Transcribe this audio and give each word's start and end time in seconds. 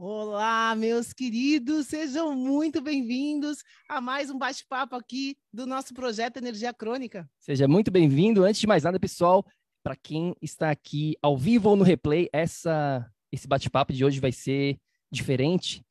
Olá, 0.00 0.76
meus 0.76 1.12
queridos, 1.12 1.88
sejam 1.88 2.32
muito 2.32 2.80
bem-vindos 2.80 3.64
a 3.88 4.00
mais 4.00 4.30
um 4.30 4.38
bate-papo 4.38 4.94
aqui 4.94 5.36
do 5.52 5.66
nosso 5.66 5.92
projeto 5.92 6.36
Energia 6.36 6.72
Crônica. 6.72 7.28
Seja 7.36 7.66
muito 7.66 7.90
bem-vindo. 7.90 8.44
Antes 8.44 8.60
de 8.60 8.66
mais 8.68 8.84
nada, 8.84 9.00
pessoal, 9.00 9.44
para 9.82 9.96
quem 9.96 10.36
está 10.40 10.70
aqui 10.70 11.16
ao 11.20 11.36
vivo 11.36 11.70
ou 11.70 11.74
no 11.74 11.82
replay, 11.82 12.28
essa, 12.32 13.10
esse 13.32 13.48
bate-papo 13.48 13.92
de 13.92 14.04
hoje 14.04 14.20
vai 14.20 14.30
ser 14.30 14.78
diferente 15.10 15.82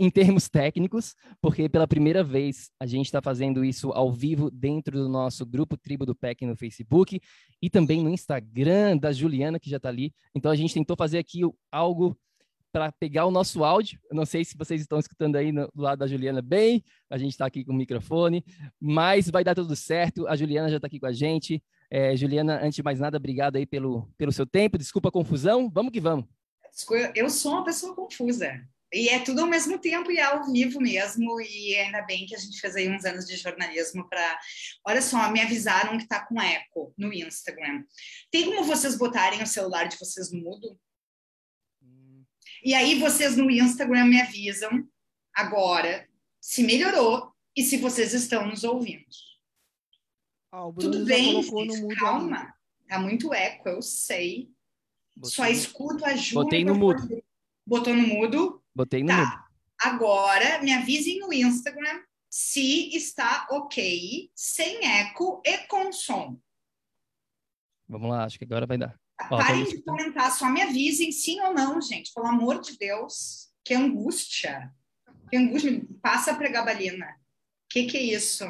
em 0.00 0.10
termos 0.10 0.48
técnicos, 0.48 1.14
porque 1.40 1.68
pela 1.68 1.86
primeira 1.86 2.24
vez 2.24 2.72
a 2.80 2.86
gente 2.86 3.06
está 3.06 3.22
fazendo 3.22 3.64
isso 3.64 3.92
ao 3.92 4.10
vivo 4.10 4.50
dentro 4.50 4.98
do 4.98 5.08
nosso 5.08 5.46
grupo 5.46 5.76
Tribo 5.76 6.04
do 6.04 6.14
PEC 6.14 6.44
no 6.44 6.56
Facebook 6.56 7.20
e 7.62 7.70
também 7.70 8.02
no 8.02 8.10
Instagram 8.10 8.96
da 8.96 9.12
Juliana, 9.12 9.60
que 9.60 9.70
já 9.70 9.76
está 9.76 9.90
ali. 9.90 10.12
Então 10.34 10.50
a 10.50 10.56
gente 10.56 10.74
tentou 10.74 10.96
fazer 10.96 11.18
aqui 11.18 11.42
algo 11.70 12.18
para 12.74 12.90
pegar 12.90 13.24
o 13.24 13.30
nosso 13.30 13.62
áudio. 13.62 14.00
Eu 14.10 14.16
não 14.16 14.26
sei 14.26 14.44
se 14.44 14.56
vocês 14.56 14.80
estão 14.80 14.98
escutando 14.98 15.36
aí 15.36 15.52
no, 15.52 15.70
do 15.72 15.80
lado 15.80 16.00
da 16.00 16.08
Juliana 16.08 16.42
bem, 16.42 16.82
a 17.08 17.16
gente 17.16 17.30
está 17.30 17.46
aqui 17.46 17.64
com 17.64 17.70
o 17.70 17.76
microfone, 17.76 18.44
mas 18.80 19.30
vai 19.30 19.44
dar 19.44 19.54
tudo 19.54 19.76
certo. 19.76 20.26
A 20.26 20.34
Juliana 20.34 20.68
já 20.68 20.76
está 20.76 20.88
aqui 20.88 20.98
com 20.98 21.06
a 21.06 21.12
gente. 21.12 21.62
É, 21.88 22.16
Juliana, 22.16 22.58
antes 22.60 22.74
de 22.74 22.82
mais 22.82 22.98
nada, 22.98 23.16
obrigado 23.16 23.54
aí 23.54 23.64
pelo, 23.64 24.12
pelo 24.18 24.32
seu 24.32 24.44
tempo. 24.44 24.76
Desculpa 24.76 25.08
a 25.08 25.12
confusão. 25.12 25.70
Vamos 25.72 25.92
que 25.92 26.00
vamos. 26.00 26.26
Eu 27.14 27.30
sou 27.30 27.52
uma 27.52 27.64
pessoa 27.64 27.94
confusa. 27.94 28.60
E 28.92 29.08
é 29.08 29.20
tudo 29.20 29.42
ao 29.42 29.46
mesmo 29.46 29.78
tempo 29.78 30.10
e 30.10 30.16
é 30.16 30.24
ao 30.24 30.42
vivo 30.50 30.80
mesmo. 30.80 31.40
E 31.40 31.76
ainda 31.76 32.02
bem 32.02 32.26
que 32.26 32.34
a 32.34 32.38
gente 32.38 32.60
fez 32.60 32.74
aí 32.74 32.90
uns 32.90 33.04
anos 33.04 33.24
de 33.24 33.36
jornalismo 33.36 34.08
para. 34.08 34.40
Olha 34.84 35.00
só, 35.00 35.30
me 35.30 35.40
avisaram 35.40 35.96
que 35.96 36.08
tá 36.08 36.26
com 36.26 36.42
eco 36.42 36.92
no 36.98 37.12
Instagram. 37.12 37.84
Tem 38.32 38.46
como 38.46 38.64
vocês 38.64 38.98
botarem 38.98 39.40
o 39.40 39.46
celular 39.46 39.86
de 39.86 39.96
vocês 39.96 40.32
mudo? 40.32 40.76
E 42.64 42.74
aí 42.74 42.98
vocês 42.98 43.36
no 43.36 43.50
Instagram 43.50 44.06
me 44.06 44.20
avisam 44.20 44.88
agora 45.34 46.08
se 46.40 46.62
melhorou 46.62 47.30
e 47.54 47.62
se 47.62 47.76
vocês 47.76 48.14
estão 48.14 48.46
nos 48.46 48.64
ouvindo. 48.64 49.04
Oh, 50.50 50.72
Tudo 50.72 51.04
bem, 51.04 51.42
gente, 51.42 51.94
calma. 51.96 52.38
Ali. 52.38 52.52
Tá 52.88 52.98
muito 52.98 53.34
eco, 53.34 53.68
eu 53.68 53.82
sei. 53.82 54.50
Botei 55.14 55.30
Só 55.30 55.46
escuto 55.46 56.04
a 56.06 56.16
Júlia. 56.16 56.44
Botei 56.44 56.64
no 56.64 56.74
mudo. 56.74 57.22
Botou 57.66 57.94
no 57.94 58.06
mudo? 58.06 58.62
Botei 58.74 59.02
no 59.02 59.08
tá. 59.08 59.16
mudo. 59.16 59.44
Agora, 59.78 60.62
me 60.62 60.72
avisem 60.72 61.18
no 61.18 61.32
Instagram 61.32 62.02
se 62.30 62.94
está 62.96 63.46
ok, 63.50 64.30
sem 64.34 64.84
eco 65.00 65.42
e 65.44 65.58
com 65.66 65.92
som. 65.92 66.38
Vamos 67.88 68.08
lá, 68.08 68.24
acho 68.24 68.38
que 68.38 68.44
agora 68.44 68.66
vai 68.66 68.78
dar. 68.78 68.98
Parem 69.28 69.64
de 69.64 69.82
comentar, 69.82 70.30
só 70.32 70.48
me 70.48 70.62
avisem 70.62 71.12
sim 71.12 71.40
ou 71.40 71.54
não, 71.54 71.80
gente. 71.80 72.12
Pelo 72.12 72.26
amor 72.26 72.60
de 72.60 72.76
Deus. 72.76 73.48
Que 73.64 73.74
angústia. 73.74 74.72
Que 75.30 75.36
angústia. 75.36 75.82
Passa 76.02 76.32
a 76.32 76.34
pregabalina. 76.34 77.06
Que 77.70 77.84
que 77.84 77.96
é 77.96 78.02
isso? 78.02 78.44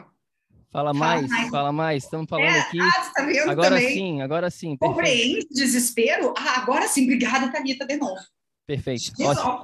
Fala 0.72 0.92
mais, 0.92 1.26
fala 1.26 1.38
mais. 1.38 1.50
Fala 1.50 1.72
mais. 1.72 2.04
Estamos 2.04 2.28
falando 2.28 2.47
é, 2.47 2.60
aqui. 2.60 2.80
Ah, 2.80 3.12
tá 3.14 3.25
vendo 3.25 3.50
agora 3.50 3.76
também? 3.76 3.94
sim, 3.94 4.22
agora 4.22 4.50
sim. 4.50 4.76
Compreende 4.76 5.47
desespero? 5.50 6.34
Ah, 6.36 6.60
agora 6.60 6.88
sim. 6.88 7.04
Obrigada, 7.04 7.52
Thalita, 7.52 7.86
de 7.86 7.96
novo. 7.96 8.20
Perfeito. 8.66 9.12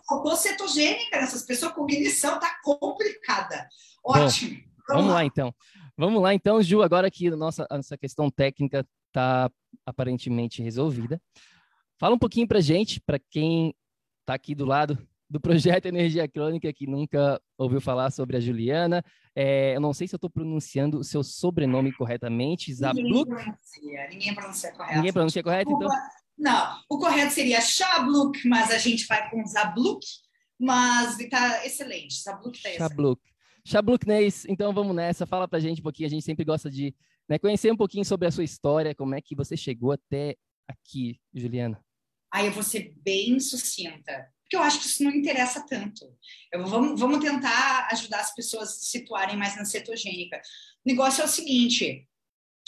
Faltou 0.07 0.37
cetogênica 0.37 1.21
nessas 1.21 1.43
pessoas. 1.43 1.73
Cognição 1.73 2.39
tá 2.39 2.55
complicada. 2.63 3.69
Ótimo. 4.05 4.57
Bom, 4.57 4.63
vamos, 4.89 4.89
vamos 4.89 5.09
lá. 5.09 5.15
lá 5.15 5.25
então. 5.25 5.55
Vamos 5.97 6.23
lá 6.23 6.33
então, 6.33 6.63
Ju, 6.63 6.81
agora 6.81 7.11
que 7.11 7.29
nossa, 7.29 7.67
nossa 7.71 7.99
questão 7.99 8.31
técnica 8.31 8.87
está 9.11 9.51
aparentemente 9.85 10.63
resolvida. 10.63 11.21
Fala 11.99 12.15
um 12.15 12.19
pouquinho 12.19 12.49
para 12.49 12.61
gente, 12.61 13.01
para 13.01 13.19
quem 13.19 13.75
está 14.23 14.35
aqui 14.35 14.55
do 14.55 14.65
lado 14.65 14.99
do 15.29 15.41
projeto 15.41 15.87
Energia 15.87 16.27
Crônica, 16.27 16.73
que 16.73 16.87
nunca 16.87 17.41
ouviu 17.57 17.81
falar 17.81 18.11
sobre 18.11 18.37
a 18.37 18.41
Juliana. 18.41 19.05
É, 19.35 19.77
eu 19.77 19.81
não 19.81 19.93
sei 19.93 20.09
se 20.09 20.15
eu 20.15 20.17
estou 20.17 20.29
pronunciando 20.29 20.99
o 20.99 21.05
seu 21.05 21.23
sobrenome 21.23 21.93
corretamente, 21.93 22.75
Zabluk. 22.75 23.05
Ninguém 23.05 23.25
pronuncia, 23.27 24.09
ninguém 24.09 24.35
pronuncia 24.35 24.73
correto. 24.73 24.97
Ninguém 24.97 25.13
pronuncia 25.13 25.43
correto, 25.43 25.71
então? 25.71 25.89
Não, 26.37 26.81
o 26.89 26.99
correto 26.99 27.33
seria 27.33 27.61
Shabluk, 27.61 28.49
mas 28.49 28.73
a 28.73 28.79
gente 28.79 29.07
vai 29.07 29.31
com 29.31 29.45
Zabluk, 29.47 30.05
mas 30.59 31.21
está 31.21 31.65
excelente. 31.65 32.23
Zabluk 32.23 32.57
está 32.57 32.71
excelente. 32.71 32.91
Shabluk. 32.91 33.23
Shabluknês, 33.65 34.47
então 34.47 34.73
vamos 34.73 34.97
nessa. 34.97 35.27
Fala 35.27 35.47
pra 35.47 35.61
gente 35.61 35.81
um 35.81 35.85
pouquinho, 35.85 36.09
a 36.09 36.11
gente 36.11 36.25
sempre 36.25 36.45
gosta 36.45 36.69
de 36.71 36.95
né, 37.31 37.39
conhecer 37.39 37.73
um 37.73 37.77
pouquinho 37.77 38.05
sobre 38.05 38.27
a 38.27 38.31
sua 38.33 38.43
história, 38.43 38.93
como 38.93 39.15
é 39.15 39.21
que 39.23 39.37
você 39.37 39.57
chegou 39.57 39.93
até 39.93 40.35
aqui, 40.69 41.21
Juliana. 41.33 41.81
Aí 42.33 42.47
eu 42.47 42.53
vou 42.53 42.65
ser 42.65 42.93
bem 42.97 43.39
sucinta, 43.39 44.29
porque 44.43 44.57
eu 44.57 44.63
acho 44.63 44.81
que 44.81 44.87
isso 44.87 45.05
não 45.05 45.13
interessa 45.13 45.65
tanto. 45.65 46.13
Eu, 46.53 46.67
vamos, 46.67 46.99
vamos 46.99 47.21
tentar 47.21 47.89
ajudar 47.93 48.19
as 48.19 48.35
pessoas 48.35 48.71
a 48.71 48.73
se 48.73 48.87
situarem 48.87 49.37
mais 49.37 49.57
na 49.57 49.65
cetogênica. 49.65 50.43
O 50.85 50.91
negócio 50.91 51.23
é 51.23 51.25
o 51.25 51.29
seguinte: 51.29 52.09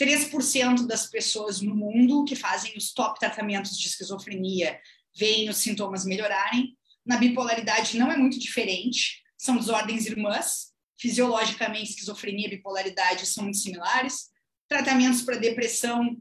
3% 0.01 0.87
das 0.87 1.07
pessoas 1.07 1.59
no 1.59 1.75
mundo 1.75 2.23
que 2.23 2.35
fazem 2.35 2.73
os 2.77 2.93
top 2.93 3.19
tratamentos 3.19 3.77
de 3.77 3.87
esquizofrenia 3.87 4.79
veem 5.15 5.49
os 5.49 5.57
sintomas 5.57 6.05
melhorarem. 6.05 6.77
Na 7.05 7.17
bipolaridade 7.17 7.97
não 7.97 8.09
é 8.09 8.17
muito 8.17 8.39
diferente, 8.39 9.21
são 9.37 9.57
desordens 9.57 10.05
irmãs. 10.05 10.71
Fisiologicamente, 10.97 11.89
esquizofrenia 11.89 12.47
e 12.47 12.51
bipolaridade 12.51 13.25
são 13.25 13.43
muito 13.43 13.57
similares 13.57 14.31
tratamentos 14.73 15.21
para 15.21 15.37
depressão. 15.37 16.19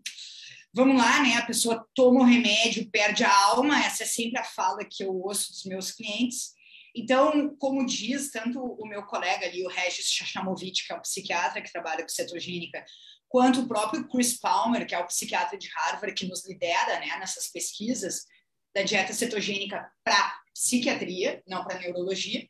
Vamos 0.75 0.97
lá, 0.97 1.23
né? 1.23 1.37
A 1.37 1.47
pessoa 1.47 1.87
toma 1.95 2.21
o 2.21 2.25
remédio, 2.25 2.91
perde 2.91 3.25
a 3.25 3.45
alma, 3.47 3.83
essa 3.83 4.03
é 4.03 4.07
sempre 4.07 4.39
a 4.39 4.45
fala 4.45 4.85
que 4.85 5.03
eu 5.03 5.15
ouço 5.15 5.53
dos 5.53 5.65
meus 5.65 5.91
clientes. 5.91 6.53
Então, 6.95 7.57
como 7.57 7.87
diz 7.87 8.31
tanto 8.31 8.61
o 8.61 8.87
meu 8.87 9.05
colega 9.05 9.47
ali, 9.47 9.65
o 9.65 9.69
Regis 9.69 10.07
Chachamovic, 10.07 10.87
que 10.87 10.93
é 10.93 10.97
um 10.97 11.01
psiquiatra 11.01 11.63
que 11.63 11.73
trabalha 11.73 12.03
com 12.03 12.09
cetogênica, 12.11 12.85
quanto 13.27 13.63
o 13.63 13.69
próprio 13.69 14.07
Chris 14.07 14.39
Palmer, 14.39 14.87
que 14.87 14.95
é 14.95 14.99
o 14.99 15.07
psiquiatra 15.07 15.57
de 15.57 15.69
Harvard, 15.69 16.15
que 16.15 16.27
nos 16.27 16.47
lidera 16.47 17.01
né, 17.01 17.17
nessas 17.19 17.51
pesquisas 17.51 18.27
da 18.75 18.83
dieta 18.83 19.15
cetogênica 19.15 19.91
para 20.05 20.41
psiquiatria, 20.53 21.43
não 21.47 21.65
para 21.65 21.79
neurologia. 21.79 22.47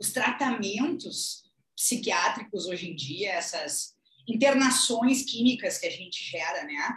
Os 0.00 0.10
tratamentos 0.10 1.44
psiquiátricos 1.76 2.66
hoje 2.66 2.90
em 2.90 2.96
dia, 2.96 3.32
essas 3.34 3.94
internações 4.28 5.24
químicas 5.24 5.78
que 5.78 5.86
a 5.86 5.90
gente 5.90 6.24
gera, 6.24 6.64
né? 6.64 6.96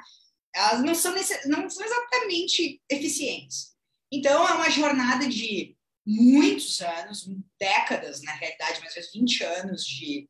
Elas 0.54 0.82
não 0.82 0.96
são, 0.96 1.14
não 1.46 1.70
são 1.70 1.86
exatamente 1.86 2.82
eficientes. 2.90 3.76
Então, 4.12 4.48
é 4.48 4.54
uma 4.54 4.70
jornada 4.70 5.28
de 5.28 5.76
muitos 6.06 6.82
anos, 6.82 7.28
décadas, 7.60 8.22
na 8.22 8.34
realidade, 8.34 8.80
mais 8.80 8.96
ou 8.96 9.02
menos 9.02 9.14
20 9.14 9.44
anos 9.44 9.86
de 9.86 10.30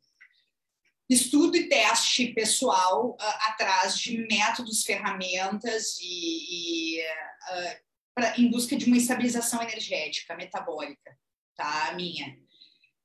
estudo 1.09 1.55
e 1.55 1.69
teste 1.69 2.33
pessoal 2.33 3.11
uh, 3.11 3.17
atrás 3.49 3.99
de 3.99 4.25
métodos, 4.27 4.83
ferramentas 4.83 5.97
e, 6.01 6.97
e 6.97 7.01
uh, 7.01 7.85
pra, 8.15 8.39
em 8.39 8.49
busca 8.49 8.75
de 8.75 8.85
uma 8.85 8.97
estabilização 8.97 9.61
energética, 9.61 10.35
metabólica, 10.35 11.15
tá? 11.55 11.93
Minha. 11.95 12.35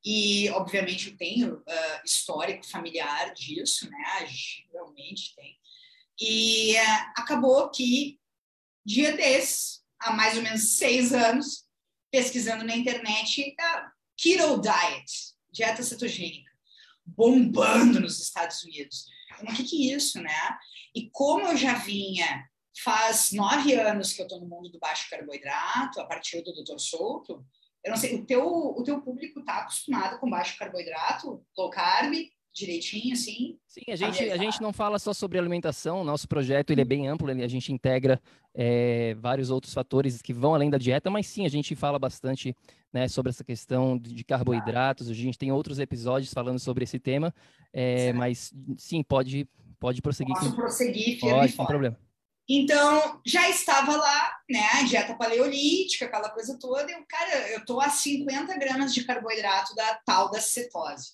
E, 0.04 0.48
obviamente, 0.50 1.10
eu 1.10 1.16
tenho 1.16 1.56
uh, 1.56 2.00
histórico 2.04 2.66
familiar 2.66 3.32
disso, 3.34 3.88
né? 3.90 4.26
Realmente 4.72 5.34
tem. 5.34 5.58
E 6.18 6.76
acabou 7.16 7.70
que, 7.70 8.18
dia 8.84 9.16
desses, 9.16 9.82
há 9.98 10.12
mais 10.12 10.36
ou 10.36 10.42
menos 10.42 10.76
seis 10.76 11.12
anos, 11.12 11.66
pesquisando 12.10 12.64
na 12.64 12.76
internet, 12.76 13.54
keto 14.16 14.60
diet, 14.60 15.34
dieta 15.52 15.82
cetogênica 15.82 16.50
bombando 17.16 18.00
nos 18.00 18.20
Estados 18.20 18.62
Unidos. 18.62 19.06
O 19.42 19.54
que, 19.54 19.64
que 19.64 19.90
é 19.90 19.96
isso, 19.96 20.20
né? 20.20 20.58
E 20.94 21.08
como 21.10 21.46
eu 21.46 21.56
já 21.56 21.74
vinha, 21.74 22.48
faz 22.82 23.32
nove 23.32 23.74
anos 23.74 24.12
que 24.12 24.20
eu 24.20 24.26
estou 24.26 24.40
no 24.40 24.48
mundo 24.48 24.70
do 24.70 24.78
baixo 24.78 25.08
carboidrato, 25.08 26.00
a 26.00 26.04
partir 26.04 26.42
do 26.42 26.52
Doutor 26.52 26.78
Souto, 26.78 27.44
eu 27.84 27.90
não 27.90 27.96
sei, 27.96 28.16
o 28.16 28.26
teu, 28.26 28.46
o 28.46 28.82
teu 28.82 29.00
público 29.00 29.40
está 29.40 29.58
acostumado 29.58 30.18
com 30.18 30.28
baixo 30.28 30.58
carboidrato, 30.58 31.42
low 31.56 31.70
carb, 31.70 32.14
direitinho, 32.52 33.12
assim? 33.12 33.58
Sim, 33.66 33.82
a 33.88 33.96
gente, 33.96 34.30
a 34.30 34.36
gente 34.36 34.60
não 34.60 34.72
fala 34.72 34.98
só 34.98 35.12
sobre 35.12 35.38
alimentação, 35.38 36.04
nosso 36.04 36.28
projeto 36.28 36.70
ele 36.70 36.80
é 36.80 36.84
bem 36.84 37.08
amplo, 37.08 37.30
a 37.30 37.48
gente 37.48 37.72
integra 37.72 38.20
é, 38.54 39.14
vários 39.14 39.50
outros 39.50 39.72
fatores 39.72 40.20
que 40.20 40.32
vão 40.32 40.54
além 40.54 40.68
da 40.68 40.78
dieta, 40.78 41.10
mas 41.10 41.26
sim, 41.26 41.46
a 41.46 41.48
gente 41.48 41.74
fala 41.74 41.98
bastante 41.98 42.54
né, 42.92 43.08
sobre 43.08 43.30
essa 43.30 43.44
questão 43.44 43.96
de 43.96 44.24
carboidratos, 44.24 45.08
a 45.08 45.14
gente 45.14 45.38
tem 45.38 45.52
outros 45.52 45.78
episódios 45.78 46.34
falando 46.34 46.58
sobre 46.58 46.84
esse 46.84 46.98
tema, 46.98 47.32
é, 47.72 48.12
mas 48.12 48.52
sim, 48.76 49.02
pode, 49.02 49.48
pode 49.78 50.02
prosseguir. 50.02 50.34
Posso 50.34 50.50
com... 50.50 50.56
prosseguir 50.56 51.20
firme 51.20 51.38
pode, 51.38 51.52
sem 51.52 51.66
problema. 51.66 51.96
Então, 52.52 53.22
já 53.24 53.48
estava 53.48 53.94
lá, 53.94 54.36
né, 54.50 54.82
dieta 54.88 55.14
paleolítica, 55.14 56.06
aquela 56.06 56.30
coisa 56.30 56.58
toda, 56.58 56.90
e 56.90 56.96
o 56.96 57.06
cara, 57.06 57.48
eu 57.52 57.64
tô 57.64 57.80
a 57.80 57.88
50 57.88 58.58
gramas 58.58 58.92
de 58.92 59.04
carboidrato 59.04 59.72
da 59.76 59.94
tal 60.04 60.32
da 60.32 60.40
cetose 60.40 61.12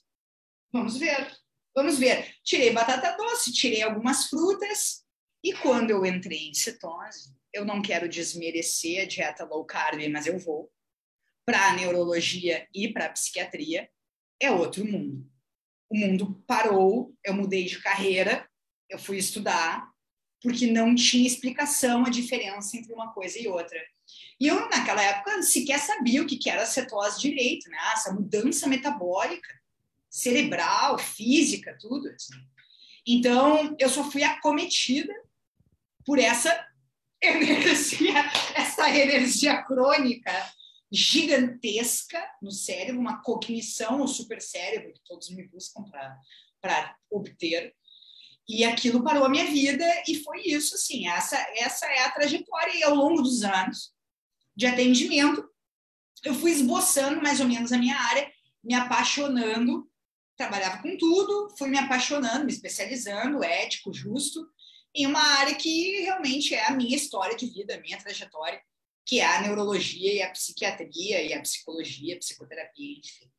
Vamos 0.73 0.97
ver, 0.97 1.31
vamos 1.75 1.99
ver. 1.99 2.35
Tirei 2.43 2.73
batata 2.73 3.15
doce, 3.19 3.53
tirei 3.53 3.83
algumas 3.83 4.31
frutas, 4.31 5.05
e 5.45 5.53
quando 5.53 5.91
eu 5.91 6.07
entrei 6.07 6.49
em 6.49 6.55
cetose, 6.55 7.37
eu 7.53 7.67
não 7.67 7.83
quero 7.83 8.09
desmerecer 8.09 9.03
a 9.03 9.07
dieta 9.07 9.45
low 9.45 9.67
carb, 9.67 10.09
mas 10.09 10.27
eu 10.27 10.39
vou 10.39 10.73
para 11.45 11.69
a 11.69 11.73
neurologia 11.75 12.67
e 12.75 12.91
para 12.91 13.05
a 13.07 13.11
psiquiatria, 13.11 13.91
é 14.41 14.51
outro 14.51 14.87
mundo. 14.87 15.31
O 15.91 15.99
mundo 15.99 16.43
parou, 16.47 17.15
eu 17.23 17.35
mudei 17.35 17.67
de 17.67 17.79
carreira, 17.79 18.49
eu 18.89 18.99
fui 18.99 19.19
estudar, 19.19 19.95
porque 20.47 20.69
não 20.69 20.95
tinha 20.95 21.27
explicação 21.27 22.07
a 22.07 22.09
diferença 22.09 22.77
entre 22.77 22.93
uma 22.93 23.13
coisa 23.13 23.37
e 23.37 23.49
outra. 23.49 23.77
E 24.39 24.47
eu, 24.47 24.69
naquela 24.69 25.03
época, 25.03 25.43
sequer 25.43 25.81
sabia 25.81 26.23
o 26.23 26.27
que 26.27 26.49
era 26.49 26.65
cetose 26.65 27.21
direito, 27.21 27.69
né? 27.69 27.77
essa 27.93 28.15
mudança 28.15 28.69
metabólica 28.69 29.53
cerebral, 30.09 30.99
física, 30.99 31.77
tudo. 31.81 32.09
Assim. 32.11 32.35
Então, 33.05 33.75
eu 33.77 33.89
só 33.89 34.09
fui 34.09 34.23
acometida 34.23 35.13
por 36.05 36.17
essa 36.17 36.65
energia, 37.21 38.15
essa 38.55 38.89
energia 38.89 39.61
crônica 39.65 40.33
gigantesca 40.93 42.25
no 42.41 42.53
cérebro, 42.53 43.01
uma 43.01 43.21
cognição, 43.21 44.01
o 44.01 44.07
supercérebro 44.07 44.93
que 44.93 45.03
todos 45.05 45.29
me 45.31 45.49
buscam 45.49 45.83
para 46.61 46.97
obter. 47.11 47.75
E 48.49 48.65
aquilo 48.65 49.03
parou 49.03 49.25
a 49.25 49.29
minha 49.29 49.47
vida 49.47 49.85
e 50.07 50.23
foi 50.23 50.43
isso, 50.43 50.75
assim, 50.75 51.09
essa, 51.09 51.37
essa 51.57 51.87
é 51.87 52.05
a 52.05 52.11
trajetória. 52.11 52.77
E 52.77 52.83
ao 52.85 52.95
longo 52.95 53.23
dos 53.23 53.43
anos 53.43 53.93
de 54.55 54.67
atendimento, 54.67 55.49
eu 56.25 56.35
fui 56.35 56.53
esboçando 56.53 57.21
mais 57.21 57.41
ou 57.41 57.47
menos 57.47 57.73
a 57.73 57.79
minha 57.79 57.97
área, 57.97 58.31
me 58.63 58.75
apaixonando 58.75 59.89
trabalhava 60.37 60.83
com 60.83 60.97
tudo, 60.97 61.55
fui 61.57 61.69
me 61.69 61.79
apaixonando, 61.79 62.45
me 62.45 62.53
especializando, 62.53 63.43
ético, 63.43 63.93
justo, 63.93 64.47
em 64.95 65.07
uma 65.07 65.21
área 65.21 65.55
que 65.55 66.03
realmente 66.03 66.55
é 66.55 66.67
a 66.67 66.71
minha 66.73 66.95
história 66.95 67.37
de 67.37 67.47
vida, 67.47 67.75
a 67.75 67.81
minha 67.81 67.99
trajetória, 67.99 68.61
que 69.05 69.21
é 69.21 69.27
a 69.27 69.41
neurologia 69.43 70.13
e 70.13 70.23
a 70.23 70.31
psiquiatria 70.31 71.23
e 71.23 71.33
a 71.33 71.41
psicologia, 71.41 72.15
a 72.15 72.19
psicoterapia, 72.19 72.99
enfim. 72.99 73.31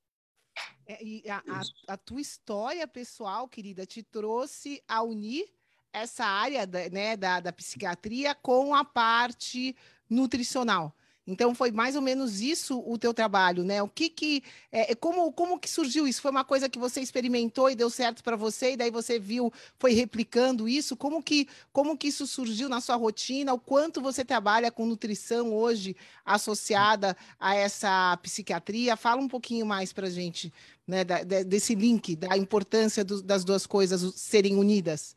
É, 0.85 1.03
e 1.03 1.29
a, 1.29 1.43
a, 1.47 1.93
a, 1.93 1.97
tua 1.97 2.21
história 2.21 2.87
pessoal, 2.87 3.47
querida, 3.47 3.85
te 3.85 4.01
trouxe 4.01 4.81
a 4.87 5.01
unir 5.01 5.45
essa 5.91 6.25
área 6.25 6.65
da, 6.65 6.89
né, 6.89 7.17
da, 7.17 7.39
da 7.39 7.51
psiquiatria 7.51 8.33
com 8.35 8.73
a 8.73 8.85
parte 8.85 9.75
nutricional. 10.09 10.95
Então 11.27 11.53
foi 11.53 11.71
mais 11.71 11.97
ou 11.97 12.01
menos 12.01 12.39
isso 12.39 12.81
o 12.87 12.97
teu 12.97 13.13
trabalho, 13.13 13.63
né? 13.65 13.83
O 13.83 13.89
que 13.89 14.09
que 14.09 14.43
é, 14.71 14.93
é, 14.93 14.95
como 14.95 15.29
como 15.33 15.59
que 15.59 15.69
surgiu 15.69 16.07
isso? 16.07 16.21
Foi 16.21 16.31
uma 16.31 16.45
coisa 16.45 16.69
que 16.69 16.79
você 16.79 17.01
experimentou 17.01 17.69
e 17.69 17.75
deu 17.75 17.89
certo 17.89 18.23
para 18.23 18.37
você 18.37 18.71
e 18.71 18.77
daí 18.77 18.89
você 18.89 19.19
viu, 19.19 19.51
foi 19.77 19.91
replicando 19.91 20.69
isso? 20.69 20.95
Como 20.95 21.21
que 21.21 21.49
como 21.73 21.97
que 21.97 22.07
isso 22.07 22.25
surgiu 22.25 22.69
na 22.69 22.79
sua 22.79 22.95
rotina? 22.95 23.53
O 23.53 23.59
quanto 23.59 23.99
você 23.99 24.23
trabalha 24.23 24.71
com 24.71 24.85
nutrição 24.85 25.53
hoje 25.53 25.97
associada 26.25 27.15
a 27.37 27.53
essa 27.53 28.15
psiquiatria? 28.23 28.95
Fala 28.95 29.21
um 29.21 29.27
pouquinho 29.27 29.65
mais 29.65 29.91
para 29.91 30.09
gente, 30.09 30.53
né? 30.87 31.03
Da, 31.03 31.23
desse 31.23 31.75
link, 31.75 32.15
da 32.15 32.37
importância 32.37 33.03
do, 33.03 33.21
das 33.21 33.43
duas 33.43 33.67
coisas 33.67 34.15
serem 34.15 34.55
unidas. 34.55 35.16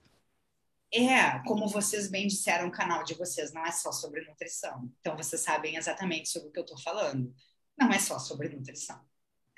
É, 0.92 1.38
como 1.46 1.68
vocês 1.68 2.08
bem 2.08 2.26
disseram, 2.26 2.68
o 2.68 2.72
canal 2.72 3.04
de 3.04 3.14
vocês 3.14 3.52
não 3.52 3.64
é 3.64 3.70
só 3.70 3.92
sobre 3.92 4.22
nutrição. 4.22 4.90
Então, 5.00 5.16
vocês 5.16 5.40
sabem 5.40 5.76
exatamente 5.76 6.28
sobre 6.28 6.48
o 6.48 6.52
que 6.52 6.58
eu 6.58 6.64
estou 6.64 6.78
falando. 6.78 7.32
Não 7.78 7.92
é 7.92 7.98
só 7.98 8.18
sobre 8.18 8.48
nutrição. 8.48 9.00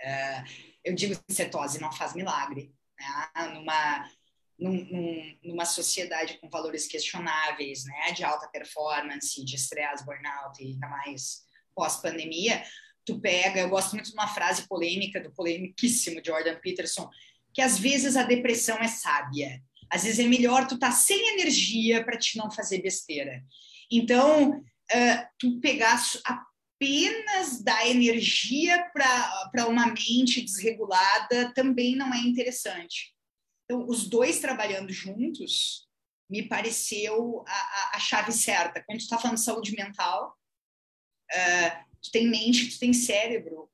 É, 0.01 0.45
eu 0.85 0.95
digo 0.95 1.19
que 1.27 1.35
cetose 1.35 1.81
não 1.81 1.91
faz 1.91 2.15
milagre. 2.15 2.75
Né? 2.99 3.49
Numa, 3.55 4.11
num, 4.59 5.39
numa 5.43 5.65
sociedade 5.65 6.39
com 6.39 6.51
valores 6.51 6.87
questionáveis, 6.87 7.85
né? 7.87 8.13
de 8.13 8.25
alta 8.25 8.49
performance, 8.49 9.43
de 9.43 9.57
estresse, 9.57 10.05
burnout 10.05 10.63
e 10.63 10.73
ainda 10.73 10.89
mais 10.89 11.45
pós-pandemia, 11.75 12.63
tu 13.07 13.19
pega, 13.21 13.61
eu 13.61 13.71
gosto 13.71 13.95
muito 13.95 14.11
de 14.11 14.13
uma 14.13 14.29
frase 14.29 14.69
polêmica 14.69 15.19
do 15.19 15.33
polemiquíssimo 15.33 16.21
Jordan 16.25 16.61
Peterson, 16.61 17.09
que 17.55 17.63
às 17.63 17.79
vezes 17.79 18.17
a 18.17 18.23
depressão 18.23 18.77
é 18.79 18.89
sábia 18.89 19.63
às 19.93 20.05
vezes 20.05 20.19
é 20.19 20.27
melhor 20.27 20.67
tu 20.67 20.75
estar 20.75 20.89
tá 20.89 20.93
sem 20.93 21.35
energia 21.35 22.03
para 22.03 22.19
te 22.19 22.39
não 22.39 22.51
fazer 22.51 22.81
besteira. 22.81 23.45
Então, 23.91 24.53
uh, 24.53 25.27
tu 25.39 25.61
pegar 25.61 26.03
apenas 26.25 27.63
da 27.63 27.87
energia 27.87 28.91
para 28.91 29.69
uma 29.69 29.87
mente 29.87 30.41
desregulada 30.41 31.53
também 31.55 31.95
não 31.95 32.13
é 32.13 32.19
interessante. 32.21 33.13
Então, 33.65 33.87
os 33.87 34.09
dois 34.09 34.41
trabalhando 34.41 34.91
juntos 34.91 35.87
me 36.29 36.49
pareceu 36.49 37.45
a, 37.47 37.53
a, 37.53 37.97
a 37.97 38.01
chave 38.01 38.33
certa. 38.33 38.83
Quando 38.87 38.99
tu 38.99 39.03
está 39.03 39.19
falando 39.19 39.37
de 39.37 39.45
saúde 39.45 39.77
mental, 39.77 40.35
uh, 41.31 41.85
tu 42.03 42.11
tem 42.11 42.31
mente, 42.31 42.71
tu 42.71 42.79
tem 42.79 42.95
cérebro 42.95 43.69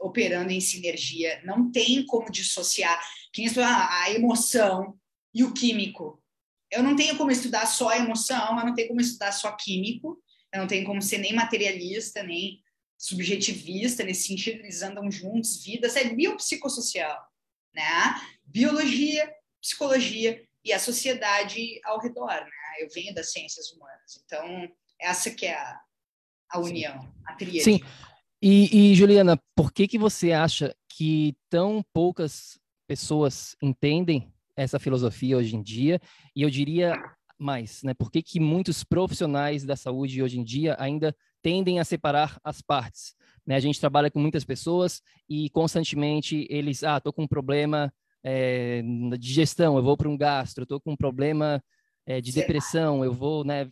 operando 0.00 0.50
em 0.50 0.60
sinergia. 0.60 1.40
Não 1.44 1.70
tem 1.70 2.04
como 2.04 2.28
dissociar. 2.28 3.00
Quem 3.32 3.46
a, 3.46 4.02
a 4.02 4.10
emoção, 4.10 4.98
e 5.34 5.44
o 5.44 5.52
químico. 5.52 6.22
Eu 6.70 6.82
não 6.82 6.94
tenho 6.94 7.16
como 7.16 7.30
estudar 7.30 7.66
só 7.66 7.88
a 7.88 7.98
emoção, 7.98 8.58
eu 8.58 8.66
não 8.66 8.74
tenho 8.74 8.88
como 8.88 9.00
estudar 9.00 9.32
só 9.32 9.52
químico, 9.52 10.22
eu 10.52 10.60
não 10.60 10.66
tenho 10.66 10.84
como 10.84 11.02
ser 11.02 11.18
nem 11.18 11.34
materialista, 11.34 12.22
nem 12.22 12.62
subjetivista, 12.98 14.04
nesse 14.04 14.28
sentido, 14.28 14.60
eles 14.60 14.82
andam 14.82 15.10
juntos, 15.10 15.64
vidas, 15.64 15.96
é 15.96 16.12
biopsicossocial, 16.12 17.18
né? 17.74 18.14
Biologia, 18.44 19.32
psicologia 19.60 20.42
e 20.64 20.72
a 20.72 20.78
sociedade 20.78 21.80
ao 21.84 21.98
redor, 21.98 22.28
né? 22.28 22.50
Eu 22.80 22.88
venho 22.94 23.14
das 23.14 23.32
ciências 23.32 23.72
humanas, 23.72 24.22
então 24.24 24.68
essa 25.00 25.30
que 25.30 25.46
é 25.46 25.54
a, 25.54 25.80
a 26.50 26.60
união, 26.60 27.00
Sim. 27.00 27.08
a 27.26 27.34
tríade. 27.34 27.64
Sim, 27.64 27.80
e, 28.42 28.92
e 28.92 28.94
Juliana, 28.94 29.38
por 29.56 29.72
que 29.72 29.88
que 29.88 29.98
você 29.98 30.32
acha 30.32 30.74
que 30.88 31.34
tão 31.48 31.82
poucas 31.94 32.58
pessoas 32.86 33.56
entendem 33.62 34.32
essa 34.62 34.78
filosofia 34.78 35.36
hoje 35.36 35.56
em 35.56 35.62
dia, 35.62 36.00
e 36.34 36.42
eu 36.42 36.50
diria 36.50 36.94
mais, 37.38 37.82
né? 37.82 37.94
Por 37.94 38.10
que, 38.10 38.22
que 38.22 38.38
muitos 38.38 38.84
profissionais 38.84 39.64
da 39.64 39.74
saúde 39.74 40.22
hoje 40.22 40.38
em 40.38 40.44
dia 40.44 40.76
ainda 40.78 41.16
tendem 41.42 41.80
a 41.80 41.84
separar 41.84 42.38
as 42.44 42.60
partes? 42.60 43.14
Né? 43.46 43.56
A 43.56 43.60
gente 43.60 43.80
trabalha 43.80 44.10
com 44.10 44.20
muitas 44.20 44.44
pessoas 44.44 45.00
e 45.28 45.48
constantemente 45.50 46.46
eles, 46.50 46.84
ah, 46.84 47.00
tô 47.00 47.12
com 47.12 47.22
um 47.22 47.28
problema 47.28 47.92
é, 48.22 48.82
de 48.82 49.18
digestão, 49.18 49.76
eu 49.76 49.82
vou 49.82 49.96
para 49.96 50.08
um 50.08 50.16
gastro, 50.16 50.64
estou 50.64 50.80
com 50.80 50.92
um 50.92 50.96
problema 50.96 51.62
é, 52.06 52.20
de 52.20 52.32
depressão, 52.32 53.02
eu 53.04 53.14
vou, 53.14 53.44
né? 53.44 53.70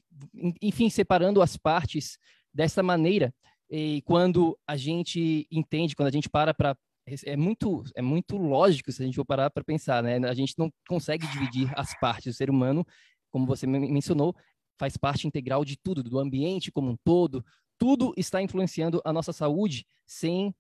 Enfim, 0.63 0.89
separando 0.89 1.43
as 1.43 1.57
partes 1.57 2.19
dessa 2.53 2.83
maneira. 2.83 3.35
E 3.71 4.01
quando 4.07 4.59
a 4.67 4.77
gente 4.77 5.47
entende, 5.51 5.95
quando 5.95 6.09
a 6.09 6.13
gente 6.13 6.31
para 6.31 6.55
para 6.55 6.75
é 7.25 7.37
muito, 7.37 7.85
é 7.95 8.03
muito 8.03 8.37
lógico 8.37 8.91
se 8.93 9.03
a 9.03 9.07
gente 9.07 9.17
for 9.17 9.25
parar 9.25 9.51
para 9.51 9.65
pensar, 9.65 10.03
né? 10.03 10.17
A 10.29 10.35
gente 10.35 10.55
não 10.59 10.71
consegue 10.89 11.27
dividir 11.29 11.71
as 11.77 11.99
partes. 11.99 12.35
O 12.35 12.37
ser 12.37 12.51
humano, 12.51 12.87
como 13.31 13.47
você 13.47 13.67
mencionou, 13.67 14.35
faz 14.79 14.97
parte 14.97 15.27
integral 15.27 15.65
de 15.65 15.77
tudo, 15.77 16.03
do 16.03 16.19
ambiente 16.19 16.71
como 16.73 16.91
um 16.91 16.97
todo. 17.05 17.45
Tudo 17.77 18.13
está 18.17 18.43
influenciando 18.43 19.01
a 19.05 19.13
nossa 19.13 19.33
saúde 19.33 19.87
sem 20.07 20.55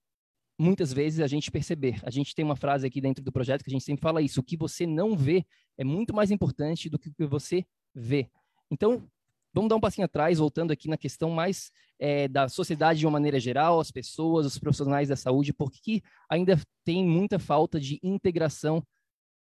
muitas 0.59 0.93
vezes 0.93 1.21
a 1.21 1.26
gente 1.26 1.50
perceber. 1.50 2.00
A 2.02 2.11
gente 2.11 2.35
tem 2.35 2.45
uma 2.45 2.57
frase 2.57 2.87
aqui 2.87 3.00
dentro 3.00 3.23
do 3.23 3.33
projeto 3.33 3.62
que 3.62 3.71
a 3.71 3.73
gente 3.73 3.85
sempre 3.85 4.02
fala 4.02 4.21
isso: 4.21 4.40
o 4.40 4.43
que 4.43 4.57
você 4.57 4.87
não 4.87 5.17
vê 5.17 5.47
é 5.76 5.85
muito 5.85 6.14
mais 6.14 6.31
importante 6.31 6.88
do 6.88 6.99
que 6.99 7.09
o 7.09 7.14
que 7.14 7.26
você 7.26 7.64
vê. 7.95 8.28
Então, 8.71 9.09
vamos 9.52 9.69
dar 9.69 9.76
um 9.76 9.81
passinho 9.81 10.05
atrás, 10.05 10.38
voltando 10.38 10.73
aqui 10.73 10.88
na 10.88 10.97
questão 10.97 11.31
mais 11.31 11.71
é, 11.99 12.28
da 12.28 12.49
sociedade 12.49 13.00
de 13.00 13.07
uma 13.07 13.12
maneira 13.12 13.40
geral, 13.40 13.81
as 13.81 13.90
pessoas, 13.90 14.47
os 14.47 14.59
profissionais 14.59 15.09
da 15.09 15.17
saúde, 15.17 15.52
porque 15.52 16.02
ainda 16.31 16.61
tem 16.85 17.05
muita 17.05 17.38
falta 17.38 17.81
de 17.81 17.99
integração 18.02 18.83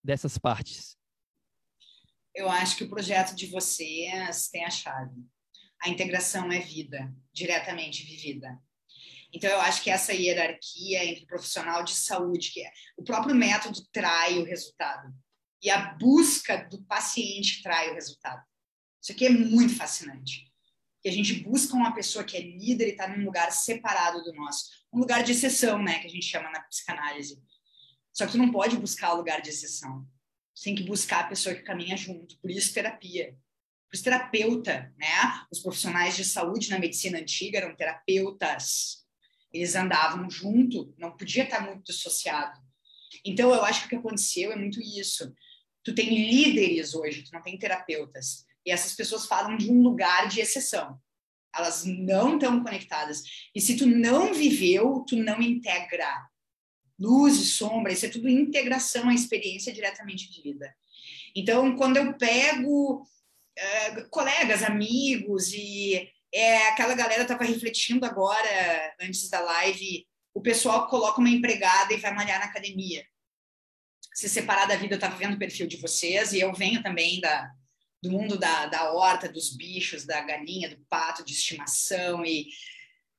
dessas 0.03 0.37
partes? 0.37 0.95
Eu 2.33 2.49
acho 2.49 2.77
que 2.77 2.83
o 2.83 2.89
projeto 2.89 3.35
de 3.35 3.47
vocês 3.47 4.47
tem 4.49 4.63
a 4.63 4.69
chave. 4.69 5.15
A 5.81 5.89
integração 5.89 6.51
é 6.51 6.59
vida, 6.59 7.13
diretamente 7.33 8.03
vivida. 8.03 8.57
Então, 9.33 9.49
eu 9.49 9.59
acho 9.61 9.83
que 9.83 9.89
essa 9.89 10.13
hierarquia 10.13 11.05
entre 11.05 11.25
profissional 11.25 11.83
de 11.83 11.93
saúde, 11.93 12.51
que 12.51 12.63
é 12.63 12.71
o 12.95 13.03
próprio 13.03 13.35
método 13.35 13.79
trai 13.91 14.37
o 14.37 14.45
resultado, 14.45 15.13
e 15.61 15.69
a 15.69 15.93
busca 15.95 16.67
do 16.69 16.81
paciente 16.83 17.61
trai 17.61 17.91
o 17.91 17.95
resultado. 17.95 18.41
Isso 19.01 19.11
aqui 19.11 19.25
é 19.25 19.29
muito 19.29 19.75
fascinante. 19.75 20.51
Que 21.01 21.09
a 21.09 21.11
gente 21.11 21.33
busca 21.35 21.75
uma 21.75 21.93
pessoa 21.93 22.23
que 22.23 22.35
é 22.35 22.41
líder 22.41 22.87
e 22.87 22.91
está 22.91 23.07
num 23.07 23.23
lugar 23.23 23.51
separado 23.51 24.23
do 24.23 24.33
nosso. 24.33 24.65
Um 24.91 24.99
lugar 24.99 25.23
de 25.23 25.31
exceção, 25.31 25.81
né? 25.81 25.99
Que 25.99 26.07
a 26.07 26.09
gente 26.09 26.25
chama 26.25 26.49
na 26.49 26.61
psicanálise. 26.61 27.41
Só 28.11 28.25
que 28.25 28.31
tu 28.31 28.37
não 28.37 28.51
pode 28.51 28.75
buscar 28.77 29.13
o 29.13 29.17
lugar 29.17 29.41
de 29.41 29.49
exceção. 29.49 30.07
Você 30.55 30.63
tem 30.63 30.75
que 30.75 30.83
buscar 30.83 31.19
a 31.19 31.27
pessoa 31.27 31.53
que 31.53 31.61
caminha 31.61 31.95
junto. 31.95 32.35
Por 32.39 32.49
isso, 32.49 32.73
terapia. 32.73 33.37
Por 33.87 33.95
isso, 33.95 34.03
terapeuta, 34.03 34.91
né? 34.97 35.45
Os 35.51 35.59
profissionais 35.59 36.15
de 36.15 36.25
saúde 36.25 36.71
na 36.71 36.79
medicina 36.79 37.19
antiga 37.19 37.59
eram 37.59 37.75
terapeutas. 37.75 39.05
Eles 39.53 39.75
andavam 39.75 40.27
junto, 40.31 40.95
não 40.97 41.15
podia 41.15 41.43
estar 41.43 41.61
muito 41.61 41.83
dissociado. 41.83 42.59
Então, 43.23 43.53
eu 43.53 43.63
acho 43.63 43.81
que 43.81 43.85
o 43.85 43.89
que 43.89 43.95
aconteceu 43.97 44.51
é 44.51 44.55
muito 44.55 44.81
isso. 44.81 45.31
Tu 45.83 45.93
tem 45.93 46.09
líderes 46.09 46.95
hoje, 46.95 47.23
tu 47.23 47.29
não 47.31 47.43
tem 47.43 47.57
terapeutas. 47.59 48.46
E 48.67 48.71
essas 48.71 48.93
pessoas 48.93 49.25
falam 49.25 49.55
de 49.55 49.71
um 49.71 49.81
lugar 49.81 50.27
de 50.27 50.41
exceção. 50.41 50.99
Elas 51.55 51.85
não 51.85 52.35
estão 52.35 52.61
conectadas. 52.61 53.23
E 53.55 53.61
se 53.61 53.77
tu 53.77 53.87
não 53.87 54.33
viveu, 54.33 55.05
tu 55.07 55.15
não 55.15 55.41
integra. 55.41 56.27
Luz 56.99 57.37
e 57.39 57.45
sombra, 57.45 57.93
isso 57.93 58.05
é 58.05 58.09
tudo 58.09 58.27
integração, 58.27 59.07
a 59.07 59.13
experiência 59.13 59.71
diretamente 59.71 60.29
de 60.29 60.41
vida. 60.41 60.75
Então, 61.33 61.77
quando 61.77 61.95
eu 61.95 62.17
pego 62.17 63.07
é, 63.57 64.01
colegas, 64.09 64.61
amigos 64.63 65.53
e 65.53 66.11
é, 66.33 66.67
aquela 66.67 66.93
galera 66.93 67.21
estava 67.21 67.45
refletindo 67.45 68.05
agora, 68.05 68.95
antes 68.99 69.29
da 69.29 69.39
live, 69.39 70.05
o 70.33 70.41
pessoal 70.41 70.89
coloca 70.89 71.21
uma 71.21 71.29
empregada 71.29 71.93
e 71.93 72.01
vai 72.01 72.13
malhar 72.13 72.39
na 72.39 72.47
academia. 72.47 73.05
Se 74.13 74.27
separar 74.27 74.65
da 74.65 74.75
vida, 74.75 74.95
eu 74.95 74.97
estava 74.97 75.15
vendo 75.15 75.35
o 75.35 75.39
perfil 75.39 75.67
de 75.67 75.77
vocês 75.77 76.33
e 76.33 76.41
eu 76.41 76.53
venho 76.53 76.83
também 76.83 77.21
da, 77.21 77.49
do 78.07 78.11
mundo 78.11 78.37
da, 78.37 78.65
da 78.67 78.93
horta, 78.93 79.27
dos 79.27 79.55
bichos, 79.55 80.05
da 80.05 80.21
galinha, 80.21 80.69
do 80.69 80.77
pato 80.89 81.23
de 81.23 81.33
estimação 81.33 82.25
e 82.25 82.47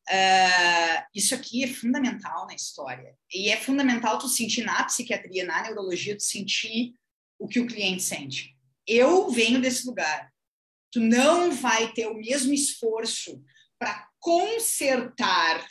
uh, 0.08 1.04
isso 1.14 1.34
aqui 1.34 1.62
é 1.62 1.68
fundamental 1.68 2.46
na 2.46 2.54
história 2.54 3.14
e 3.32 3.50
é 3.50 3.56
fundamental 3.56 4.18
tu 4.18 4.28
sentir 4.28 4.64
na 4.64 4.82
psiquiatria, 4.84 5.44
na 5.44 5.62
neurologia, 5.62 6.16
tu 6.16 6.22
sentir 6.22 6.94
o 7.38 7.46
que 7.46 7.60
o 7.60 7.66
cliente 7.66 8.02
sente. 8.02 8.56
Eu 8.86 9.30
venho 9.30 9.60
desse 9.60 9.86
lugar. 9.86 10.32
Tu 10.90 11.00
não 11.00 11.52
vai 11.52 11.92
ter 11.92 12.06
o 12.06 12.14
mesmo 12.14 12.52
esforço 12.52 13.42
para 13.78 14.08
consertar 14.18 15.64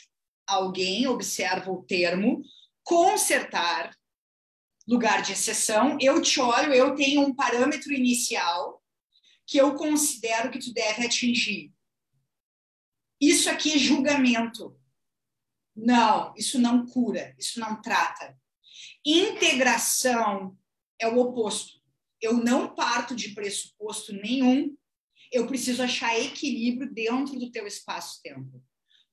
alguém, 0.46 1.06
observa 1.08 1.70
o 1.70 1.82
termo, 1.82 2.40
consertar 2.84 3.92
lugar 4.86 5.20
de 5.20 5.32
exceção. 5.32 5.98
Eu 6.00 6.22
te 6.22 6.40
olho, 6.40 6.72
eu 6.72 6.94
tenho 6.94 7.20
um 7.20 7.34
parâmetro 7.34 7.92
inicial 7.92 8.77
que 9.48 9.56
eu 9.56 9.74
considero 9.74 10.50
que 10.50 10.58
tu 10.58 10.74
deve 10.74 11.06
atingir. 11.06 11.72
Isso 13.18 13.48
aqui 13.48 13.72
é 13.72 13.78
julgamento. 13.78 14.78
Não, 15.74 16.34
isso 16.36 16.58
não 16.58 16.84
cura, 16.84 17.34
isso 17.38 17.58
não 17.58 17.80
trata. 17.80 18.38
Integração 19.04 20.56
é 21.00 21.08
o 21.08 21.16
oposto. 21.18 21.80
Eu 22.20 22.34
não 22.34 22.74
parto 22.74 23.16
de 23.16 23.30
pressuposto 23.30 24.12
nenhum, 24.12 24.76
eu 25.32 25.46
preciso 25.46 25.82
achar 25.82 26.18
equilíbrio 26.18 26.92
dentro 26.92 27.38
do 27.38 27.50
teu 27.50 27.66
espaço-tempo. 27.66 28.62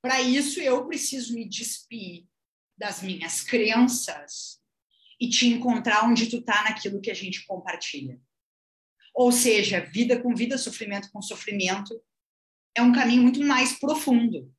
Para 0.01 0.21
isso, 0.21 0.59
eu 0.59 0.85
preciso 0.85 1.33
me 1.33 1.47
despir 1.47 2.25
das 2.77 3.01
minhas 3.01 3.41
crenças 3.41 4.59
e 5.19 5.29
te 5.29 5.47
encontrar 5.47 6.03
onde 6.03 6.29
tu 6.29 6.41
tá 6.41 6.63
naquilo 6.63 6.99
que 6.99 7.11
a 7.11 7.13
gente 7.13 7.45
compartilha. 7.45 8.19
Ou 9.15 9.31
seja, 9.31 9.79
vida 9.79 10.21
com 10.21 10.35
vida, 10.35 10.57
sofrimento 10.57 11.09
com 11.11 11.21
sofrimento, 11.21 11.97
é 12.75 12.81
um 12.81 12.91
caminho 12.91 13.23
muito 13.23 13.41
mais 13.41 13.79
profundo. 13.79 14.51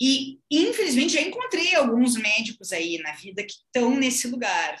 E, 0.00 0.38
infelizmente, 0.50 1.14
já 1.14 1.20
encontrei 1.20 1.74
alguns 1.74 2.16
médicos 2.16 2.70
aí 2.70 2.98
na 2.98 3.12
vida 3.12 3.42
que 3.42 3.54
estão 3.54 3.96
nesse 3.96 4.28
lugar. 4.28 4.76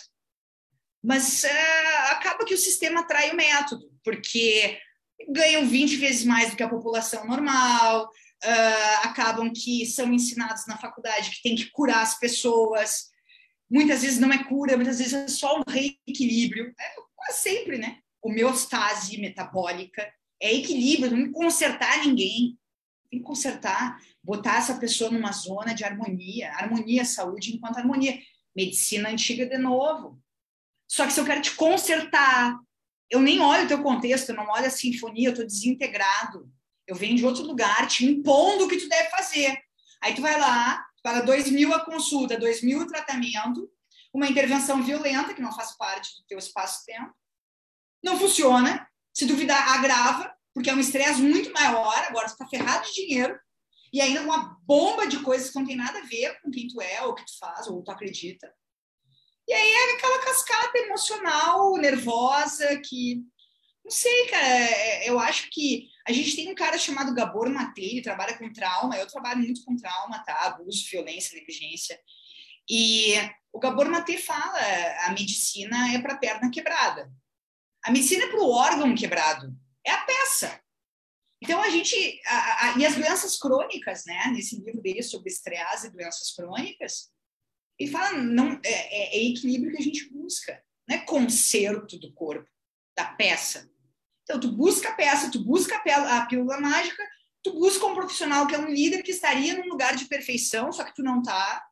Mas 1.02 1.42
uh, 1.44 2.10
acaba 2.10 2.44
que 2.44 2.54
o 2.54 2.58
sistema 2.58 3.00
atrai 3.00 3.30
o 3.30 3.36
método, 3.36 3.90
porque 4.04 4.78
ganham 5.30 5.66
20 5.66 5.96
vezes 5.96 6.24
mais 6.24 6.50
do 6.50 6.56
que 6.56 6.62
a 6.62 6.68
população 6.68 7.26
normal, 7.26 8.04
uh, 8.04 9.06
acabam 9.06 9.50
que 9.52 9.86
são 9.86 10.12
ensinados 10.12 10.66
na 10.66 10.76
faculdade 10.76 11.30
que 11.30 11.42
tem 11.42 11.56
que 11.56 11.70
curar 11.70 12.02
as 12.02 12.18
pessoas. 12.18 13.06
Muitas 13.70 14.02
vezes 14.02 14.18
não 14.18 14.32
é 14.32 14.44
cura, 14.44 14.76
muitas 14.76 14.98
vezes 14.98 15.12
é 15.12 15.28
só 15.28 15.58
um 15.58 15.64
reequilíbrio. 15.66 16.72
É 16.78 16.94
quase 17.16 17.38
sempre, 17.40 17.78
né? 17.78 17.98
Homeostase 18.26 19.18
metabólica, 19.18 20.12
é 20.40 20.54
equilíbrio, 20.54 21.16
não 21.16 21.32
consertar 21.32 22.04
ninguém, 22.04 22.58
tem 23.10 23.20
que 23.20 23.26
consertar, 23.26 24.00
botar 24.22 24.56
essa 24.58 24.74
pessoa 24.78 25.10
numa 25.10 25.32
zona 25.32 25.74
de 25.74 25.84
harmonia, 25.84 26.52
harmonia, 26.54 27.04
saúde 27.04 27.54
enquanto 27.54 27.78
harmonia. 27.78 28.20
Medicina 28.54 29.10
antiga 29.10 29.46
de 29.46 29.58
novo. 29.58 30.20
Só 30.88 31.06
que 31.06 31.12
se 31.12 31.20
eu 31.20 31.24
quero 31.24 31.42
te 31.42 31.52
consertar, 31.52 32.58
eu 33.10 33.20
nem 33.20 33.40
olho 33.40 33.64
o 33.64 33.68
teu 33.68 33.82
contexto, 33.82 34.30
eu 34.30 34.36
não 34.36 34.48
olho 34.48 34.66
a 34.66 34.70
sinfonia, 34.70 35.28
eu 35.28 35.32
estou 35.32 35.46
desintegrado. 35.46 36.50
Eu 36.86 36.96
venho 36.96 37.16
de 37.16 37.24
outro 37.24 37.42
lugar 37.42 37.86
te 37.86 38.04
impondo 38.04 38.64
o 38.64 38.68
que 38.68 38.78
tu 38.78 38.88
deve 38.88 39.10
fazer. 39.10 39.56
Aí 40.02 40.14
tu 40.14 40.22
vai 40.22 40.38
lá, 40.38 40.84
paga 41.02 41.20
dois 41.22 41.50
mil 41.50 41.72
a 41.74 41.84
consulta, 41.84 42.38
dois 42.38 42.62
mil 42.62 42.80
o 42.80 42.86
tratamento, 42.86 43.70
uma 44.12 44.28
intervenção 44.28 44.82
violenta, 44.82 45.34
que 45.34 45.42
não 45.42 45.52
faz 45.52 45.76
parte 45.76 46.16
do 46.16 46.26
teu 46.26 46.38
espaço-tempo, 46.38 47.12
não 48.06 48.18
funciona. 48.18 48.88
Se 49.12 49.26
duvidar, 49.26 49.74
agrava, 49.74 50.32
porque 50.54 50.70
é 50.70 50.74
um 50.74 50.80
estresse 50.80 51.20
muito 51.20 51.52
maior. 51.52 51.98
Agora 52.08 52.28
você 52.28 52.34
está 52.34 52.46
ferrado 52.46 52.86
de 52.86 52.94
dinheiro 52.94 53.38
e 53.92 54.00
ainda 54.00 54.22
uma 54.22 54.58
bomba 54.62 55.06
de 55.06 55.18
coisas 55.20 55.50
que 55.50 55.58
não 55.58 55.66
tem 55.66 55.76
nada 55.76 55.98
a 55.98 56.04
ver 56.04 56.40
com 56.40 56.50
quem 56.50 56.68
tu 56.68 56.80
é, 56.80 57.02
ou 57.02 57.10
o 57.10 57.14
que 57.14 57.24
tu 57.24 57.36
faz, 57.38 57.66
ou 57.66 57.82
tu 57.82 57.90
acredita. 57.90 58.52
E 59.48 59.52
aí 59.52 59.70
é 59.70 59.94
aquela 59.94 60.24
cascata 60.24 60.78
emocional, 60.78 61.76
nervosa, 61.76 62.80
que. 62.80 63.22
Não 63.84 63.90
sei, 63.90 64.26
cara. 64.26 64.46
É, 64.46 65.08
eu 65.08 65.18
acho 65.18 65.48
que 65.50 65.88
a 66.06 66.12
gente 66.12 66.34
tem 66.34 66.50
um 66.50 66.54
cara 66.54 66.76
chamado 66.78 67.14
Gabor 67.14 67.48
Matei, 67.48 67.92
ele 67.92 68.02
trabalha 68.02 68.36
com 68.36 68.52
trauma. 68.52 68.96
Eu 68.96 69.06
trabalho 69.06 69.40
muito 69.40 69.64
com 69.64 69.76
trauma, 69.76 70.22
tá? 70.24 70.46
Abuso, 70.46 70.84
violência, 70.90 71.38
negligência. 71.38 71.98
E 72.68 73.14
o 73.52 73.58
Gabor 73.58 73.88
Matei 73.88 74.18
fala: 74.18 74.58
a 75.06 75.12
medicina 75.12 75.94
é 75.94 76.00
para 76.00 76.18
perna 76.18 76.50
quebrada. 76.50 77.10
A 77.86 77.92
medicina 77.92 78.24
é 78.24 78.26
para 78.26 78.40
o 78.40 78.50
órgão 78.50 78.96
quebrado, 78.96 79.56
é 79.86 79.92
a 79.92 79.98
peça. 79.98 80.60
Então 81.40 81.62
a 81.62 81.70
gente 81.70 82.20
a, 82.26 82.70
a, 82.72 82.78
e 82.78 82.84
as 82.84 82.96
doenças 82.96 83.38
crônicas, 83.38 84.04
né? 84.04 84.32
Nesse 84.34 84.56
livro 84.56 84.82
dele 84.82 85.04
sobre 85.04 85.30
estresse 85.30 85.86
e 85.86 85.90
doenças 85.90 86.32
crônicas, 86.34 87.12
ele 87.78 87.92
fala 87.92 88.18
não 88.18 88.60
é, 88.64 88.70
é, 88.70 89.16
é, 89.18 89.24
equilíbrio 89.28 89.70
que 89.70 89.78
a 89.78 89.84
gente 89.84 90.10
busca, 90.12 90.60
não 90.88 90.96
é 90.96 90.98
conserto 90.98 91.96
do 91.96 92.12
corpo, 92.12 92.50
da 92.98 93.04
peça. 93.04 93.70
Então 94.24 94.40
tu 94.40 94.50
busca 94.50 94.88
a 94.88 94.94
peça, 94.94 95.30
tu 95.30 95.44
busca 95.44 95.76
a, 95.76 96.26
pílula 96.26 96.60
mágica, 96.60 97.08
tu 97.40 97.52
busca 97.52 97.86
um 97.86 97.94
profissional 97.94 98.48
que 98.48 98.56
é 98.56 98.58
um 98.58 98.68
líder 98.68 99.04
que 99.04 99.12
estaria 99.12 99.56
num 99.56 99.68
lugar 99.68 99.94
de 99.94 100.06
perfeição, 100.06 100.72
só 100.72 100.82
que 100.82 100.94
tu 100.94 101.04
não 101.04 101.22
tá. 101.22 101.64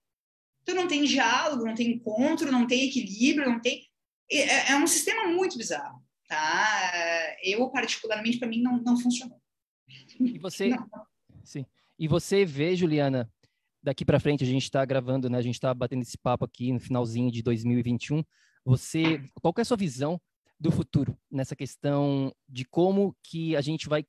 Tu 0.65 0.77
não 0.77 0.87
tem 0.87 1.03
diálogo, 1.03 1.65
não 1.65 1.75
tem 1.75 1.91
encontro, 1.91 2.53
não 2.53 2.69
tem 2.69 2.85
equilíbrio, 2.85 3.51
não 3.51 3.61
tem 3.61 3.91
é, 4.31 4.71
é 4.71 4.77
um 4.77 4.87
sistema 4.87 5.27
muito 5.27 5.59
bizarro 5.59 6.04
tá? 6.35 7.37
Eu, 7.43 7.69
particularmente, 7.71 8.39
para 8.39 8.49
mim, 8.49 8.61
não, 8.61 8.83
não 8.83 8.99
funcionou. 8.99 9.41
E 10.19 10.39
você, 10.39 10.71
sim. 11.45 11.65
E 11.99 12.09
você 12.09 12.45
vê, 12.45 12.75
Juliana, 12.75 13.31
daqui 13.83 14.05
para 14.05 14.19
frente 14.19 14.43
a 14.43 14.47
gente 14.47 14.65
está 14.65 14.85
gravando, 14.85 15.31
né? 15.31 15.39
A 15.39 15.43
gente 15.43 15.55
está 15.55 15.73
batendo 15.73 16.03
esse 16.03 16.19
papo 16.19 16.45
aqui 16.45 16.73
no 16.73 16.81
finalzinho 16.81 17.31
de 17.31 17.43
2021. 17.43 18.25
Você, 18.65 19.23
qual 19.41 19.55
é 19.59 19.61
a 19.61 19.65
sua 19.65 19.77
visão 19.77 20.21
do 20.59 20.73
futuro 20.73 21.17
nessa 21.31 21.55
questão 21.55 22.35
de 22.49 22.65
como 22.65 23.15
que 23.23 23.55
a 23.55 23.61
gente 23.61 23.89
vai 23.89 24.05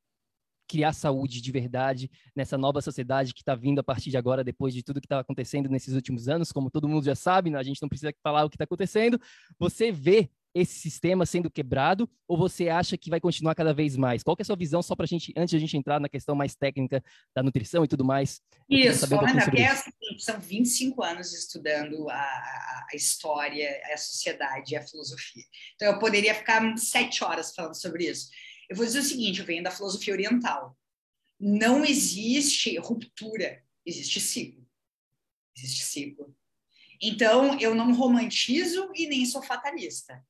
criar 0.68 0.94
saúde 0.94 1.42
de 1.42 1.52
verdade 1.52 2.10
nessa 2.36 2.58
nova 2.58 2.82
sociedade 2.82 3.34
que 3.34 3.42
está 3.42 3.54
vindo 3.54 3.80
a 3.80 3.84
partir 3.84 4.10
de 4.10 4.18
agora, 4.18 4.44
depois 4.44 4.74
de 4.74 4.82
tudo 4.82 5.00
que 5.00 5.06
está 5.06 5.20
acontecendo 5.20 5.70
nesses 5.70 5.94
últimos 5.94 6.28
anos, 6.28 6.52
como 6.52 6.72
todo 6.72 6.88
mundo 6.88 7.06
já 7.06 7.16
sabe, 7.16 7.52
né? 7.52 7.60
a 7.60 7.64
gente 7.64 7.82
não 7.82 7.90
precisa 7.90 8.14
falar 8.24 8.46
o 8.46 8.50
que 8.50 8.56
está 8.56 8.64
acontecendo. 8.64 9.20
Você 9.60 9.92
vê 9.92 10.30
esse 10.56 10.80
sistema 10.80 11.26
sendo 11.26 11.52
quebrado 11.52 12.10
ou 12.26 12.38
você 12.38 12.70
acha 12.70 12.98
que 12.98 13.10
vai 13.10 13.20
continuar 13.20 13.54
cada 13.54 13.74
vez 13.74 13.98
mais? 13.98 14.24
Qual 14.24 14.38
é 14.40 14.42
a 14.42 14.46
sua 14.46 14.56
visão, 14.56 14.82
só 14.82 14.96
para 14.96 15.04
a 15.04 15.08
gente, 15.08 15.34
antes 15.36 15.50
de 15.50 15.58
a 15.58 15.60
gente 15.60 15.76
entrar 15.76 16.00
na 16.00 16.08
questão 16.08 16.34
mais 16.34 16.56
técnica 16.56 17.04
da 17.36 17.44
nutrição 17.44 17.84
e 17.84 17.88
tudo 17.90 18.06
mais? 18.06 18.42
Isso, 18.70 19.06
um 19.06 19.20
porque 19.20 19.62
é 19.62 19.68
assim, 19.68 19.92
são 20.18 20.40
25 20.40 21.04
anos 21.04 21.34
estudando 21.34 22.10
a, 22.10 22.16
a, 22.16 22.96
história, 22.96 23.70
a 23.94 23.98
sociedade 23.98 24.74
e 24.74 24.78
a 24.78 24.82
filosofia. 24.82 25.44
Então, 25.76 25.92
eu 25.92 26.00
poderia 26.00 26.34
ficar 26.34 26.78
sete 26.78 27.22
horas 27.22 27.54
falando 27.54 27.76
sobre 27.76 28.10
isso. 28.10 28.30
Eu 28.70 28.78
vou 28.78 28.86
dizer 28.86 29.00
o 29.00 29.04
seguinte, 29.04 29.42
eu 29.42 29.46
venho 29.46 29.62
da 29.62 29.72
filosofia 29.72 30.14
oriental. 30.14 30.78
Não 31.38 31.84
existe 31.84 32.78
ruptura, 32.78 33.62
existe 33.86 34.22
ciclo. 34.22 34.66
Existe 35.58 35.84
ciclo. 35.84 36.34
Então, 37.02 37.60
eu 37.60 37.76
não 37.76 37.94
romantizo 37.94 38.90
e 38.96 39.06
nem 39.08 39.26
sou 39.26 39.44
fatalista 39.44 40.24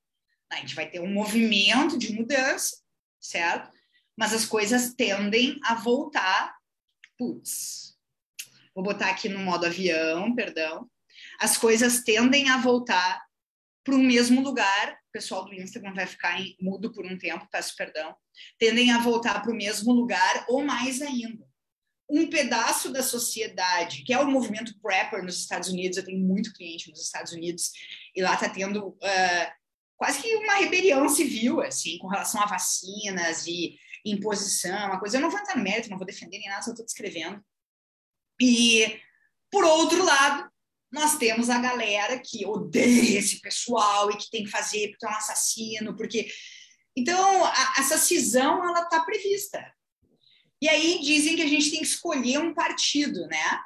a 0.55 0.59
gente 0.59 0.75
vai 0.75 0.89
ter 0.89 1.01
um 1.01 1.13
movimento 1.13 1.97
de 1.97 2.13
mudança, 2.13 2.77
certo? 3.19 3.69
Mas 4.17 4.33
as 4.33 4.45
coisas 4.45 4.93
tendem 4.93 5.59
a 5.63 5.75
voltar. 5.75 6.55
Putz, 7.17 7.97
vou 8.73 8.83
botar 8.83 9.09
aqui 9.09 9.27
no 9.27 9.39
modo 9.39 9.65
avião, 9.65 10.33
perdão. 10.33 10.89
As 11.39 11.57
coisas 11.57 12.01
tendem 12.03 12.49
a 12.49 12.57
voltar 12.57 13.23
para 13.83 13.95
o 13.95 13.99
mesmo 13.99 14.41
lugar. 14.41 14.93
O 14.93 15.11
pessoal 15.11 15.45
do 15.45 15.53
Instagram 15.53 15.93
vai 15.93 16.07
ficar 16.07 16.39
em, 16.39 16.55
mudo 16.59 16.91
por 16.91 17.05
um 17.05 17.17
tempo, 17.17 17.47
peço 17.51 17.75
perdão. 17.75 18.15
Tendem 18.57 18.91
a 18.91 18.99
voltar 18.99 19.41
para 19.41 19.51
o 19.51 19.55
mesmo 19.55 19.91
lugar 19.91 20.45
ou 20.47 20.63
mais 20.63 21.01
ainda. 21.01 21.45
Um 22.09 22.29
pedaço 22.29 22.91
da 22.91 23.01
sociedade, 23.01 24.03
que 24.03 24.13
é 24.13 24.19
o 24.19 24.29
movimento 24.29 24.79
prepper 24.79 25.23
nos 25.23 25.39
Estados 25.39 25.69
Unidos, 25.69 25.97
eu 25.97 26.05
tenho 26.05 26.19
muito 26.19 26.53
cliente 26.53 26.89
nos 26.89 27.01
Estados 27.01 27.33
Unidos, 27.33 27.71
e 28.15 28.21
lá 28.21 28.35
está 28.35 28.47
tendo 28.47 28.89
uh, 28.89 29.64
quase 29.97 30.21
que 30.21 30.35
uma 30.35 30.55
rebelião 30.55 31.07
civil, 31.09 31.61
assim, 31.61 31.97
com 31.97 32.07
relação 32.07 32.41
a 32.41 32.45
vacinas 32.45 33.45
e 33.47 33.77
imposição, 34.05 34.87
uma 34.87 34.99
coisa. 34.99 35.17
Eu 35.17 35.21
não 35.21 35.29
vou 35.29 35.39
entrar 35.39 35.57
no 35.57 35.63
mérito, 35.63 35.89
não 35.89 35.97
vou 35.97 36.05
defender 36.05 36.37
nem 36.37 36.49
nada, 36.49 36.61
só 36.61 36.71
estou 36.71 36.85
descrevendo. 36.85 37.43
E, 38.39 38.99
por 39.49 39.63
outro 39.63 40.03
lado, 40.03 40.49
nós 40.91 41.17
temos 41.17 41.49
a 41.49 41.59
galera 41.59 42.19
que 42.19 42.45
odeia 42.45 43.19
esse 43.19 43.41
pessoal 43.41 44.11
e 44.11 44.17
que 44.17 44.29
tem 44.29 44.43
que 44.43 44.51
fazer 44.51 44.89
porque 44.89 45.05
é 45.05 45.09
um 45.09 45.15
assassino, 45.15 45.95
porque... 45.95 46.27
Então, 46.95 47.43
a, 47.43 47.73
essa 47.79 47.97
cisão, 47.97 48.63
ela 48.63 48.83
está 48.83 49.03
prevista. 49.03 49.73
E 50.61 50.69
aí 50.69 50.99
dizem 51.01 51.35
que 51.35 51.41
a 51.41 51.47
gente 51.47 51.69
tem 51.69 51.79
que 51.79 51.85
escolher 51.85 52.39
um 52.39 52.53
partido, 52.53 53.27
né? 53.27 53.59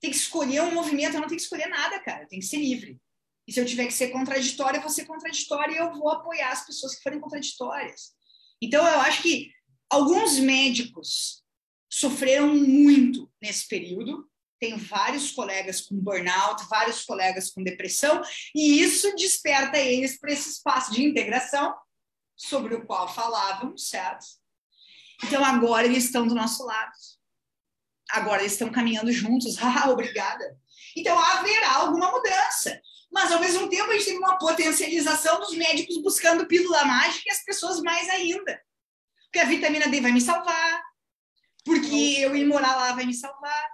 Tem 0.00 0.10
que 0.10 0.16
escolher 0.16 0.62
um 0.62 0.72
movimento, 0.72 1.14
eu 1.14 1.20
não 1.20 1.28
tenho 1.28 1.38
que 1.38 1.44
escolher 1.44 1.68
nada, 1.68 2.00
cara, 2.00 2.26
tem 2.26 2.40
que 2.40 2.46
ser 2.46 2.56
livre. 2.56 2.98
E 3.46 3.52
se 3.52 3.60
eu 3.60 3.66
tiver 3.66 3.86
que 3.86 3.92
ser 3.92 4.08
contraditória, 4.08 4.78
eu 4.78 4.82
vou 4.82 4.90
ser 4.90 5.04
contraditória 5.04 5.74
e 5.74 5.78
eu 5.78 5.92
vou 5.92 6.08
apoiar 6.10 6.52
as 6.52 6.64
pessoas 6.64 6.94
que 6.94 7.02
forem 7.02 7.20
contraditórias. 7.20 8.12
Então, 8.60 8.86
eu 8.86 9.00
acho 9.00 9.22
que 9.22 9.50
alguns 9.90 10.38
médicos 10.38 11.42
sofreram 11.90 12.54
muito 12.54 13.30
nesse 13.42 13.66
período. 13.66 14.28
Tenho 14.60 14.78
vários 14.78 15.32
colegas 15.32 15.80
com 15.80 15.96
burnout, 15.96 16.64
vários 16.68 17.04
colegas 17.04 17.50
com 17.50 17.64
depressão, 17.64 18.22
e 18.54 18.80
isso 18.80 19.14
desperta 19.16 19.76
eles 19.76 20.18
para 20.18 20.32
esse 20.32 20.50
espaço 20.50 20.92
de 20.92 21.02
integração 21.02 21.74
sobre 22.36 22.76
o 22.76 22.86
qual 22.86 23.12
falávamos, 23.12 23.88
certo? 23.88 24.24
Então, 25.24 25.44
agora 25.44 25.86
eles 25.86 26.04
estão 26.04 26.26
do 26.26 26.34
nosso 26.34 26.64
lado. 26.64 26.92
Agora 28.10 28.42
eles 28.42 28.52
estão 28.52 28.70
caminhando 28.70 29.10
juntos. 29.10 29.56
Ah, 29.62 29.90
obrigada. 29.90 30.56
Então, 30.96 31.18
haverá 31.18 31.76
alguma 31.76 32.10
mudança 32.10 32.80
mas 33.12 33.30
ao 33.30 33.40
mesmo 33.40 33.68
tempo 33.68 33.90
a 33.90 33.92
gente 33.92 34.06
tem 34.06 34.18
uma 34.18 34.38
potencialização 34.38 35.38
dos 35.38 35.54
médicos 35.54 36.00
buscando 36.00 36.46
pílula 36.46 36.84
mágica 36.84 37.24
e 37.26 37.30
as 37.30 37.44
pessoas 37.44 37.80
mais 37.82 38.08
ainda. 38.08 38.60
Porque 39.24 39.38
a 39.38 39.44
vitamina 39.44 39.88
D 39.88 40.00
vai 40.00 40.12
me 40.12 40.20
salvar, 40.20 40.82
porque 41.64 42.16
eu 42.18 42.34
ir 42.34 42.46
morar 42.46 42.74
lá 42.76 42.92
vai 42.92 43.04
me 43.04 43.14
salvar. 43.14 43.68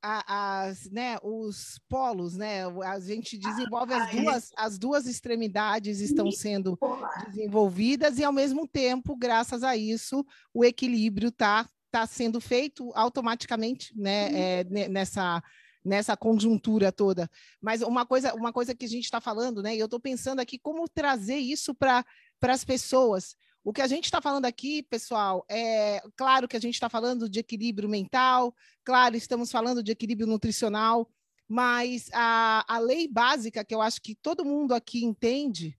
As, 0.00 0.88
né, 0.90 1.18
os 1.22 1.80
polos, 1.88 2.36
né? 2.36 2.62
A 2.84 3.00
gente 3.00 3.36
desenvolve 3.36 3.92
as 3.92 4.10
duas, 4.10 4.50
as 4.56 4.78
duas 4.78 5.06
extremidades 5.06 6.00
estão 6.00 6.30
sendo 6.30 6.78
desenvolvidas 7.26 8.16
e 8.18 8.24
ao 8.24 8.32
mesmo 8.32 8.66
tempo, 8.66 9.16
graças 9.16 9.64
a 9.64 9.76
isso, 9.76 10.24
o 10.54 10.64
equilíbrio 10.64 11.28
está 11.28 11.68
tá 11.90 12.06
sendo 12.06 12.40
feito 12.40 12.90
automaticamente, 12.94 13.92
né? 13.96 14.60
É, 14.60 14.64
nessa 14.88 15.42
nessa 15.84 16.16
conjuntura 16.16 16.92
toda. 16.92 17.30
Mas 17.60 17.82
uma 17.82 18.04
coisa, 18.04 18.34
uma 18.34 18.52
coisa 18.52 18.74
que 18.74 18.84
a 18.84 18.88
gente 18.88 19.04
está 19.04 19.20
falando, 19.20 19.62
né? 19.62 19.74
E 19.74 19.78
eu 19.78 19.86
estou 19.86 20.00
pensando 20.00 20.40
aqui 20.40 20.58
como 20.58 20.88
trazer 20.88 21.36
isso 21.36 21.74
para 21.74 22.04
as 22.42 22.64
pessoas. 22.64 23.36
O 23.64 23.72
que 23.72 23.82
a 23.82 23.86
gente 23.86 24.04
está 24.04 24.20
falando 24.22 24.46
aqui, 24.46 24.82
pessoal, 24.82 25.44
é 25.48 26.00
claro 26.16 26.48
que 26.48 26.56
a 26.56 26.60
gente 26.60 26.74
está 26.74 26.88
falando 26.88 27.28
de 27.28 27.40
equilíbrio 27.40 27.88
mental, 27.88 28.54
claro, 28.84 29.16
estamos 29.16 29.50
falando 29.50 29.82
de 29.82 29.92
equilíbrio 29.92 30.26
nutricional, 30.26 31.10
mas 31.46 32.08
a, 32.12 32.64
a 32.66 32.78
lei 32.78 33.08
básica 33.08 33.64
que 33.64 33.74
eu 33.74 33.82
acho 33.82 34.00
que 34.00 34.14
todo 34.14 34.44
mundo 34.44 34.72
aqui 34.74 35.04
entende 35.04 35.78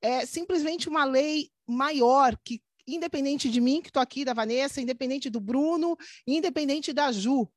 é 0.00 0.24
simplesmente 0.24 0.88
uma 0.88 1.04
lei 1.04 1.50
maior 1.66 2.36
que 2.44 2.62
independente 2.86 3.50
de 3.50 3.60
mim 3.60 3.82
que 3.82 3.88
estou 3.88 4.02
aqui, 4.02 4.24
da 4.24 4.32
Vanessa, 4.32 4.80
independente 4.80 5.28
do 5.28 5.40
Bruno, 5.40 5.96
independente 6.26 6.92
da 6.92 7.12
Ju, 7.12 7.48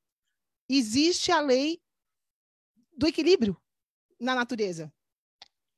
existe 0.78 1.32
a 1.32 1.40
lei 1.40 1.82
do 2.96 3.08
equilíbrio 3.08 3.58
na 4.20 4.36
natureza. 4.36 4.94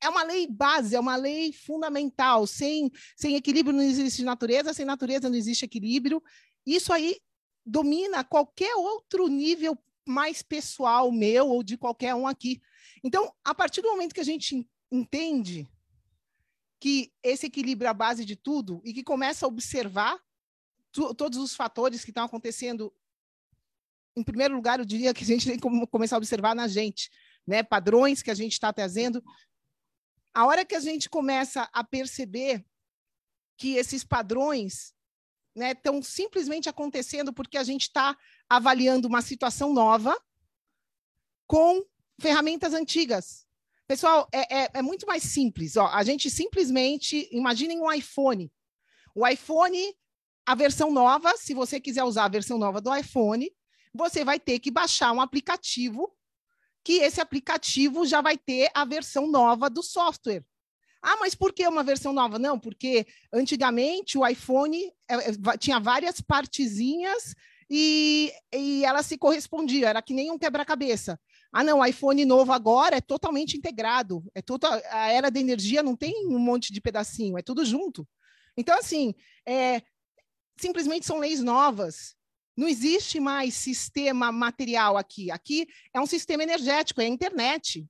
É 0.02 0.10
uma 0.10 0.24
lei 0.24 0.48
base, 0.48 0.96
é 0.96 1.00
uma 1.00 1.16
lei 1.16 1.54
fundamental. 1.54 2.46
Sem, 2.46 2.92
sem 3.16 3.36
equilíbrio 3.36 3.76
não 3.76 3.84
existe 3.84 4.24
natureza, 4.24 4.74
sem 4.74 4.86
natureza 4.86 5.30
não 5.30 5.36
existe 5.36 5.64
equilíbrio. 5.64 6.22
Isso 6.66 6.92
aí 6.92 7.20
domina 7.66 8.24
qualquer 8.24 8.76
outro 8.76 9.28
nível 9.28 9.78
mais 10.06 10.42
pessoal 10.42 11.12
meu 11.12 11.48
ou 11.48 11.64
de 11.64 11.78
qualquer 11.78 12.14
um 12.14 12.28
aqui. 12.28 12.62
Então, 13.04 13.34
a 13.44 13.56
partir 13.56 13.82
do 13.82 13.90
momento 13.90 14.14
que 14.14 14.20
a 14.20 14.26
gente 14.26 14.68
entende 14.92 15.68
que 16.80 17.14
esse 17.24 17.46
equilíbrio 17.46 17.88
é 17.88 17.90
a 17.90 17.94
base 17.94 18.26
de 18.26 18.36
tudo 18.36 18.82
e 18.84 18.94
que 18.94 19.04
começa 19.04 19.46
a 19.46 19.48
observar 19.48 20.22
todos 20.92 21.40
os 21.40 21.56
fatores 21.56 22.04
que 22.04 22.12
estão 22.12 22.26
acontecendo 22.26 22.94
em 24.16 24.24
primeiro 24.24 24.56
lugar, 24.56 24.80
eu 24.80 24.86
diria 24.86 25.14
que 25.14 25.24
a 25.24 25.28
gente 25.28 25.48
tem 25.48 25.60
que 25.60 25.88
começar 25.88 26.16
a 26.16 26.18
observar 26.18 26.56
na 26.56 26.68
gente, 26.68 27.10
né? 27.46 27.64
Padrões 27.64 28.22
que 28.22 28.32
a 28.32 28.36
gente 28.36 28.54
está 28.54 28.72
trazendo. 28.72 29.24
A 30.34 30.46
hora 30.46 30.66
que 30.66 30.76
a 30.76 30.80
gente 30.80 31.10
começa 31.10 31.70
a 31.74 31.84
perceber 31.84 32.66
que 33.58 33.76
esses 33.76 34.04
padrões 34.04 34.94
estão 35.56 35.96
né, 35.96 36.02
simplesmente 36.02 36.68
acontecendo 36.68 37.32
porque 37.32 37.58
a 37.58 37.64
gente 37.64 37.84
está 37.84 38.18
avaliando 38.50 39.08
uma 39.08 39.22
situação 39.22 39.74
nova 39.74 40.20
com 41.48 41.86
ferramentas 42.20 42.74
antigas. 42.74 43.46
Pessoal, 43.88 44.28
é, 44.32 44.64
é, 44.64 44.70
é 44.76 44.82
muito 44.82 45.06
mais 45.06 45.24
simples. 45.24 45.78
Ó, 45.78 45.88
a 45.88 46.04
gente 46.04 46.30
simplesmente, 46.30 47.28
imaginem 47.32 47.80
um 47.80 47.92
iPhone. 47.92 48.52
O 49.14 49.28
iPhone, 49.28 49.96
a 50.46 50.56
versão 50.56 50.92
nova, 50.92 51.36
se 51.38 51.54
você 51.54 51.80
quiser 51.80 52.04
usar 52.04 52.26
a 52.26 52.30
versão 52.30 52.58
nova 52.58 52.82
do 52.82 52.96
iPhone, 52.96 53.52
você 53.94 54.26
vai 54.26 54.40
ter 54.40 54.60
que 54.60 54.72
baixar 54.72 55.12
um 55.12 55.22
aplicativo, 55.22 56.12
que 56.84 56.94
esse 56.94 57.22
aplicativo 57.22 58.06
já 58.06 58.22
vai 58.22 58.38
ter 58.38 58.70
a 58.74 58.84
versão 58.84 59.28
nova 59.28 59.70
do 59.70 59.84
software. 59.84 60.44
Ah, 61.02 61.18
mas 61.18 61.36
por 61.36 61.54
que 61.54 61.68
uma 61.68 61.84
versão 61.84 62.14
nova? 62.14 62.40
Não, 62.40 62.58
porque 62.58 63.06
antigamente 63.32 64.18
o 64.18 64.26
iPhone 64.26 64.92
é, 65.10 65.16
é, 65.16 65.58
tinha 65.58 65.80
várias 65.80 66.22
partezinhas 66.22 67.36
e, 67.70 68.32
e 68.54 68.86
elas 68.86 69.06
se 69.06 69.18
correspondiam, 69.18 69.90
era 69.90 70.02
que 70.02 70.14
nem 70.14 70.32
um 70.32 70.38
quebra-cabeça. 70.38 71.20
Ah, 71.52 71.64
não, 71.64 71.86
iPhone 71.86 72.24
novo 72.26 72.52
agora 72.54 72.98
é 72.98 73.02
totalmente 73.02 73.58
integrado. 73.58 74.24
É 74.34 74.42
total, 74.42 74.74
a 74.90 75.12
era 75.12 75.30
da 75.30 75.40
energia 75.40 75.84
não 75.84 75.96
tem 75.96 76.26
um 76.28 76.40
monte 76.40 76.72
de 76.72 76.82
pedacinho, 76.82 77.38
é 77.38 77.42
tudo 77.42 77.66
junto. 77.66 78.08
Então, 78.58 78.78
assim, 78.78 79.14
é, 79.46 79.82
simplesmente 80.58 81.06
são 81.06 81.20
leis 81.20 81.42
novas. 81.42 82.16
Não 82.56 82.68
existe 82.68 83.20
mais 83.20 83.56
sistema 83.56 84.32
material 84.32 84.98
aqui. 84.98 85.32
Aqui 85.32 85.68
é 85.94 86.00
um 86.00 86.06
sistema 86.06 86.44
energético, 86.44 87.02
é 87.02 87.06
a 87.06 87.08
internet. 87.08 87.88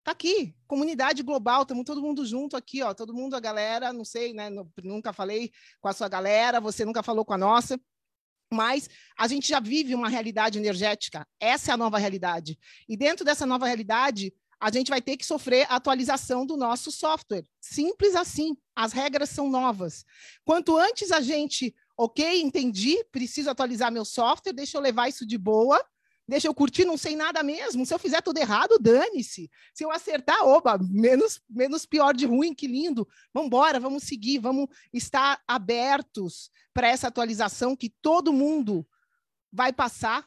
Está 0.00 0.12
aqui, 0.12 0.54
comunidade 0.66 1.22
global, 1.22 1.62
estamos 1.62 1.84
todo 1.84 2.00
mundo 2.00 2.24
junto 2.24 2.56
aqui, 2.56 2.82
ó, 2.82 2.94
todo 2.94 3.14
mundo, 3.14 3.36
a 3.36 3.40
galera, 3.40 3.92
não 3.92 4.04
sei, 4.04 4.32
né? 4.32 4.48
Nunca 4.82 5.12
falei 5.12 5.52
com 5.78 5.88
a 5.88 5.92
sua 5.92 6.08
galera, 6.08 6.58
você 6.58 6.84
nunca 6.84 7.02
falou 7.02 7.24
com 7.24 7.34
a 7.34 7.38
nossa. 7.38 7.78
mas 8.52 8.90
a 9.16 9.28
gente 9.28 9.48
já 9.48 9.60
vive 9.60 9.94
uma 9.94 10.08
realidade 10.08 10.58
energética. 10.58 11.26
Essa 11.38 11.70
é 11.70 11.74
a 11.74 11.76
nova 11.76 11.98
realidade. 11.98 12.58
E 12.88 12.96
dentro 12.96 13.24
dessa 13.24 13.46
nova 13.46 13.66
realidade, 13.66 14.34
a 14.58 14.70
gente 14.70 14.90
vai 14.90 15.00
ter 15.00 15.16
que 15.16 15.24
sofrer 15.24 15.66
a 15.70 15.76
atualização 15.76 16.44
do 16.44 16.56
nosso 16.56 16.90
software. 16.90 17.44
Simples 17.60 18.14
assim. 18.14 18.56
As 18.74 18.92
regras 18.92 19.30
são 19.30 19.48
novas. 19.48 20.04
Quanto 20.44 20.76
antes 20.76 21.12
a 21.12 21.20
gente, 21.20 21.74
ok, 22.02 22.40
entendi, 22.40 23.04
preciso 23.12 23.50
atualizar 23.50 23.92
meu 23.92 24.06
software, 24.06 24.54
deixa 24.54 24.78
eu 24.78 24.80
levar 24.80 25.08
isso 25.08 25.26
de 25.26 25.36
boa, 25.36 25.78
deixa 26.26 26.48
eu 26.48 26.54
curtir, 26.54 26.86
não 26.86 26.96
sei 26.96 27.14
nada 27.14 27.42
mesmo. 27.42 27.84
Se 27.84 27.92
eu 27.92 27.98
fizer 27.98 28.22
tudo 28.22 28.38
errado, 28.38 28.78
dane-se. 28.80 29.50
Se 29.74 29.84
eu 29.84 29.90
acertar, 29.90 30.42
oba, 30.42 30.78
menos, 30.78 31.42
menos 31.46 31.84
pior 31.84 32.14
de 32.14 32.24
ruim, 32.24 32.54
que 32.54 32.66
lindo. 32.66 33.06
Vamos 33.34 33.48
embora, 33.48 33.78
vamos 33.78 34.04
seguir, 34.04 34.38
vamos 34.38 34.66
estar 34.94 35.42
abertos 35.46 36.50
para 36.72 36.88
essa 36.88 37.08
atualização 37.08 37.76
que 37.76 37.92
todo 38.00 38.32
mundo 38.32 38.88
vai 39.52 39.70
passar 39.70 40.26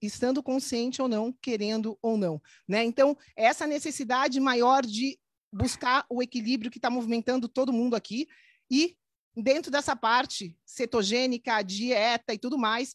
estando 0.00 0.40
consciente 0.40 1.02
ou 1.02 1.08
não, 1.08 1.32
querendo 1.32 1.98
ou 2.00 2.16
não. 2.16 2.40
Né? 2.68 2.84
Então, 2.84 3.18
essa 3.34 3.66
necessidade 3.66 4.38
maior 4.38 4.86
de 4.86 5.18
buscar 5.52 6.06
o 6.08 6.22
equilíbrio 6.22 6.70
que 6.70 6.78
está 6.78 6.88
movimentando 6.88 7.48
todo 7.48 7.72
mundo 7.72 7.96
aqui 7.96 8.28
e 8.70 8.96
dentro 9.36 9.70
dessa 9.70 9.94
parte 9.94 10.56
cetogênica, 10.64 11.62
dieta 11.62 12.34
e 12.34 12.38
tudo 12.38 12.58
mais, 12.58 12.94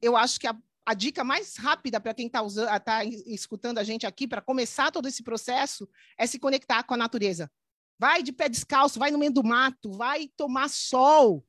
eu 0.00 0.16
acho 0.16 0.38
que 0.38 0.46
a, 0.46 0.56
a 0.84 0.94
dica 0.94 1.22
mais 1.24 1.56
rápida 1.56 2.00
para 2.00 2.14
quem 2.14 2.26
está 2.26 2.40
tá 2.80 3.04
escutando 3.04 3.78
a 3.78 3.84
gente 3.84 4.06
aqui, 4.06 4.26
para 4.26 4.40
começar 4.40 4.90
todo 4.90 5.08
esse 5.08 5.22
processo, 5.22 5.88
é 6.18 6.26
se 6.26 6.38
conectar 6.38 6.82
com 6.82 6.94
a 6.94 6.96
natureza. 6.96 7.50
Vai 7.98 8.22
de 8.22 8.32
pé 8.32 8.48
descalço, 8.48 8.98
vai 8.98 9.10
no 9.10 9.18
meio 9.18 9.32
do 9.32 9.44
mato, 9.44 9.92
vai 9.92 10.28
tomar 10.36 10.68
sol, 10.68 11.44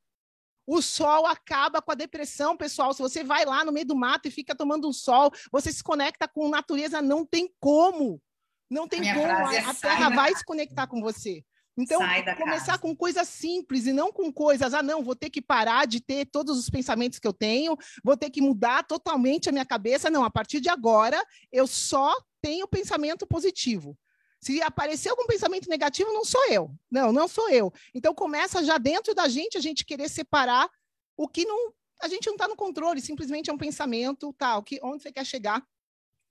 o 0.65 0.81
sol 0.81 1.25
acaba 1.25 1.81
com 1.81 1.91
a 1.91 1.95
depressão, 1.95 2.55
pessoal. 2.55 2.93
Se 2.93 3.01
você 3.01 3.23
vai 3.23 3.45
lá 3.45 3.65
no 3.65 3.71
meio 3.71 3.85
do 3.85 3.95
mato 3.95 4.27
e 4.27 4.31
fica 4.31 4.55
tomando 4.55 4.87
um 4.87 4.93
sol, 4.93 5.31
você 5.51 5.71
se 5.71 5.83
conecta 5.83 6.27
com 6.27 6.47
a 6.47 6.49
natureza, 6.49 7.01
não 7.01 7.25
tem 7.25 7.53
como. 7.59 8.21
Não 8.69 8.87
tem 8.87 9.01
como. 9.13 9.51
É 9.51 9.59
a, 9.59 9.73
terra 9.73 10.09
vai 10.09 10.33
se 10.33 10.43
conectar 10.43 10.87
com 10.87 11.01
você. 11.01 11.43
Então, 11.75 11.99
começar 12.37 12.65
casa. 12.65 12.77
com 12.79 12.95
coisas 12.95 13.27
simples 13.27 13.87
e 13.87 13.93
não 13.93 14.11
com 14.11 14.31
coisas, 14.31 14.73
ah, 14.73 14.83
não, 14.83 15.03
vou 15.03 15.15
ter 15.15 15.29
que 15.29 15.41
parar 15.41 15.87
de 15.87 15.99
ter 15.99 16.25
todos 16.27 16.57
os 16.57 16.69
pensamentos 16.69 17.17
que 17.17 17.27
eu 17.27 17.33
tenho, 17.33 17.75
vou 18.03 18.15
ter 18.15 18.29
que 18.29 18.41
mudar 18.41 18.83
totalmente 18.83 19.49
a 19.49 19.51
minha 19.51 19.65
cabeça. 19.65 20.09
Não, 20.09 20.23
a 20.23 20.29
partir 20.29 20.59
de 20.59 20.69
agora, 20.69 21.21
eu 21.51 21.65
só 21.65 22.13
tenho 22.41 22.67
pensamento 22.67 23.25
positivo. 23.25 23.97
Se 24.39 24.61
aparecer 24.61 25.09
algum 25.09 25.25
pensamento 25.25 25.69
negativo, 25.69 26.11
não 26.11 26.25
sou 26.25 26.45
eu. 26.49 26.69
Não, 26.91 27.11
não 27.13 27.27
sou 27.27 27.49
eu. 27.49 27.73
Então 27.95 28.13
começa 28.13 28.63
já 28.63 28.77
dentro 28.77 29.15
da 29.15 29.27
gente 29.27 29.57
a 29.57 29.61
gente 29.61 29.85
querer 29.85 30.09
separar 30.09 30.69
o 31.15 31.27
que 31.27 31.45
não 31.45 31.73
a 32.01 32.07
gente 32.09 32.25
não 32.25 32.33
está 32.33 32.49
no 32.49 32.55
controle, 32.55 32.99
simplesmente 32.99 33.49
é 33.49 33.53
um 33.53 33.57
pensamento, 33.57 34.33
tá? 34.33 34.57
O 34.57 34.63
que, 34.63 34.77
onde 34.83 35.01
você 35.01 35.09
quer 35.09 35.25
chegar, 35.25 35.65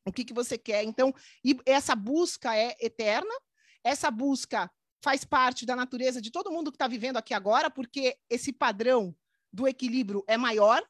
o 0.05 0.13
que, 0.13 0.23
que 0.23 0.35
você 0.35 0.59
quer. 0.59 0.85
Então, 0.85 1.15
e 1.43 1.59
essa 1.65 1.97
busca 1.97 2.55
é 2.55 2.77
eterna, 2.79 3.35
essa 3.83 4.11
busca 4.11 4.71
faz 5.03 5.25
parte 5.25 5.67
da 5.67 5.75
natureza 5.75 6.23
de 6.23 6.31
todo 6.31 6.51
mundo 6.51 6.71
que 6.71 6.77
está 6.77 6.87
vivendo 6.87 7.17
aqui 7.17 7.35
agora, 7.35 7.69
porque 7.69 8.17
esse 8.31 8.53
padrão 8.53 9.15
do 9.53 9.67
equilíbrio 9.67 10.25
é 10.29 10.37
maior 10.37 10.83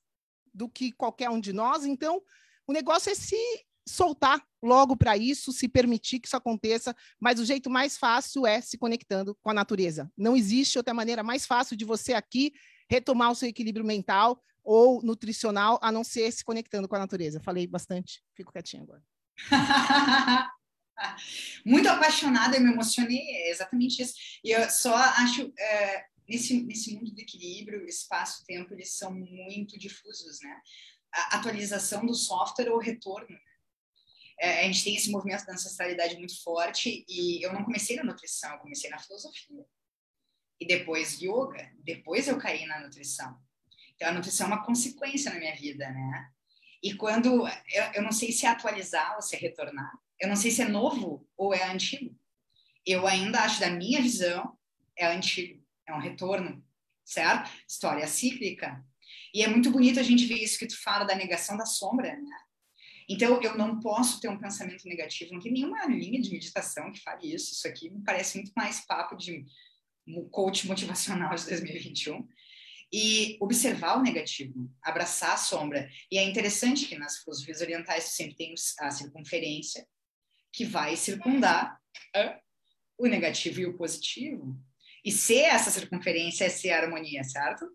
do 0.54 0.68
que 0.68 0.92
qualquer 0.92 1.30
um 1.30 1.40
de 1.40 1.52
nós. 1.52 1.86
Então, 1.86 2.22
o 2.66 2.72
negócio 2.72 3.10
é 3.10 3.14
se 3.14 3.36
soltar 3.88 4.40
logo 4.62 4.96
para 4.96 5.16
isso, 5.16 5.50
se 5.50 5.66
permitir 5.66 6.20
que 6.20 6.28
isso 6.28 6.36
aconteça, 6.36 6.94
mas 7.18 7.40
o 7.40 7.44
jeito 7.44 7.68
mais 7.68 7.96
fácil 7.96 8.46
é 8.46 8.60
se 8.60 8.78
conectando 8.78 9.34
com 9.40 9.50
a 9.50 9.54
natureza. 9.54 10.12
Não 10.16 10.36
existe 10.36 10.78
outra 10.78 10.94
maneira 10.94 11.22
mais 11.22 11.46
fácil 11.46 11.76
de 11.76 11.84
você 11.84 12.12
aqui 12.12 12.52
retomar 12.88 13.32
o 13.32 13.34
seu 13.34 13.48
equilíbrio 13.48 13.84
mental 13.84 14.40
ou 14.62 15.02
nutricional, 15.02 15.80
a 15.82 15.90
não 15.90 16.04
ser 16.04 16.30
se 16.30 16.44
conectando 16.44 16.86
com 16.86 16.94
a 16.94 17.00
natureza. 17.00 17.40
Falei 17.40 17.66
bastante, 17.66 18.22
fico 18.36 18.52
quietinha 18.52 18.82
agora. 18.82 19.02
Muito 21.64 21.88
apaixonada, 21.88 22.56
eu 22.56 22.60
me 22.60 22.72
emocionei, 22.72 23.18
é 23.18 23.50
exatamente 23.50 24.02
isso. 24.02 24.14
E 24.44 24.50
eu 24.50 24.68
só 24.70 24.94
acho, 24.94 25.52
é, 25.58 26.06
nesse, 26.28 26.62
nesse 26.62 26.94
mundo 26.94 27.12
do 27.12 27.20
equilíbrio, 27.20 27.86
espaço, 27.86 28.44
tempo, 28.46 28.72
eles 28.72 28.94
são 28.96 29.12
muito 29.12 29.78
difusos, 29.78 30.40
né? 30.40 30.60
A 31.12 31.36
atualização 31.36 32.06
do 32.06 32.14
software 32.14 32.70
ou 32.70 32.78
retorno 32.78 33.36
é, 34.42 34.60
a 34.60 34.64
gente 34.64 34.82
tem 34.82 34.96
esse 34.96 35.08
movimento 35.08 35.46
da 35.46 35.52
ancestralidade 35.52 36.16
muito 36.16 36.42
forte 36.42 37.04
e 37.08 37.40
eu 37.46 37.52
não 37.52 37.62
comecei 37.62 37.94
na 37.94 38.02
nutrição, 38.02 38.52
eu 38.52 38.58
comecei 38.58 38.90
na 38.90 38.98
filosofia. 38.98 39.64
E 40.60 40.66
depois 40.66 41.20
yoga, 41.20 41.72
depois 41.78 42.26
eu 42.26 42.36
caí 42.38 42.66
na 42.66 42.80
nutrição. 42.80 43.40
Então 43.94 44.08
a 44.08 44.12
nutrição 44.12 44.46
é 44.46 44.54
uma 44.54 44.64
consequência 44.64 45.32
na 45.32 45.38
minha 45.38 45.54
vida, 45.54 45.88
né? 45.88 46.28
E 46.82 46.94
quando 46.94 47.46
eu, 47.46 47.84
eu 47.94 48.02
não 48.02 48.10
sei 48.10 48.32
se 48.32 48.44
é 48.44 48.48
atualizar 48.48 49.14
ou 49.14 49.22
se 49.22 49.36
é 49.36 49.38
retornar, 49.38 49.92
eu 50.22 50.28
não 50.28 50.36
sei 50.36 50.52
se 50.52 50.62
é 50.62 50.68
novo 50.68 51.28
ou 51.36 51.52
é 51.52 51.64
antigo. 51.64 52.16
Eu 52.86 53.08
ainda 53.08 53.40
acho 53.40 53.58
da 53.58 53.68
minha 53.68 54.00
visão 54.00 54.56
é 54.96 55.04
antigo, 55.06 55.60
é 55.86 55.92
um 55.92 55.98
retorno, 55.98 56.64
certo? 57.04 57.50
História 57.68 58.06
cíclica. 58.06 58.84
E 59.34 59.42
é 59.42 59.48
muito 59.48 59.70
bonito 59.70 59.98
a 59.98 60.02
gente 60.02 60.26
ver 60.26 60.36
isso 60.36 60.58
que 60.60 60.66
tu 60.68 60.80
fala 60.80 61.04
da 61.04 61.16
negação 61.16 61.56
da 61.56 61.66
sombra, 61.66 62.14
né? 62.14 62.38
Então, 63.08 63.42
eu 63.42 63.58
não 63.58 63.80
posso 63.80 64.20
ter 64.20 64.28
um 64.28 64.38
pensamento 64.38 64.86
negativo, 64.86 65.34
não 65.34 65.40
tem 65.40 65.52
nenhuma 65.52 65.84
linha 65.86 66.20
de 66.20 66.30
meditação 66.30 66.92
que 66.92 67.00
fale 67.00 67.34
isso. 67.34 67.52
Isso 67.52 67.66
aqui 67.66 67.90
me 67.90 68.02
parece 68.04 68.38
muito 68.38 68.52
mais 68.56 68.86
papo 68.86 69.16
de 69.16 69.44
coach 70.30 70.68
motivacional 70.68 71.34
de 71.34 71.46
2021. 71.46 72.26
E 72.92 73.38
observar 73.40 73.98
o 73.98 74.02
negativo, 74.02 74.70
abraçar 74.82 75.32
a 75.32 75.36
sombra. 75.36 75.90
E 76.10 76.18
é 76.18 76.22
interessante 76.22 76.86
que 76.86 76.96
nas 76.96 77.18
filosofias 77.18 77.60
orientais 77.60 78.04
sempre 78.04 78.36
tem 78.36 78.54
a 78.78 78.90
circunferência, 78.90 79.86
que 80.52 80.64
vai 80.64 80.96
circundar 80.96 81.80
o 82.98 83.06
negativo 83.06 83.60
e 83.60 83.66
o 83.66 83.76
positivo. 83.76 84.56
E 85.04 85.10
ser 85.10 85.42
essa 85.42 85.70
circunferência 85.70 86.44
é 86.44 86.48
ser 86.48 86.70
a 86.70 86.82
harmonia, 86.82 87.24
certo? 87.24 87.66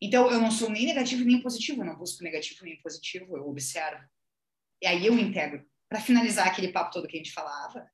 Então, 0.00 0.30
eu 0.30 0.40
não 0.40 0.50
sou 0.50 0.70
nem 0.70 0.86
negativo 0.86 1.24
nem 1.24 1.42
positivo, 1.42 1.82
eu 1.82 1.86
não 1.86 1.96
busco 1.96 2.22
negativo 2.22 2.64
nem 2.64 2.80
positivo, 2.80 3.36
eu 3.36 3.48
observo. 3.48 4.02
E 4.82 4.86
aí 4.86 5.06
eu 5.06 5.18
integro. 5.18 5.64
Para 5.88 6.00
finalizar 6.00 6.46
aquele 6.46 6.72
papo 6.72 6.92
todo 6.92 7.06
que 7.06 7.16
a 7.16 7.18
gente 7.18 7.32
falava, 7.32 7.90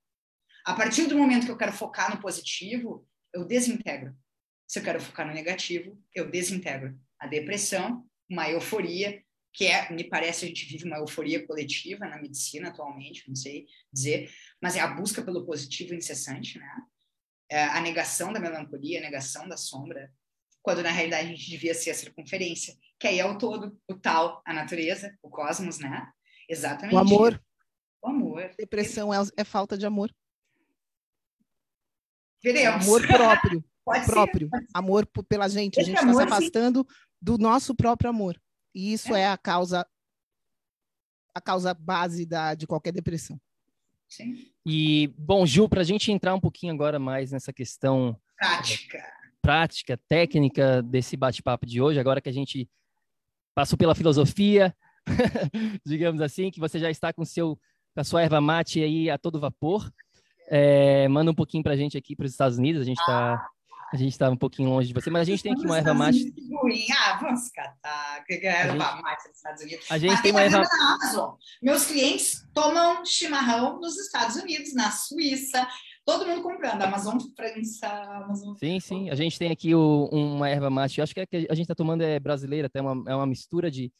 a 0.64 0.74
partir 0.74 1.06
do 1.06 1.16
momento 1.16 1.46
que 1.46 1.50
eu 1.50 1.56
quero 1.56 1.72
focar 1.72 2.14
no 2.14 2.20
positivo, 2.20 3.08
eu 3.32 3.44
desintegro. 3.44 4.14
Se 4.68 4.78
eu 4.78 4.82
quero 4.82 5.00
focar 5.00 5.26
no 5.26 5.32
negativo, 5.32 6.00
eu 6.14 6.30
desintegro. 6.30 6.98
A 7.18 7.26
depressão, 7.26 8.06
uma 8.28 8.50
euforia, 8.50 9.24
que 9.56 9.64
é, 9.64 9.90
me 9.90 10.04
parece, 10.04 10.44
a 10.44 10.48
gente 10.48 10.66
vive 10.66 10.84
uma 10.84 10.98
euforia 10.98 11.46
coletiva 11.46 12.06
na 12.06 12.20
medicina 12.20 12.68
atualmente, 12.68 13.26
não 13.26 13.34
sei 13.34 13.66
dizer, 13.90 14.30
mas 14.60 14.76
é 14.76 14.80
a 14.80 14.86
busca 14.86 15.22
pelo 15.22 15.46
positivo 15.46 15.94
incessante, 15.94 16.58
né? 16.58 16.82
É 17.50 17.64
a 17.64 17.80
negação 17.80 18.34
da 18.34 18.38
melancolia, 18.38 18.98
a 18.98 19.02
negação 19.02 19.48
da 19.48 19.56
sombra, 19.56 20.12
quando 20.60 20.82
na 20.82 20.90
realidade 20.90 21.28
a 21.28 21.30
gente 21.30 21.48
devia 21.48 21.72
ser 21.72 21.92
a 21.92 21.94
circunferência, 21.94 22.76
que 23.00 23.06
aí 23.06 23.18
é 23.18 23.24
o 23.24 23.38
todo, 23.38 23.80
o 23.88 23.94
tal, 23.94 24.42
a 24.44 24.52
natureza, 24.52 25.16
o 25.22 25.30
cosmos, 25.30 25.78
né? 25.78 26.06
Exatamente. 26.46 26.94
O 26.94 26.98
amor. 26.98 27.42
O 28.02 28.08
amor. 28.08 28.50
Depressão 28.58 29.14
é, 29.14 29.16
é 29.38 29.44
falta 29.44 29.78
de 29.78 29.86
amor. 29.86 30.14
Veremos. 32.44 32.86
Amor 32.86 33.06
próprio. 33.06 33.64
Próprio. 34.04 34.50
Ser. 34.52 34.66
Amor 34.74 35.06
pela 35.28 35.48
gente. 35.48 35.78
Esse 35.78 35.92
a 35.92 35.94
gente 35.94 36.00
está 36.00 36.12
se 36.12 36.22
afastando 36.22 36.80
sim. 36.80 36.96
do 37.22 37.38
nosso 37.38 37.72
próprio 37.72 38.10
amor. 38.10 38.36
E 38.76 38.92
isso 38.92 39.14
é, 39.14 39.22
é 39.22 39.28
a 39.28 39.38
causa 39.38 39.86
a 41.34 41.40
causa 41.40 41.72
base 41.72 42.26
da, 42.26 42.54
de 42.54 42.66
qualquer 42.66 42.92
depressão. 42.92 43.40
Sim. 44.06 44.52
E, 44.64 45.08
bom, 45.18 45.46
Ju, 45.46 45.66
para 45.68 45.80
a 45.80 45.84
gente 45.84 46.12
entrar 46.12 46.34
um 46.34 46.40
pouquinho 46.40 46.74
agora 46.74 46.98
mais 46.98 47.32
nessa 47.32 47.52
questão 47.52 48.18
prática, 48.38 49.02
prática 49.40 50.00
técnica 50.08 50.82
desse 50.82 51.16
bate-papo 51.16 51.66
de 51.66 51.80
hoje, 51.80 51.98
agora 51.98 52.20
que 52.20 52.28
a 52.28 52.32
gente 52.32 52.68
passou 53.54 53.78
pela 53.78 53.94
filosofia, 53.94 54.76
digamos 55.84 56.20
assim, 56.20 56.50
que 56.50 56.60
você 56.60 56.78
já 56.78 56.90
está 56.90 57.12
com, 57.12 57.24
seu, 57.24 57.56
com 57.94 58.00
a 58.00 58.04
sua 58.04 58.22
erva 58.22 58.40
mate 58.40 58.82
aí 58.82 59.08
a 59.08 59.16
todo 59.16 59.40
vapor. 59.40 59.90
É, 60.48 61.08
manda 61.08 61.30
um 61.30 61.34
pouquinho 61.34 61.62
para 61.62 61.72
a 61.72 61.76
gente 61.76 61.96
aqui 61.96 62.14
para 62.14 62.26
os 62.26 62.32
Estados 62.32 62.58
Unidos, 62.58 62.82
a 62.82 62.84
gente 62.84 63.00
está 63.00 63.46
a 63.92 63.96
gente 63.96 64.12
está 64.12 64.28
um 64.28 64.36
pouquinho 64.36 64.70
longe 64.70 64.88
de 64.88 64.94
você, 64.94 65.10
mas 65.10 65.22
a 65.22 65.24
gente 65.24 65.42
tem 65.42 65.52
aqui 65.52 65.64
uma 65.64 65.78
erva 65.78 65.94
mate. 65.94 66.32
Ah, 66.92 67.18
vamos 67.20 67.48
catar. 67.50 68.24
Que 68.24 68.34
é 68.34 68.46
erva 68.46 68.72
gente... 68.72 69.02
mate 69.02 69.28
dos 69.28 69.36
Estados 69.36 69.62
Unidos. 69.62 69.86
A 69.90 69.98
gente 69.98 70.12
mas 70.12 70.22
tem 70.22 70.30
uma 70.32 70.42
erva. 70.42 70.62
Na 70.62 70.94
Amazon. 70.94 71.34
Meus 71.62 71.86
clientes 71.86 72.46
tomam 72.52 73.04
chimarrão 73.04 73.80
nos 73.80 73.96
Estados 73.96 74.36
Unidos, 74.36 74.74
na 74.74 74.90
Suíça. 74.90 75.66
Todo 76.04 76.26
mundo 76.26 76.42
comprando. 76.42 76.82
Amazon 76.82 77.18
França, 77.36 77.86
Amazon. 77.86 78.54
Sim, 78.56 78.80
sim. 78.80 79.10
A 79.10 79.14
gente 79.14 79.38
tem 79.38 79.52
aqui 79.52 79.74
o, 79.74 80.08
uma 80.12 80.48
erva 80.48 80.68
mate. 80.68 80.98
Eu 80.98 81.04
acho 81.04 81.14
que 81.14 81.20
a 81.20 81.26
que 81.26 81.36
a 81.36 81.54
gente 81.54 81.62
está 81.62 81.74
tomando 81.74 82.02
é 82.02 82.18
brasileira, 82.18 82.66
até 82.66 82.80
uma, 82.80 83.10
é 83.10 83.14
uma 83.14 83.26
mistura 83.26 83.70
de 83.70 83.92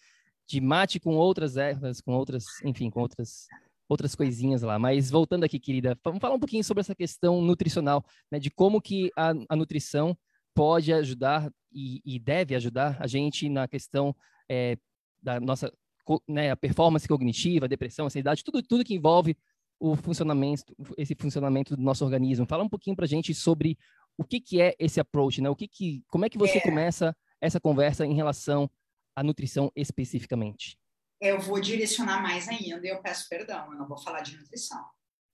de 0.48 0.60
mate 0.60 1.00
com 1.00 1.16
outras 1.16 1.56
ervas, 1.56 2.00
com 2.00 2.12
outras, 2.12 2.44
enfim, 2.62 2.88
com 2.88 3.00
outras 3.00 3.48
outras 3.88 4.14
coisinhas 4.14 4.62
lá. 4.62 4.78
Mas 4.78 5.10
voltando 5.10 5.44
aqui, 5.44 5.58
querida, 5.58 5.98
vamos 6.04 6.20
falar 6.20 6.34
um 6.34 6.40
pouquinho 6.40 6.64
sobre 6.64 6.80
essa 6.80 6.94
questão 6.94 7.40
nutricional, 7.40 8.04
né, 8.30 8.38
de 8.38 8.50
como 8.50 8.80
que 8.80 9.10
a, 9.16 9.32
a 9.48 9.56
nutrição 9.56 10.16
pode 10.54 10.92
ajudar 10.92 11.50
e, 11.72 12.00
e, 12.04 12.18
deve 12.18 12.54
ajudar 12.54 12.96
a 12.98 13.06
gente 13.06 13.48
na 13.48 13.68
questão 13.68 14.16
é, 14.48 14.78
da 15.22 15.38
nossa 15.38 15.70
né, 16.26 16.50
a 16.50 16.56
performance 16.56 17.06
cognitiva, 17.06 17.66
a 17.66 17.68
depressão, 17.68 18.06
a 18.06 18.06
ansiedade, 18.06 18.42
tudo, 18.42 18.62
tudo 18.62 18.84
que 18.84 18.94
envolve 18.94 19.36
o 19.78 19.94
funcionamento, 19.94 20.74
esse 20.96 21.14
funcionamento 21.14 21.76
do 21.76 21.82
nosso 21.82 22.04
organismo. 22.04 22.46
Fala 22.46 22.64
um 22.64 22.68
pouquinho 22.68 22.96
para 22.96 23.04
a 23.04 23.08
gente 23.08 23.34
sobre 23.34 23.76
o 24.16 24.24
que, 24.24 24.40
que 24.40 24.60
é 24.60 24.74
esse 24.78 24.98
approach, 24.98 25.42
né? 25.42 25.50
O 25.50 25.56
que 25.56 25.68
que, 25.68 26.02
como 26.08 26.24
é 26.24 26.30
que 26.30 26.38
você 26.38 26.58
é. 26.58 26.60
começa 26.60 27.14
essa 27.40 27.60
conversa 27.60 28.06
em 28.06 28.14
relação 28.14 28.70
à 29.14 29.22
nutrição 29.22 29.70
especificamente? 29.76 30.78
Eu 31.20 31.40
vou 31.40 31.60
direcionar 31.60 32.22
mais 32.22 32.48
ainda 32.48 32.86
e 32.86 32.90
eu 32.90 33.00
peço 33.00 33.28
perdão, 33.28 33.72
eu 33.72 33.78
não 33.78 33.88
vou 33.88 33.98
falar 33.98 34.20
de 34.20 34.36
nutrição, 34.36 34.84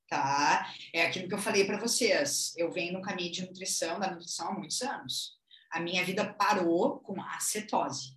tá? 0.08 0.72
É 0.92 1.06
aquilo 1.06 1.28
que 1.28 1.34
eu 1.34 1.38
falei 1.38 1.64
para 1.64 1.78
vocês. 1.78 2.52
Eu 2.56 2.70
venho 2.70 2.92
no 2.92 3.02
caminho 3.02 3.32
de 3.32 3.42
nutrição, 3.42 3.98
da 3.98 4.10
nutrição 4.10 4.48
há 4.48 4.52
muitos 4.52 4.80
anos. 4.82 5.38
A 5.70 5.80
minha 5.80 6.04
vida 6.04 6.32
parou 6.34 7.00
com 7.00 7.20
a 7.20 7.40
cetose. 7.40 8.16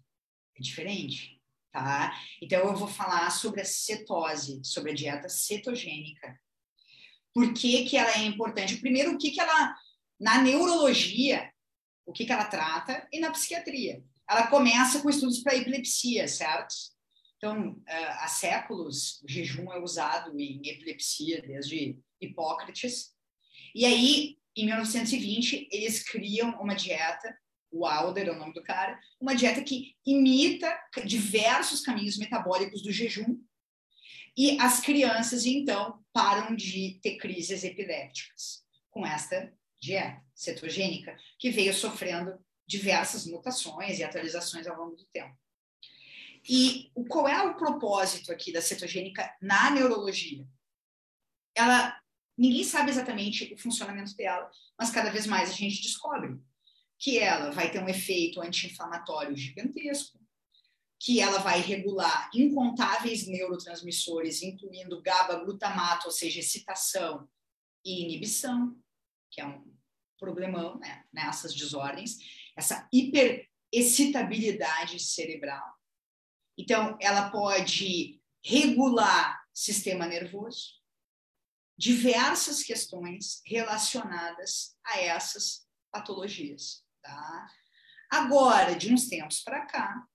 É 0.58 0.62
diferente, 0.62 1.42
tá? 1.72 2.16
Então 2.42 2.60
eu 2.60 2.76
vou 2.76 2.88
falar 2.88 3.30
sobre 3.32 3.62
a 3.62 3.66
cetose, 3.66 4.62
sobre 4.64 4.92
a 4.92 4.96
dieta 4.96 5.28
cetogênica. 5.28 6.40
Por 7.34 7.54
que, 7.54 7.86
que 7.86 7.98
ela 7.98 8.12
é 8.12 8.26
importante? 8.26 8.78
Primeiro, 8.78 9.14
o 9.14 9.18
que, 9.18 9.32
que 9.32 9.42
ela, 9.42 9.76
na 10.20 10.42
neurologia, 10.42 11.52
o 12.06 12.14
que, 12.14 12.26
que 12.26 12.32
ela 12.32 12.46
trata 12.46 13.08
e 13.12 13.20
na 13.20 13.32
psiquiatria. 13.32 14.04
Ela 14.30 14.48
começa 14.48 15.02
com 15.02 15.10
estudos 15.10 15.42
para 15.42 15.56
epilepsia, 15.56 16.28
certo? 16.28 16.74
Então, 17.46 17.80
eh, 17.88 18.06
há 18.22 18.28
séculos, 18.28 19.22
o 19.22 19.30
jejum 19.30 19.72
é 19.72 19.78
usado 19.78 20.36
em 20.40 20.68
epilepsia, 20.68 21.44
desde 21.44 21.96
Hipócrates. 22.20 23.14
E 23.76 23.86
aí, 23.86 24.40
em 24.56 24.66
1920, 24.66 25.70
eles 25.72 26.02
criam 26.02 26.60
uma 26.60 26.74
dieta, 26.74 27.38
o 27.70 27.86
Alder 27.86 28.30
é 28.30 28.32
o 28.32 28.40
nome 28.40 28.52
do 28.52 28.64
cara, 28.64 29.00
uma 29.22 29.36
dieta 29.36 29.64
que 29.64 29.96
imita 30.04 30.76
diversos 31.06 31.82
caminhos 31.82 32.18
metabólicos 32.18 32.82
do 32.82 32.92
jejum. 32.92 33.40
E 34.36 34.60
as 34.60 34.80
crianças, 34.80 35.46
então, 35.46 36.04
param 36.12 36.56
de 36.56 37.00
ter 37.04 37.18
crises 37.18 37.64
epilépticas 37.64 38.64
com 38.90 39.06
esta 39.06 39.54
dieta 39.80 40.20
cetogênica, 40.34 41.16
que 41.38 41.52
veio 41.52 41.76
sofrendo 41.76 42.44
diversas 42.68 43.28
mutações 43.28 44.00
e 44.00 44.04
atualizações 44.04 44.66
ao 44.66 44.76
longo 44.76 44.96
do 44.96 45.06
tempo. 45.14 45.38
E 46.48 46.92
qual 47.10 47.28
é 47.28 47.42
o 47.42 47.56
propósito 47.56 48.32
aqui 48.32 48.52
da 48.52 48.62
cetogênica 48.62 49.36
na 49.42 49.72
neurologia? 49.72 50.46
Ela, 51.56 52.00
ninguém 52.38 52.64
sabe 52.64 52.92
exatamente 52.92 53.52
o 53.54 53.58
funcionamento 53.58 54.16
dela, 54.16 54.52
mas 54.78 54.92
cada 54.92 55.10
vez 55.10 55.26
mais 55.26 55.50
a 55.50 55.54
gente 55.54 55.82
descobre 55.82 56.40
que 57.00 57.18
ela 57.18 57.50
vai 57.52 57.72
ter 57.72 57.82
um 57.82 57.90
efeito 57.90 58.40
anti-inflamatório 58.42 59.36
gigantesco, 59.36 60.20
que 61.00 61.20
ela 61.20 61.40
vai 61.40 61.60
regular 61.60 62.30
incontáveis 62.34 63.28
neurotransmissores, 63.28 64.42
incluindo 64.42 65.02
GABA, 65.02 65.44
glutamato, 65.44 66.08
ou 66.08 66.12
seja, 66.12 66.40
excitação 66.40 67.28
e 67.84 68.02
inibição, 68.04 68.74
que 69.32 69.42
é 69.42 69.46
um 69.46 69.76
problemão 70.18 70.80
né, 70.80 71.04
nessas 71.12 71.54
desordens, 71.54 72.18
essa 72.56 72.88
hiperexcitabilidade 72.94 74.98
cerebral. 75.00 75.76
Então, 76.58 76.98
ela 77.02 77.30
pode 77.30 78.22
regular 78.44 79.44
sistema 79.54 80.06
nervoso, 80.06 80.74
diversas 81.78 82.64
questões 82.64 83.42
relacionadas 83.46 84.76
a 84.86 85.00
essas 85.00 85.68
patologias. 85.92 86.84
Tá? 87.02 87.48
Agora, 88.10 88.76
de 88.76 88.94
uns 88.94 89.08
tempos 89.08 89.42
para 89.42 89.66
cá, 89.66 90.06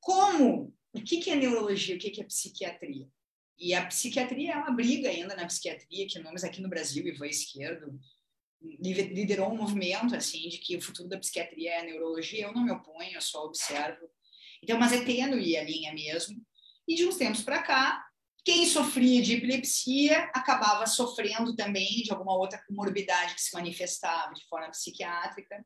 como 0.00 0.74
o 0.92 1.02
que, 1.02 1.30
é 1.30 1.34
neurologia, 1.34 1.96
o 1.96 1.98
que, 1.98 2.10
que 2.10 2.20
é 2.20 2.24
psiquiatria? 2.24 3.08
E 3.58 3.74
a 3.74 3.86
psiquiatria 3.86 4.52
é 4.52 4.56
uma 4.56 4.72
briga 4.72 5.08
ainda 5.08 5.34
na 5.34 5.46
psiquiatria, 5.46 6.06
que 6.06 6.18
nomes 6.18 6.44
aqui 6.44 6.60
no 6.60 6.68
Brasil, 6.68 7.06
Ivan 7.06 7.26
Esquerdo, 7.26 7.98
liderou 8.60 9.52
um 9.52 9.56
movimento 9.56 10.14
assim 10.14 10.48
de 10.48 10.58
que 10.58 10.76
o 10.76 10.80
futuro 10.80 11.08
da 11.08 11.18
psiquiatria 11.18 11.72
é 11.72 11.80
a 11.80 11.84
neurologia. 11.84 12.44
Eu 12.44 12.52
não 12.52 12.64
me 12.64 12.72
oponho, 12.72 13.12
eu 13.12 13.20
só 13.20 13.44
observo. 13.44 14.08
Então, 14.64 14.78
mas 14.78 14.92
é 14.92 15.04
tênue 15.04 15.56
a 15.58 15.62
linha 15.62 15.92
mesmo. 15.92 16.42
E 16.88 16.94
de 16.94 17.06
uns 17.06 17.16
tempos 17.16 17.42
para 17.42 17.62
cá, 17.62 18.02
quem 18.42 18.66
sofria 18.66 19.22
de 19.22 19.34
epilepsia 19.34 20.30
acabava 20.34 20.86
sofrendo 20.86 21.54
também 21.54 22.02
de 22.02 22.10
alguma 22.10 22.34
outra 22.34 22.62
comorbidade 22.66 23.34
que 23.34 23.42
se 23.42 23.54
manifestava 23.54 24.32
de 24.32 24.44
forma 24.46 24.70
psiquiátrica. 24.70 25.64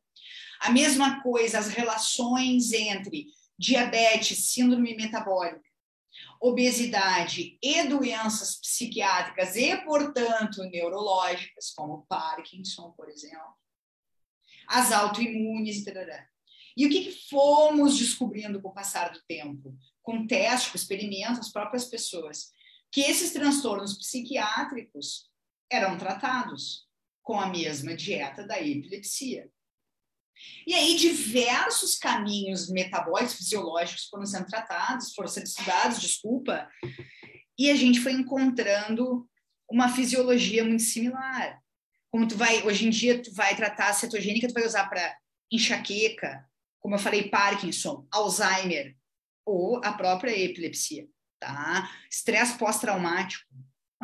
A 0.61 0.71
mesma 0.71 1.23
coisa, 1.23 1.61
as 1.61 1.69
relações 1.69 2.73
entre 2.73 3.27
diabetes, 3.57 4.51
síndrome 4.53 4.97
metabólica 4.97 5.69
obesidade 6.41 7.59
e 7.63 7.83
doenças 7.85 8.61
psiquiátricas 8.61 9.57
e, 9.57 9.77
portanto, 9.85 10.63
neurológicas, 10.65 11.73
como 11.77 12.07
Parkinson, 12.09 12.93
por 12.93 13.09
exemplo, 13.09 13.55
as 14.67 14.93
autoimunes, 14.93 15.87
etc. 15.87 16.27
E 16.79 16.87
o 16.87 16.89
que, 16.89 17.07
que 17.07 17.29
fomos 17.29 17.99
descobrindo 17.99 18.63
com 18.63 18.69
o 18.69 18.73
passar 18.73 19.11
do 19.11 19.21
tempo? 19.27 19.77
Com 20.01 20.29
testes, 20.29 20.71
com 20.71 20.77
experimentos, 20.77 21.41
as 21.41 21.51
próprias 21.51 21.87
pessoas, 21.87 22.53
que 22.93 23.01
esses 23.01 23.33
transtornos 23.33 23.99
psiquiátricos 23.99 25.29
eram 25.69 25.99
tratados 25.99 26.87
com 27.21 27.41
a 27.41 27.49
mesma 27.49 27.97
dieta 27.97 28.47
da 28.47 28.61
epilepsia. 28.61 29.51
E 30.65 30.73
aí, 30.73 30.97
diversos 30.97 31.99
caminhos 31.99 32.71
metabólicos, 32.71 33.35
fisiológicos 33.35 34.05
foram 34.05 34.25
sendo 34.25 34.47
tratados, 34.47 35.13
foram 35.13 35.29
sendo 35.29 35.47
estudados, 35.47 36.01
desculpa, 36.01 36.71
e 37.59 37.73
a 37.73 37.75
gente 37.75 37.99
foi 37.99 38.13
encontrando 38.13 39.29
uma 39.69 39.89
fisiologia 39.89 40.65
muito 40.65 40.85
similar. 40.85 41.61
Como 42.09 42.29
tu 42.29 42.37
vai, 42.37 42.63
hoje 42.63 42.87
em 42.87 42.91
dia, 42.91 43.21
tu 43.21 43.35
vai 43.35 43.57
tratar 43.57 43.89
a 43.89 43.95
cetogênica, 43.95 44.47
tu 44.47 44.55
vai 44.55 44.65
usar 44.65 44.89
para 44.89 45.19
enxaqueca, 45.51 46.48
como 46.81 46.95
eu 46.95 46.99
falei, 46.99 47.29
Parkinson, 47.29 48.07
Alzheimer, 48.11 48.97
ou 49.45 49.83
a 49.85 49.93
própria 49.93 50.37
epilepsia, 50.37 51.09
tá? 51.41 51.91
Estresse 52.11 52.59
pós-traumático. 52.59 53.45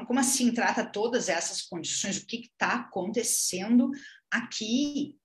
Como 0.06 0.18
assim 0.18 0.52
trata 0.52 0.84
todas 0.84 1.28
essas 1.28 1.62
condições? 1.62 2.18
O 2.18 2.26
que 2.26 2.36
está 2.36 2.74
acontecendo 2.74 3.90
aqui? 4.30 5.18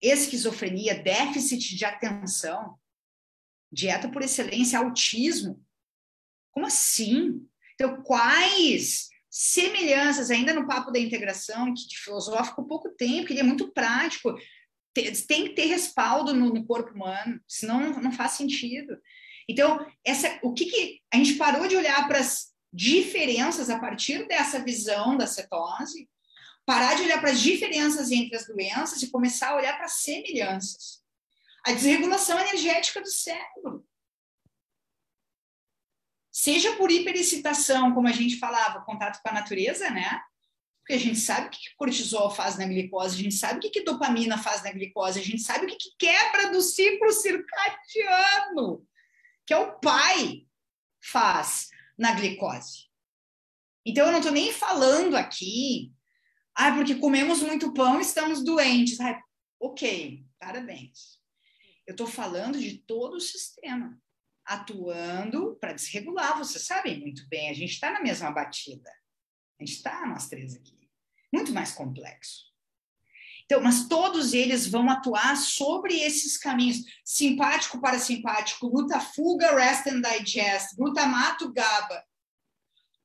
esquizofrenia, 0.00 1.02
déficit 1.02 1.76
de 1.76 1.84
atenção, 1.84 2.78
dieta 3.72 4.08
por 4.08 4.22
excelência, 4.22 4.78
autismo. 4.78 5.64
Como 6.52 6.66
assim? 6.66 7.46
Então, 7.74 8.02
quais 8.02 9.08
semelhanças, 9.30 10.30
ainda 10.30 10.54
no 10.54 10.66
papo 10.66 10.90
da 10.90 10.98
integração, 10.98 11.72
que 11.74 11.96
filosófico 11.96 12.66
pouco 12.66 12.90
tempo, 12.90 13.26
que 13.26 13.32
ele 13.32 13.40
é 13.40 13.44
muito 13.44 13.72
prático, 13.72 14.34
tem 15.02 15.44
que 15.44 15.54
ter 15.54 15.66
respaldo 15.66 16.32
no, 16.32 16.52
no, 16.52 16.64
corpo 16.66 16.92
humano, 16.92 17.40
senão 17.46 18.00
não 18.00 18.12
faz 18.12 18.32
sentido. 18.32 18.98
Então, 19.48 19.84
essa, 20.04 20.38
o 20.42 20.52
que, 20.52 20.66
que 20.66 21.00
a 21.12 21.16
gente 21.16 21.34
parou 21.34 21.66
de 21.68 21.76
olhar 21.76 22.06
para 22.08 22.18
as 22.18 22.52
diferenças 22.72 23.70
a 23.70 23.78
partir 23.78 24.26
dessa 24.26 24.62
visão 24.62 25.16
da 25.16 25.26
cetose 25.26 26.08
parar 26.66 26.94
de 26.94 27.02
olhar 27.02 27.20
para 27.20 27.30
as 27.30 27.40
diferenças 27.40 28.10
entre 28.10 28.36
as 28.36 28.46
doenças 28.46 29.00
e 29.00 29.10
começar 29.10 29.50
a 29.50 29.56
olhar 29.56 29.76
para 29.76 29.86
as 29.86 30.02
semelhanças. 30.02 31.00
A 31.64 31.72
desregulação 31.72 32.38
energética 32.40 33.00
do 33.00 33.08
cérebro. 33.08 33.86
Seja 36.30 36.76
por 36.76 36.90
hiperexcitação, 36.90 37.94
como 37.94 38.08
a 38.08 38.12
gente 38.12 38.38
falava, 38.38 38.84
contato 38.84 39.22
com 39.22 39.28
a 39.28 39.32
natureza, 39.32 39.88
né? 39.90 40.20
Porque 40.86 40.94
a 40.94 40.98
gente 41.00 41.18
sabe 41.18 41.48
o 41.48 41.50
que 41.50 41.74
cortisol 41.76 42.30
faz 42.30 42.56
na 42.56 42.64
glicose, 42.64 43.18
a 43.18 43.22
gente 43.24 43.34
sabe 43.34 43.58
o 43.58 43.70
que 43.70 43.82
dopamina 43.82 44.38
faz 44.38 44.62
na 44.62 44.70
glicose, 44.70 45.18
a 45.18 45.22
gente 45.22 45.42
sabe 45.42 45.66
o 45.66 45.68
que 45.68 45.90
quebra 45.98 46.52
do 46.52 46.62
ciclo 46.62 47.10
circadiano, 47.10 48.86
que 49.44 49.52
é 49.52 49.58
o 49.58 49.80
pai 49.80 50.46
faz 51.02 51.70
na 51.98 52.12
glicose. 52.12 52.86
Então, 53.84 54.06
eu 54.06 54.12
não 54.12 54.20
estou 54.20 54.32
nem 54.32 54.52
falando 54.52 55.16
aqui 55.16 55.92
ah, 56.54 56.72
porque 56.72 56.94
comemos 56.94 57.42
muito 57.42 57.74
pão, 57.74 58.00
estamos 58.00 58.44
doentes. 58.44 59.00
Ah, 59.00 59.20
ok, 59.58 60.24
parabéns. 60.38 61.20
Eu 61.84 61.92
estou 61.92 62.06
falando 62.06 62.60
de 62.60 62.78
todo 62.78 63.16
o 63.16 63.20
sistema 63.20 64.00
atuando 64.44 65.56
para 65.60 65.72
desregular. 65.72 66.38
Vocês 66.38 66.64
sabem 66.64 67.00
muito 67.00 67.28
bem, 67.28 67.50
a 67.50 67.54
gente 67.54 67.72
está 67.72 67.90
na 67.90 68.00
mesma 68.00 68.30
batida. 68.30 68.88
A 69.58 69.64
gente 69.64 69.76
está, 69.76 70.06
nós 70.06 70.28
três 70.28 70.54
aqui. 70.54 70.75
Muito 71.36 71.52
mais 71.52 71.72
complexo. 71.72 72.46
Então, 73.44 73.60
mas 73.60 73.86
todos 73.88 74.32
eles 74.32 74.66
vão 74.66 74.88
atuar 74.88 75.36
sobre 75.36 76.00
esses 76.00 76.38
caminhos. 76.38 76.78
Simpático, 77.04 77.78
parasimpático, 77.78 78.66
luta-fuga, 78.66 79.54
rest 79.54 79.86
and 79.86 80.00
digest, 80.00 80.74
glutamato, 80.74 81.52
GABA. 81.52 82.02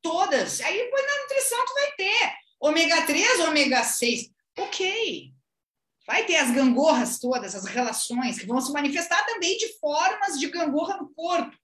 Todas. 0.01 0.61
Aí 0.61 0.77
depois 0.77 1.05
na 1.05 1.21
nutrição 1.23 1.65
tu 1.65 1.73
vai 1.73 1.91
ter 1.91 2.33
ômega 2.61 3.01
3, 3.05 3.39
ômega 3.41 3.83
6. 3.83 4.31
Ok. 4.57 5.33
Vai 6.07 6.25
ter 6.25 6.37
as 6.37 6.51
gangorras 6.51 7.19
todas, 7.19 7.53
as 7.53 7.65
relações, 7.65 8.39
que 8.39 8.47
vão 8.47 8.61
se 8.61 8.71
manifestar 8.71 9.25
também 9.25 9.57
de 9.57 9.77
formas 9.77 10.39
de 10.39 10.47
gangorra 10.49 10.95
no 10.97 11.13
corpo. 11.13 11.55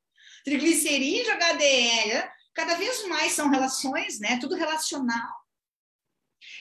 Triglicerídeo, 0.44 1.32
HDL, 1.32 2.30
cada 2.54 2.76
vez 2.76 3.08
mais 3.08 3.32
são 3.32 3.50
relações, 3.50 4.20
né? 4.20 4.38
Tudo 4.38 4.54
relacional. 4.54 5.47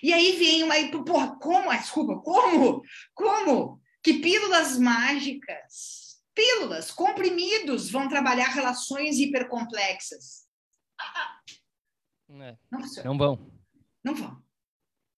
E 0.03 0.13
aí 0.13 0.37
vem 0.37 0.63
uma. 0.63 0.75
Porra, 1.05 1.37
como? 1.39 1.71
Desculpa, 1.71 2.21
como? 2.21 2.83
Como? 3.15 3.81
Que 4.03 4.15
pílulas 4.15 4.79
mágicas, 4.79 6.21
pílulas, 6.35 6.91
comprimidos 6.91 7.91
vão 7.91 8.09
trabalhar 8.09 8.49
relações 8.49 9.19
hipercomplexas. 9.19 10.47
É, 12.29 12.57
não, 12.71 12.81
não 13.05 13.19
vão. 13.19 13.53
Não 14.05 14.15
vão. 14.15 14.43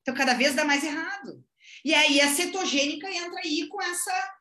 Então, 0.02 0.14
cada 0.14 0.34
vez 0.34 0.54
dá 0.54 0.64
mais 0.64 0.84
errado. 0.84 1.44
E 1.84 1.94
aí 1.94 2.20
a 2.20 2.28
cetogênica 2.28 3.10
entra 3.10 3.40
aí 3.40 3.68
com 3.68 3.80
essa. 3.82 4.38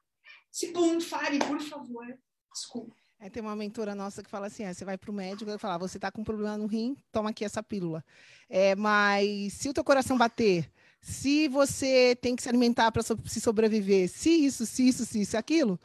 Esse 0.53 0.71
boom, 0.71 0.99
fale, 1.01 1.39
por 1.39 1.59
favor. 1.61 2.05
Desculpa. 2.53 2.95
É, 3.19 3.29
tem 3.29 3.41
uma 3.41 3.55
mentora 3.55 3.95
nossa 3.95 4.21
que 4.21 4.29
fala 4.29 4.47
assim: 4.47 4.63
é, 4.63 4.73
você 4.73 4.85
vai 4.85 4.97
para 4.97 5.09
o 5.09 5.13
médico 5.13 5.49
e 5.49 5.57
fala, 5.57 5.75
ah, 5.75 5.79
você 5.79 5.97
está 5.97 6.11
com 6.11 6.23
problema 6.23 6.57
no 6.57 6.67
rim, 6.67 6.95
toma 7.11 7.31
aqui 7.31 7.43
essa 7.43 7.63
pílula. 7.63 8.03
É, 8.49 8.75
mas 8.75 9.53
se 9.53 9.69
o 9.69 9.73
teu 9.73 9.83
coração 9.83 10.17
bater, 10.17 10.69
se 11.01 11.47
você 11.47 12.15
tem 12.21 12.35
que 12.35 12.43
se 12.43 12.49
alimentar 12.49 12.91
para 12.91 13.01
so 13.01 13.17
se 13.25 13.41
sobreviver, 13.41 14.07
se 14.09 14.29
isso, 14.29 14.65
se 14.65 14.87
isso, 14.87 15.05
se 15.05 15.21
isso, 15.21 15.37
aquilo, 15.37 15.79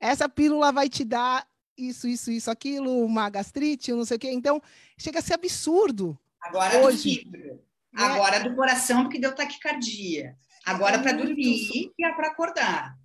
essa 0.00 0.28
pílula 0.28 0.72
vai 0.72 0.88
te 0.88 1.04
dar 1.04 1.46
isso, 1.76 2.08
isso, 2.08 2.30
isso, 2.30 2.50
aquilo, 2.50 3.04
uma 3.04 3.28
gastrite, 3.30 3.92
não 3.92 4.04
sei 4.04 4.16
o 4.16 4.20
quê. 4.20 4.30
Então, 4.30 4.60
chega 4.96 5.20
a 5.20 5.22
ser 5.22 5.34
absurdo. 5.34 6.18
Agora 6.40 6.84
hoje. 6.84 6.96
do 6.96 7.30
fígado. 7.30 7.54
Né? 7.92 8.04
Agora 8.04 8.40
do 8.40 8.54
coração, 8.54 9.02
porque 9.02 9.18
deu 9.18 9.34
taquicardia. 9.34 10.36
Agora 10.64 10.96
é 10.96 11.02
para 11.02 11.12
dormir 11.12 11.92
e 11.96 12.04
é 12.04 12.12
para 12.12 12.28
acordar. 12.28 12.98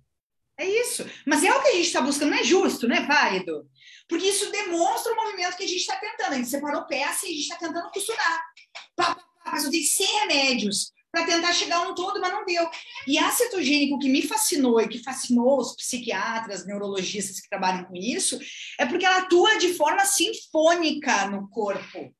É 0.58 0.68
isso. 0.68 1.04
Mas 1.26 1.42
é 1.42 1.52
o 1.52 1.62
que 1.62 1.68
a 1.68 1.72
gente 1.72 1.86
está 1.86 2.00
buscando, 2.00 2.30
não 2.30 2.38
é 2.38 2.44
justo, 2.44 2.86
não 2.86 2.96
é 2.96 3.06
válido. 3.06 3.68
Porque 4.08 4.26
isso 4.26 4.50
demonstra 4.50 5.12
o 5.12 5.16
movimento 5.16 5.56
que 5.56 5.64
a 5.64 5.68
gente 5.68 5.80
está 5.80 5.96
tentando. 5.96 6.32
A 6.32 6.36
gente 6.36 6.48
separou 6.48 6.86
peça 6.86 7.26
e 7.26 7.30
a 7.30 7.32
gente 7.32 7.42
está 7.42 7.56
tentando 7.56 7.90
costurar. 7.90 8.44
Mas 9.46 9.64
eu 9.64 9.70
dei 9.70 9.82
100 9.82 10.06
remédios 10.20 10.92
para 11.10 11.24
tentar 11.24 11.52
chegar 11.52 11.76
a 11.76 11.88
um 11.88 11.94
todo, 11.94 12.20
mas 12.20 12.32
não 12.32 12.44
deu. 12.44 12.68
E 13.06 13.16
a 13.18 13.30
cetogênico 13.30 13.98
que 14.00 14.08
me 14.08 14.22
fascinou 14.22 14.80
e 14.80 14.88
que 14.88 15.02
fascinou 15.02 15.58
os 15.58 15.76
psiquiatras, 15.76 16.66
neurologistas 16.66 17.40
que 17.40 17.48
trabalham 17.48 17.84
com 17.84 17.94
isso, 17.94 18.38
é 18.78 18.84
porque 18.84 19.06
ela 19.06 19.18
atua 19.18 19.56
de 19.56 19.74
forma 19.74 20.04
sinfônica 20.04 21.26
no 21.28 21.48
corpo. 21.48 22.14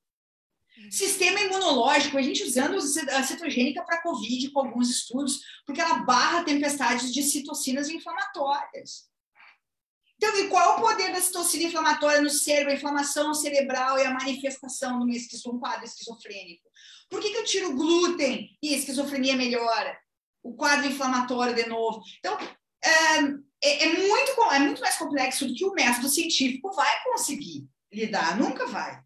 Sistema 0.90 1.40
imunológico, 1.40 2.18
a 2.18 2.22
gente 2.22 2.42
usando 2.42 2.76
a 2.76 3.22
cetogênica 3.22 3.82
para 3.84 4.02
Covid 4.02 4.50
com 4.50 4.60
alguns 4.60 4.90
estudos, 4.90 5.40
porque 5.64 5.80
ela 5.80 6.00
barra 6.00 6.44
tempestades 6.44 7.12
de 7.12 7.22
citocinas 7.22 7.88
inflamatórias. 7.88 9.08
Então, 10.16 10.36
e 10.38 10.48
qual 10.48 10.62
é 10.62 10.76
o 10.76 10.80
poder 10.80 11.12
da 11.12 11.20
citocina 11.20 11.64
inflamatória 11.64 12.22
no 12.22 12.30
cérebro, 12.30 12.72
a 12.72 12.76
inflamação 12.76 13.34
cerebral 13.34 13.98
e 13.98 14.02
a 14.04 14.12
manifestação 14.12 15.06
de 15.06 15.20
um 15.46 15.58
quadro 15.58 15.84
esquizofrênico? 15.84 16.68
Por 17.08 17.20
que, 17.20 17.30
que 17.30 17.36
eu 17.36 17.44
tiro 17.44 17.76
glúten 17.76 18.56
e 18.62 18.74
a 18.74 18.78
esquizofrenia 18.78 19.36
melhora? 19.36 19.98
O 20.42 20.54
quadro 20.54 20.86
inflamatório 20.86 21.54
de 21.54 21.66
novo. 21.66 22.02
Então, 22.18 22.36
é, 22.82 23.84
é, 23.84 23.92
muito, 24.06 24.42
é 24.52 24.58
muito 24.58 24.80
mais 24.80 24.96
complexo 24.96 25.46
do 25.46 25.54
que 25.54 25.64
o 25.64 25.72
método 25.72 26.08
científico 26.08 26.72
vai 26.72 27.02
conseguir 27.04 27.66
lidar, 27.92 28.36
nunca 28.36 28.66
vai. 28.66 29.02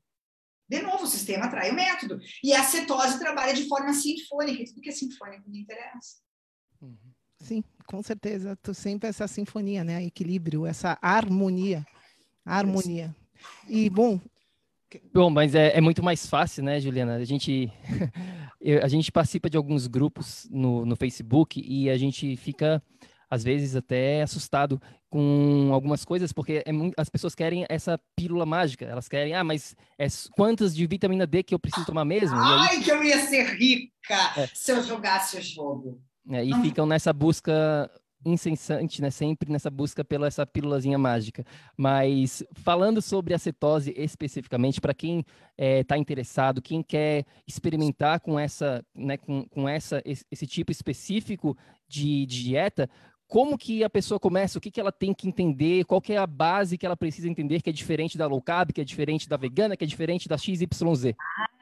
De 0.68 0.82
novo, 0.82 1.04
o 1.04 1.06
sistema 1.06 1.46
atrai 1.46 1.70
o 1.70 1.74
método. 1.74 2.20
E 2.44 2.52
a 2.52 2.62
cetose 2.62 3.18
trabalha 3.18 3.54
de 3.54 3.66
forma 3.66 3.92
sinfônica, 3.92 4.64
tudo 4.64 4.82
que 4.82 4.90
é 4.90 4.92
sinfônico 4.92 5.48
me 5.48 5.60
interessa. 5.60 6.18
Uhum. 6.82 6.96
Sim, 7.40 7.64
com 7.86 8.02
certeza. 8.02 8.56
Tu 8.62 8.74
sempre 8.74 9.08
essa 9.08 9.26
sinfonia, 9.26 9.82
né? 9.82 10.04
Equilíbrio, 10.04 10.66
essa 10.66 10.98
harmonia. 11.00 11.86
Harmonia. 12.44 13.14
E, 13.68 13.88
bom. 13.88 14.20
Bom, 15.12 15.30
mas 15.30 15.54
é, 15.54 15.76
é 15.76 15.80
muito 15.80 16.02
mais 16.02 16.26
fácil, 16.26 16.64
né, 16.64 16.80
Juliana? 16.80 17.16
A 17.16 17.24
gente, 17.24 17.70
a 18.82 18.88
gente 18.88 19.12
participa 19.12 19.48
de 19.50 19.56
alguns 19.56 19.86
grupos 19.86 20.48
no, 20.50 20.84
no 20.84 20.96
Facebook 20.96 21.62
e 21.64 21.90
a 21.90 21.96
gente 21.96 22.36
fica 22.36 22.82
às 23.30 23.44
vezes 23.44 23.76
até 23.76 24.22
assustado 24.22 24.80
com 25.10 25.70
algumas 25.72 26.04
coisas, 26.04 26.32
porque 26.32 26.64
é, 26.64 26.70
as 26.96 27.08
pessoas 27.08 27.34
querem 27.34 27.64
essa 27.68 27.98
pílula 28.14 28.44
mágica. 28.44 28.84
Elas 28.84 29.08
querem, 29.08 29.34
ah, 29.34 29.44
mas 29.44 29.76
é, 29.98 30.06
quantas 30.32 30.74
de 30.74 30.86
vitamina 30.86 31.26
D 31.26 31.42
que 31.42 31.54
eu 31.54 31.58
preciso 31.58 31.86
tomar 31.86 32.04
mesmo? 32.04 32.36
Ai, 32.36 32.76
aí, 32.76 32.82
que 32.82 32.90
eu 32.90 33.02
ia 33.02 33.20
ser 33.26 33.44
rica 33.56 34.32
é. 34.36 34.46
se 34.54 34.72
eu 34.72 34.82
jogasse 34.82 35.38
o 35.38 35.42
jogo. 35.42 36.00
É, 36.30 36.44
e 36.44 36.54
ficam 36.62 36.84
nessa 36.84 37.12
busca 37.12 37.90
incessante, 38.24 39.00
né? 39.00 39.10
Sempre 39.10 39.50
nessa 39.50 39.70
busca 39.70 40.04
pela 40.04 40.26
essa 40.26 40.46
pílulazinha 40.46 40.98
mágica. 40.98 41.44
Mas 41.76 42.42
falando 42.52 43.00
sobre 43.00 43.34
a 43.34 43.38
cetose 43.38 43.94
especificamente, 43.96 44.80
para 44.80 44.92
quem 44.92 45.24
está 45.56 45.96
é, 45.96 45.98
interessado, 45.98 46.60
quem 46.60 46.82
quer 46.82 47.24
experimentar 47.46 48.20
com 48.20 48.38
essa, 48.38 48.84
né, 48.94 49.16
com, 49.16 49.44
com 49.48 49.68
essa, 49.68 50.02
esse 50.04 50.46
tipo 50.46 50.72
específico 50.72 51.56
de, 51.88 52.26
de 52.26 52.44
dieta, 52.44 52.90
como 53.28 53.58
que 53.58 53.84
a 53.84 53.90
pessoa 53.90 54.18
começa, 54.18 54.56
o 54.56 54.60
que, 54.60 54.70
que 54.70 54.80
ela 54.80 54.90
tem 54.90 55.12
que 55.12 55.28
entender, 55.28 55.84
qual 55.84 56.00
que 56.00 56.14
é 56.14 56.16
a 56.16 56.26
base 56.26 56.78
que 56.78 56.86
ela 56.86 56.96
precisa 56.96 57.28
entender 57.28 57.60
que 57.60 57.68
é 57.68 57.72
diferente 57.72 58.16
da 58.16 58.26
low 58.26 58.40
carb, 58.40 58.72
que 58.72 58.80
é 58.80 58.84
diferente 58.84 59.28
da 59.28 59.36
vegana, 59.36 59.76
que 59.76 59.84
é 59.84 59.86
diferente 59.86 60.26
da 60.26 60.38
XYZ? 60.38 60.64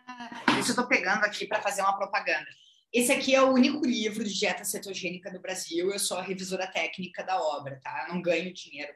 Ah, 0.06 0.58
isso 0.60 0.68
eu 0.68 0.72
estou 0.72 0.86
pegando 0.86 1.24
aqui 1.24 1.44
para 1.44 1.60
fazer 1.60 1.82
uma 1.82 1.96
propaganda. 1.96 2.46
Esse 2.92 3.10
aqui 3.10 3.34
é 3.34 3.42
o 3.42 3.52
único 3.52 3.84
livro 3.84 4.24
de 4.24 4.32
dieta 4.32 4.64
cetogênica 4.64 5.28
do 5.28 5.40
Brasil, 5.40 5.90
eu 5.90 5.98
sou 5.98 6.16
a 6.16 6.22
revisora 6.22 6.68
técnica 6.68 7.24
da 7.24 7.42
obra, 7.42 7.80
tá? 7.82 8.06
Eu 8.06 8.14
não 8.14 8.22
ganho 8.22 8.54
dinheiro 8.54 8.94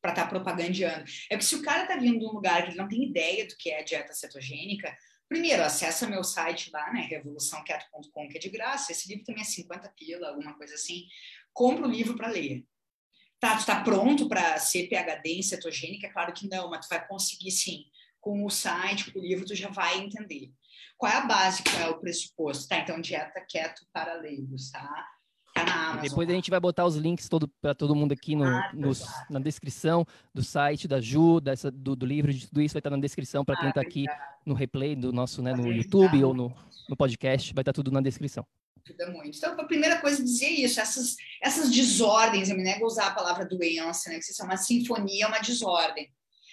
para 0.00 0.12
estar 0.12 0.22
tá 0.24 0.28
propagandeando. 0.28 1.04
É 1.30 1.36
que 1.36 1.44
se 1.44 1.54
o 1.54 1.62
cara 1.62 1.82
está 1.82 1.96
vindo 1.96 2.18
de 2.18 2.24
um 2.24 2.32
lugar 2.32 2.62
que 2.62 2.70
ele 2.70 2.78
não 2.78 2.88
tem 2.88 3.04
ideia 3.04 3.46
do 3.46 3.54
que 3.58 3.70
é 3.70 3.82
dieta 3.82 4.14
cetogênica, 4.14 4.96
primeiro, 5.28 5.62
acessa 5.62 6.08
meu 6.08 6.24
site 6.24 6.70
lá, 6.72 6.90
né, 6.94 7.02
revoluçãoketo.com, 7.02 8.26
que 8.28 8.38
é 8.38 8.40
de 8.40 8.48
graça. 8.48 8.90
Esse 8.90 9.06
livro 9.06 9.24
também 9.24 9.42
é 9.42 9.44
50 9.44 9.92
pila, 9.96 10.28
alguma 10.30 10.56
coisa 10.56 10.74
assim 10.74 11.04
compra 11.52 11.86
o 11.86 11.90
livro 11.90 12.16
para 12.16 12.28
ler. 12.28 12.64
Tá, 13.40 13.56
tu 13.56 13.64
tá 13.64 13.82
pronto 13.82 14.28
para 14.28 14.58
ser 14.58 14.88
PhD 14.88 15.38
em 15.38 15.42
cetogênica? 15.42 16.12
Claro 16.12 16.32
que 16.32 16.48
não, 16.48 16.68
mas 16.68 16.86
tu 16.86 16.90
vai 16.90 17.06
conseguir 17.06 17.50
sim. 17.50 17.84
Com 18.20 18.44
o 18.44 18.50
site, 18.50 19.10
com 19.10 19.18
o 19.18 19.22
livro, 19.22 19.46
tu 19.46 19.54
já 19.54 19.70
vai 19.70 19.98
entender. 19.98 20.52
Qual 20.98 21.10
é 21.10 21.16
a 21.16 21.26
base, 21.26 21.62
qual 21.62 21.82
é 21.82 21.88
o 21.88 21.98
pressuposto? 21.98 22.68
Tá, 22.68 22.76
então 22.76 23.00
dieta 23.00 23.40
keto 23.48 23.80
para 23.94 24.14
leigos, 24.14 24.70
tá? 24.70 25.06
Tá. 25.54 25.96
Depois 25.96 26.28
a 26.28 26.32
gente 26.32 26.50
vai 26.50 26.60
botar 26.60 26.84
os 26.84 26.96
links 26.96 27.28
para 27.60 27.74
todo 27.74 27.94
mundo 27.94 28.12
aqui 28.12 28.36
no, 28.36 28.44
ah, 28.44 28.70
no 28.74 28.92
na 29.28 29.40
descrição 29.40 30.06
do 30.34 30.44
site 30.44 30.86
da 30.86 31.00
Ju, 31.00 31.40
dessa, 31.40 31.70
do, 31.70 31.96
do 31.96 32.06
livro, 32.06 32.32
de 32.32 32.46
tudo 32.46 32.60
isso 32.60 32.74
vai 32.74 32.80
estar 32.80 32.90
na 32.90 32.98
descrição 32.98 33.44
para 33.44 33.56
quem 33.56 33.70
está 33.70 33.80
ah, 33.80 33.82
aqui 33.82 34.04
no 34.46 34.54
replay 34.54 34.94
do 34.94 35.12
nosso, 35.12 35.42
né, 35.42 35.54
no 35.54 35.72
YouTube 35.72 36.22
ou 36.22 36.34
no, 36.34 36.54
no 36.88 36.96
podcast, 36.96 37.52
vai 37.52 37.62
estar 37.62 37.72
tudo 37.72 37.90
na 37.90 38.00
descrição 38.00 38.46
ajuda 38.84 39.10
muito. 39.10 39.36
Então, 39.36 39.52
a 39.52 39.64
primeira 39.64 40.00
coisa 40.00 40.20
é 40.20 40.24
dizer 40.24 40.48
isso, 40.48 40.80
essas, 40.80 41.16
essas 41.42 41.70
desordens, 41.70 42.48
eu 42.48 42.56
me 42.56 42.62
nego 42.62 42.84
a 42.84 42.86
usar 42.86 43.06
a 43.08 43.14
palavra 43.14 43.44
doença, 43.44 44.10
né, 44.10 44.18
que 44.18 44.24
isso 44.24 44.42
é 44.42 44.44
uma 44.44 44.56
sinfonia, 44.56 45.24
é 45.24 45.28
uma 45.28 45.40
desordem. 45.40 46.10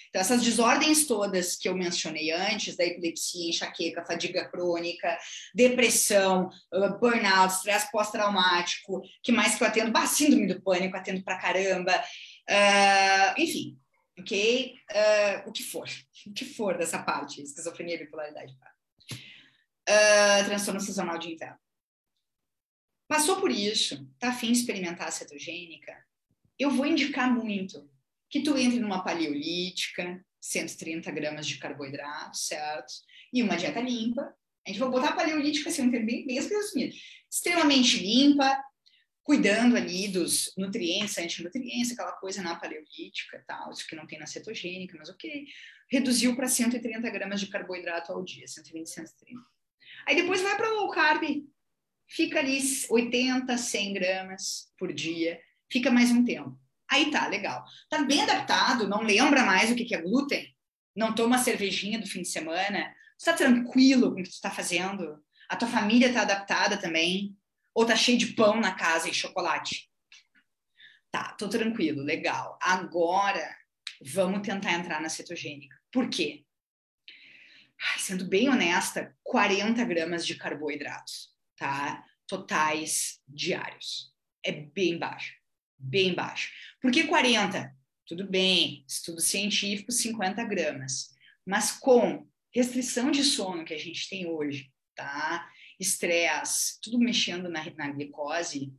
Então, 0.09 0.21
essas 0.21 0.41
desordens 0.41 1.05
todas 1.05 1.55
que 1.55 1.67
eu 1.67 1.75
mencionei 1.75 2.31
antes, 2.31 2.75
da 2.75 2.85
epilepsia, 2.85 3.49
enxaqueca, 3.49 4.05
fadiga 4.05 4.45
crônica, 4.45 5.17
depressão, 5.53 6.49
uh, 6.73 6.97
burnout, 6.97 7.53
estresse 7.53 7.91
pós-traumático, 7.91 9.01
que 9.21 9.31
mais 9.31 9.55
que 9.55 9.63
eu 9.63 9.67
atendo? 9.67 9.91
Bah, 9.91 10.07
síndrome 10.07 10.47
do 10.47 10.61
pânico, 10.61 10.95
atendo 10.95 11.21
pra 11.23 11.37
caramba, 11.37 11.93
uh, 11.93 13.41
enfim, 13.41 13.77
ok? 14.19 14.75
Uh, 14.91 15.49
o 15.49 15.51
que 15.51 15.63
for, 15.63 15.87
o 16.25 16.33
que 16.33 16.45
for 16.45 16.77
dessa 16.77 16.99
parte, 17.03 17.41
esquizofrenia, 17.41 17.97
bipolaridade, 17.97 18.53
uh, 19.89 20.45
transtorno 20.45 20.79
sazonal 20.79 21.17
de 21.17 21.33
inverno. 21.33 21.66
Passou 23.07 23.39
por 23.39 23.51
isso, 23.51 24.05
tá 24.19 24.29
afim 24.29 24.51
de 24.51 24.59
experimentar 24.59 25.07
a 25.07 25.11
cetogênica? 25.11 25.95
Eu 26.59 26.71
vou 26.71 26.85
indicar 26.85 27.33
muito 27.33 27.89
que 28.29 28.41
tu 28.41 28.57
entre 28.57 28.79
numa 28.79 29.03
paleolítica, 29.03 30.23
130 30.41 31.09
gramas 31.11 31.47
de 31.47 31.57
carboidrato, 31.57 32.37
certo? 32.37 32.93
E 33.33 33.41
uma 33.41 33.55
dieta 33.55 33.79
limpa. 33.79 34.33
A 34.65 34.69
gente 34.69 34.79
vai 34.79 34.89
botar 34.89 35.09
a 35.09 35.15
paleolítica, 35.15 35.69
assim, 35.69 35.83
um 35.83 35.91
termo 35.91 36.05
bem, 36.05 36.25
bem 36.25 36.35
resumido. 36.35 36.93
Extremamente 37.31 37.97
limpa, 37.99 38.61
cuidando 39.23 39.77
ali 39.77 40.07
dos 40.07 40.53
nutrientes, 40.57 41.17
antinutrientes, 41.17 41.91
aquela 41.91 42.13
coisa 42.13 42.41
na 42.41 42.55
paleolítica, 42.55 43.43
tal, 43.47 43.71
isso 43.71 43.87
que 43.87 43.95
não 43.95 44.07
tem 44.07 44.19
na 44.19 44.25
cetogênica, 44.25 44.97
mas 44.97 45.09
ok. 45.09 45.45
Reduziu 45.89 46.35
para 46.35 46.47
130 46.47 47.09
gramas 47.09 47.39
de 47.39 47.47
carboidrato 47.47 48.11
ao 48.11 48.23
dia, 48.23 48.47
120, 48.47 48.89
130. 48.89 49.41
Aí 50.05 50.15
depois 50.15 50.41
vai 50.41 50.55
para 50.57 50.71
low 50.71 50.89
carb, 50.91 51.23
fica 52.07 52.39
ali 52.39 52.59
80, 52.89 53.57
100 53.57 53.93
gramas 53.93 54.71
por 54.77 54.93
dia, 54.93 55.39
fica 55.71 55.91
mais 55.91 56.11
um 56.11 56.23
tempo. 56.23 56.57
Aí 56.89 57.11
tá, 57.11 57.27
legal. 57.27 57.65
Tá 57.89 58.01
bem 58.03 58.21
adaptado, 58.21 58.87
não 58.87 59.01
lembra 59.01 59.43
mais 59.43 59.69
o 59.69 59.75
que 59.75 59.93
é 59.93 60.01
glúten, 60.01 60.55
não 60.95 61.13
toma 61.13 61.37
cervejinha 61.37 61.99
do 61.99 62.07
fim 62.07 62.21
de 62.21 62.29
semana, 62.29 62.95
está 63.17 63.33
tranquilo 63.33 64.13
com 64.13 64.21
o 64.21 64.23
que 64.23 64.29
tu 64.29 64.33
está 64.33 64.49
fazendo, 64.49 65.21
a 65.49 65.55
tua 65.55 65.67
família 65.67 66.07
está 66.07 66.21
adaptada 66.21 66.77
também, 66.77 67.35
Ou 67.73 67.85
tá 67.85 67.95
cheio 67.95 68.17
de 68.17 68.33
pão 68.33 68.59
na 68.59 68.73
casa 68.73 69.07
e 69.07 69.13
chocolate? 69.13 69.87
Tá, 71.11 71.33
tô 71.33 71.47
tranquilo, 71.47 72.01
legal. 72.01 72.57
Agora 72.59 73.55
vamos 74.01 74.41
tentar 74.41 74.73
entrar 74.73 74.99
na 74.99 75.09
cetogênica. 75.09 75.75
Por 75.91 76.09
quê? 76.09 76.43
Ai, 77.79 77.99
sendo 77.99 78.25
bem 78.25 78.49
honesta, 78.49 79.15
40 79.23 79.83
gramas 79.85 80.25
de 80.25 80.35
carboidratos, 80.35 81.29
tá? 81.57 82.05
Totais 82.27 83.19
diários. 83.27 84.13
É 84.43 84.51
bem 84.51 84.97
baixo, 84.97 85.33
bem 85.77 86.13
baixo. 86.13 86.51
Por 86.81 86.91
que 86.91 87.05
40? 87.05 87.75
Tudo 88.05 88.25
bem, 88.25 88.85
estudo 88.87 89.19
científico, 89.19 89.91
50 89.91 90.43
gramas. 90.45 91.09
Mas 91.45 91.71
com 91.71 92.27
restrição 92.53 93.11
de 93.11 93.23
sono 93.23 93.65
que 93.65 93.73
a 93.73 93.77
gente 93.77 94.09
tem 94.09 94.27
hoje, 94.27 94.71
tá? 94.95 95.49
Estresse, 95.79 96.79
tudo 96.81 96.99
mexendo 96.99 97.49
na, 97.49 97.63
na 97.71 97.91
glicose, 97.91 98.73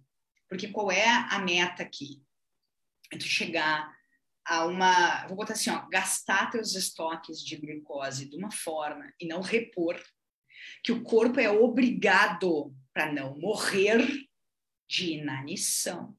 porque 0.48 0.68
qual 0.68 0.90
é 0.90 1.06
a 1.06 1.38
meta 1.38 1.82
aqui? 1.82 2.22
É 3.12 3.18
tu 3.18 3.24
chegar 3.24 3.94
a 4.44 4.64
uma, 4.64 5.26
vou 5.26 5.36
botar 5.36 5.52
assim, 5.52 5.70
ó, 5.70 5.86
gastar 5.90 6.50
teus 6.50 6.74
estoques 6.74 7.44
de 7.44 7.56
glicose 7.56 8.28
de 8.28 8.36
uma 8.36 8.50
forma 8.50 9.12
e 9.20 9.26
não 9.26 9.42
repor, 9.42 10.02
que 10.82 10.92
o 10.92 11.02
corpo 11.02 11.40
é 11.40 11.50
obrigado 11.50 12.74
para 12.92 13.12
não 13.12 13.38
morrer 13.38 14.26
de 14.88 15.12
inanição, 15.12 16.16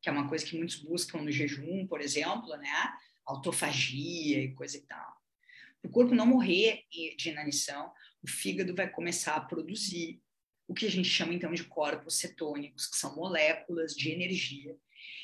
que 0.00 0.08
é 0.08 0.12
uma 0.12 0.28
coisa 0.28 0.44
que 0.44 0.56
muitos 0.56 0.76
buscam 0.76 1.22
no 1.22 1.30
jejum, 1.30 1.86
por 1.86 2.00
exemplo, 2.00 2.56
né? 2.56 2.92
Autofagia 3.26 4.42
e 4.42 4.54
coisa 4.54 4.76
e 4.76 4.82
tal. 4.82 5.14
O 5.82 5.88
corpo 5.88 6.14
não 6.14 6.26
morrer 6.26 6.84
de 6.90 7.28
inanição, 7.28 7.92
o 8.22 8.28
fígado 8.28 8.74
vai 8.74 8.88
começar 8.88 9.36
a 9.36 9.40
produzir 9.40 10.22
o 10.66 10.72
que 10.72 10.86
a 10.86 10.90
gente 10.90 11.08
chama 11.08 11.34
então 11.34 11.52
de 11.52 11.64
corpos 11.64 12.18
cetônicos, 12.18 12.86
que 12.86 12.96
são 12.96 13.14
moléculas 13.14 13.94
de 13.94 14.10
energia 14.10 14.74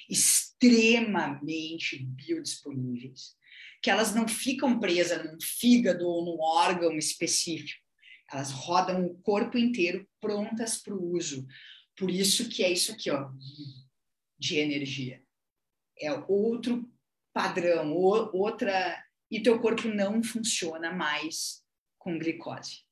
extremamente 0.09 2.05
biodisponíveis, 2.05 3.37
que 3.83 3.91
elas 3.91 4.15
não 4.15 4.29
ficam 4.29 4.79
presas 4.79 5.25
num 5.25 5.41
fígado 5.41 6.07
ou 6.07 6.25
num 6.25 6.41
órgão 6.41 6.97
específico, 6.99 7.81
elas 8.33 8.51
rodam 8.51 9.05
o 9.05 9.15
corpo 9.23 9.59
inteiro 9.59 10.09
prontas 10.21 10.79
para 10.79 10.95
o 10.95 11.13
uso. 11.15 11.47
Por 11.97 12.11
isso 12.11 12.49
que 12.49 12.63
é 12.63 12.71
isso 12.71 12.93
aqui, 12.93 13.11
ó, 13.11 13.31
de 14.39 14.59
energia. 14.59 15.23
É 15.99 16.13
outro 16.29 16.89
padrão, 17.33 17.93
outra 17.93 19.05
e 19.31 19.41
teu 19.41 19.61
corpo 19.61 19.87
não 19.89 20.23
funciona 20.23 20.93
mais 20.93 21.63
com 21.99 22.19
glicose 22.19 22.85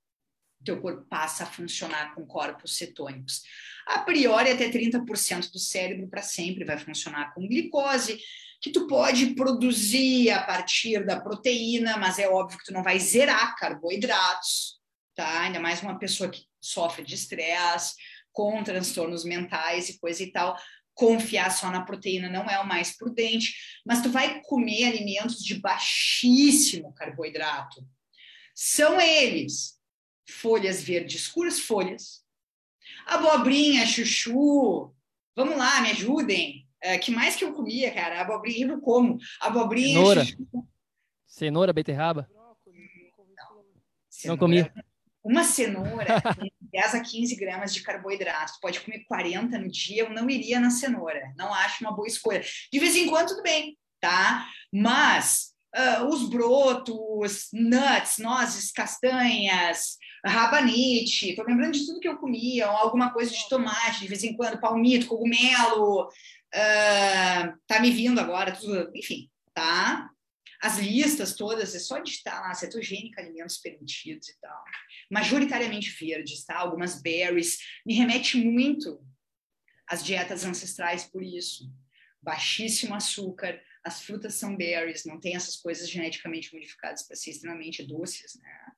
teu 0.64 0.80
corpo 0.80 1.06
passa 1.08 1.44
a 1.44 1.46
funcionar 1.46 2.14
com 2.14 2.26
corpos 2.26 2.76
cetônicos. 2.76 3.42
A 3.86 4.00
priori, 4.00 4.50
até 4.50 4.68
30% 4.68 5.50
do 5.50 5.58
cérebro 5.58 6.08
para 6.08 6.22
sempre 6.22 6.64
vai 6.64 6.78
funcionar 6.78 7.32
com 7.34 7.46
glicose, 7.46 8.20
que 8.60 8.70
tu 8.70 8.86
pode 8.86 9.34
produzir 9.34 10.30
a 10.30 10.42
partir 10.42 11.06
da 11.06 11.20
proteína, 11.20 11.96
mas 11.96 12.18
é 12.18 12.28
óbvio 12.28 12.58
que 12.58 12.64
tu 12.64 12.72
não 12.72 12.82
vai 12.82 12.98
zerar 12.98 13.56
carboidratos, 13.56 14.77
tá? 15.18 15.40
Ainda 15.40 15.58
mais 15.58 15.82
uma 15.82 15.98
pessoa 15.98 16.30
que 16.30 16.44
sofre 16.60 17.04
de 17.04 17.16
estresse, 17.16 17.96
com 18.30 18.62
transtornos 18.62 19.24
mentais 19.24 19.88
e 19.88 19.98
coisa 19.98 20.22
e 20.22 20.30
tal. 20.30 20.56
Confiar 20.94 21.50
só 21.50 21.72
na 21.72 21.84
proteína 21.84 22.28
não 22.28 22.48
é 22.48 22.60
o 22.60 22.66
mais 22.66 22.96
prudente, 22.96 23.52
mas 23.84 24.00
tu 24.00 24.10
vai 24.10 24.40
comer 24.42 24.84
alimentos 24.84 25.42
de 25.42 25.56
baixíssimo 25.56 26.94
carboidrato. 26.94 27.84
São 28.54 29.00
eles 29.00 29.80
folhas 30.24 30.80
verdes 30.80 31.22
escuras, 31.22 31.58
folhas. 31.58 32.24
Abobrinha, 33.04 33.84
chuchu. 33.86 34.94
Vamos 35.34 35.56
lá, 35.56 35.80
me 35.80 35.90
ajudem. 35.90 36.68
É, 36.80 36.96
que 36.96 37.10
mais 37.10 37.34
que 37.34 37.44
eu 37.44 37.52
comia, 37.52 37.92
cara? 37.92 38.20
Abobrinha, 38.20 38.66
eu 38.66 38.68
não 38.68 38.80
como. 38.80 39.18
Abobrinha, 39.40 39.98
Cenoura. 39.98 40.24
Chuchu. 40.24 40.68
Cenoura, 41.26 41.72
beterraba. 41.72 42.28
Não, 42.32 42.56
não 44.24 44.38
comia. 44.38 44.72
Uma 45.28 45.44
cenoura 45.44 46.22
tem 46.40 46.50
10 46.72 46.94
a 46.94 47.00
15 47.00 47.36
gramas 47.36 47.74
de 47.74 47.82
carboidrato. 47.82 48.54
Pode 48.62 48.80
comer 48.80 49.04
40 49.04 49.58
no 49.58 49.68
dia, 49.68 50.04
eu 50.04 50.10
não 50.10 50.30
iria 50.30 50.58
na 50.58 50.70
cenoura. 50.70 51.34
Não 51.36 51.52
acho 51.52 51.84
uma 51.84 51.94
boa 51.94 52.08
escolha. 52.08 52.42
De 52.72 52.78
vez 52.78 52.96
em 52.96 53.08
quando, 53.08 53.28
tudo 53.28 53.42
bem, 53.42 53.76
tá? 54.00 54.48
Mas 54.72 55.52
uh, 55.76 56.06
os 56.06 56.30
brotos, 56.30 57.48
nuts, 57.52 58.16
nozes, 58.18 58.72
castanhas, 58.72 59.98
rabanete, 60.24 61.36
tô 61.36 61.42
lembrando 61.42 61.74
de 61.74 61.84
tudo 61.84 62.00
que 62.00 62.08
eu 62.08 62.16
comia, 62.16 62.66
alguma 62.66 63.12
coisa 63.12 63.30
de 63.30 63.48
tomate, 63.50 64.00
de 64.00 64.08
vez 64.08 64.24
em 64.24 64.34
quando, 64.34 64.60
palmito, 64.60 65.08
cogumelo, 65.08 66.04
uh, 66.06 67.58
tá 67.66 67.80
me 67.80 67.90
vindo 67.90 68.18
agora, 68.18 68.52
tudo, 68.52 68.90
enfim, 68.94 69.28
tá? 69.52 70.08
As 70.60 70.78
listas 70.78 71.34
todas, 71.34 71.74
é 71.74 71.78
só 71.78 71.98
digitar 71.98 72.40
lá, 72.40 72.52
cetogênica, 72.54 73.20
alimentos 73.20 73.58
permitidos 73.58 74.28
e 74.28 74.40
tal. 74.40 74.64
Majoritariamente 75.10 75.90
verdes, 75.90 76.44
tá? 76.44 76.56
Algumas 76.56 77.00
berries. 77.00 77.58
Me 77.86 77.94
remete 77.94 78.36
muito 78.36 79.00
às 79.86 80.04
dietas 80.04 80.44
ancestrais 80.44 81.04
por 81.04 81.22
isso. 81.22 81.70
Baixíssimo 82.20 82.94
açúcar, 82.94 83.60
as 83.84 84.02
frutas 84.02 84.34
são 84.34 84.56
berries, 84.56 85.04
não 85.04 85.20
tem 85.20 85.36
essas 85.36 85.56
coisas 85.56 85.88
geneticamente 85.88 86.52
modificadas 86.52 87.06
para 87.06 87.16
ser 87.16 87.30
extremamente 87.30 87.82
doces, 87.82 88.34
né? 88.40 88.72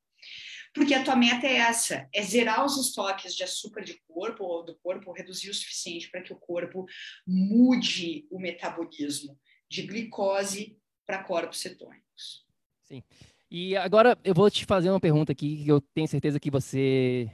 Porque 0.72 0.94
a 0.94 1.02
tua 1.02 1.16
meta 1.16 1.46
é 1.46 1.56
essa, 1.56 2.08
é 2.14 2.22
zerar 2.22 2.64
os 2.64 2.78
estoques 2.78 3.34
de 3.34 3.42
açúcar 3.42 3.82
de 3.82 4.00
corpo 4.06 4.44
ou 4.44 4.64
do 4.64 4.78
corpo, 4.78 5.08
ou 5.08 5.16
reduzir 5.16 5.50
o 5.50 5.54
suficiente 5.54 6.08
para 6.10 6.22
que 6.22 6.32
o 6.32 6.38
corpo 6.38 6.86
mude 7.26 8.26
o 8.30 8.38
metabolismo 8.38 9.36
de 9.68 9.82
glicose 9.82 10.79
para 11.10 11.24
corpos 11.24 11.58
cetônicos. 11.58 12.44
Sim. 12.84 13.02
E 13.50 13.76
agora 13.76 14.16
eu 14.22 14.32
vou 14.32 14.48
te 14.48 14.64
fazer 14.64 14.90
uma 14.90 15.00
pergunta 15.00 15.32
aqui 15.32 15.64
que 15.64 15.68
eu 15.68 15.80
tenho 15.80 16.06
certeza 16.06 16.38
que 16.38 16.50
você 16.50 17.28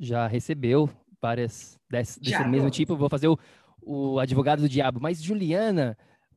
já 0.00 0.26
recebeu 0.26 0.88
várias 1.20 1.78
desse, 1.90 2.18
desse 2.18 2.42
mesmo 2.44 2.70
tipo. 2.70 2.96
vou 2.96 3.10
fazer 3.10 3.28
o, 3.28 3.38
o 3.82 4.18
advogado 4.18 4.62
do 4.62 4.68
diabo. 4.68 4.98
Mas, 4.98 5.22
Juliana, 5.22 5.96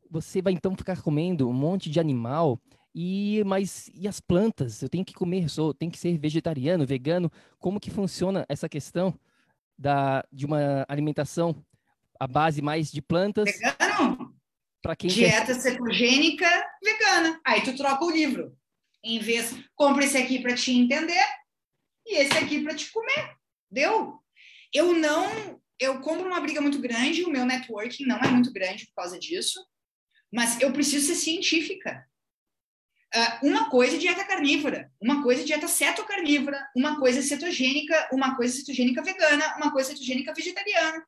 você 0.10 0.42
vai 0.42 0.52
então 0.52 0.76
ficar 0.76 1.02
comendo 1.02 1.48
um 1.48 1.54
monte 1.54 1.90
de 1.90 1.98
animal 1.98 2.60
e 2.94 3.42
mas 3.46 3.90
e 3.94 4.06
as 4.06 4.20
plantas? 4.20 4.82
Eu 4.82 4.90
tenho 4.90 5.06
que 5.06 5.14
comer, 5.14 5.48
sou, 5.48 5.74
tem 5.74 5.90
que 5.90 5.98
ser 5.98 6.18
vegetariano, 6.18 6.86
vegano. 6.86 7.32
Como 7.58 7.80
que 7.80 7.90
funciona 7.90 8.46
essa 8.50 8.68
questão 8.68 9.18
da 9.78 10.26
de 10.30 10.46
uma 10.46 10.86
alimentação 10.90 11.56
à 12.20 12.28
base 12.28 12.62
mais 12.62 12.92
de 12.92 13.02
plantas? 13.02 13.46
Vegano? 13.46 14.21
Para 14.82 14.96
quem 14.96 15.10
dieta 15.10 15.54
quer... 15.54 15.60
cetogênica 15.60 16.50
vegana. 16.84 17.40
Aí 17.46 17.62
tu 17.64 17.76
troca 17.76 18.04
o 18.04 18.12
livro. 18.12 18.58
Em 19.04 19.20
vez, 19.20 19.56
compra 19.76 20.04
esse 20.04 20.18
aqui 20.18 20.40
para 20.40 20.56
te 20.56 20.72
entender 20.72 21.26
e 22.06 22.18
esse 22.18 22.38
aqui 22.38 22.62
para 22.62 22.76
te 22.76 22.92
comer. 22.92 23.36
Deu? 23.70 24.20
Eu 24.74 24.94
não, 24.94 25.62
eu 25.80 26.00
compro 26.02 26.28
uma 26.28 26.40
briga 26.40 26.62
muito 26.62 26.80
grande, 26.80 27.24
o 27.24 27.30
meu 27.30 27.46
networking 27.46 28.06
não 28.06 28.18
é 28.20 28.28
muito 28.28 28.52
grande 28.54 28.86
por 28.88 28.96
causa 28.96 29.20
disso, 29.20 29.60
mas 30.32 30.60
eu 30.62 30.72
preciso 30.72 31.08
ser 31.08 31.16
científica. 31.16 32.08
Uh, 33.14 33.48
uma 33.48 33.70
coisa 33.70 33.98
é 33.98 34.00
dieta 34.00 34.24
carnívora, 34.24 34.90
uma 35.02 35.22
coisa 35.22 35.42
é 35.42 35.46
dieta 35.46 35.68
cetocarnívora, 35.68 36.66
uma 36.74 36.98
coisa 36.98 37.20
é 37.20 37.22
cetogênica, 37.22 38.10
uma 38.14 38.38
coisa 38.38 38.56
é 38.56 38.60
cetogênica 38.60 39.04
vegana, 39.04 39.56
uma 39.58 39.72
coisa 39.72 39.92
é 39.92 39.94
cetogênica 39.94 40.34
vegetariana. 40.34 41.06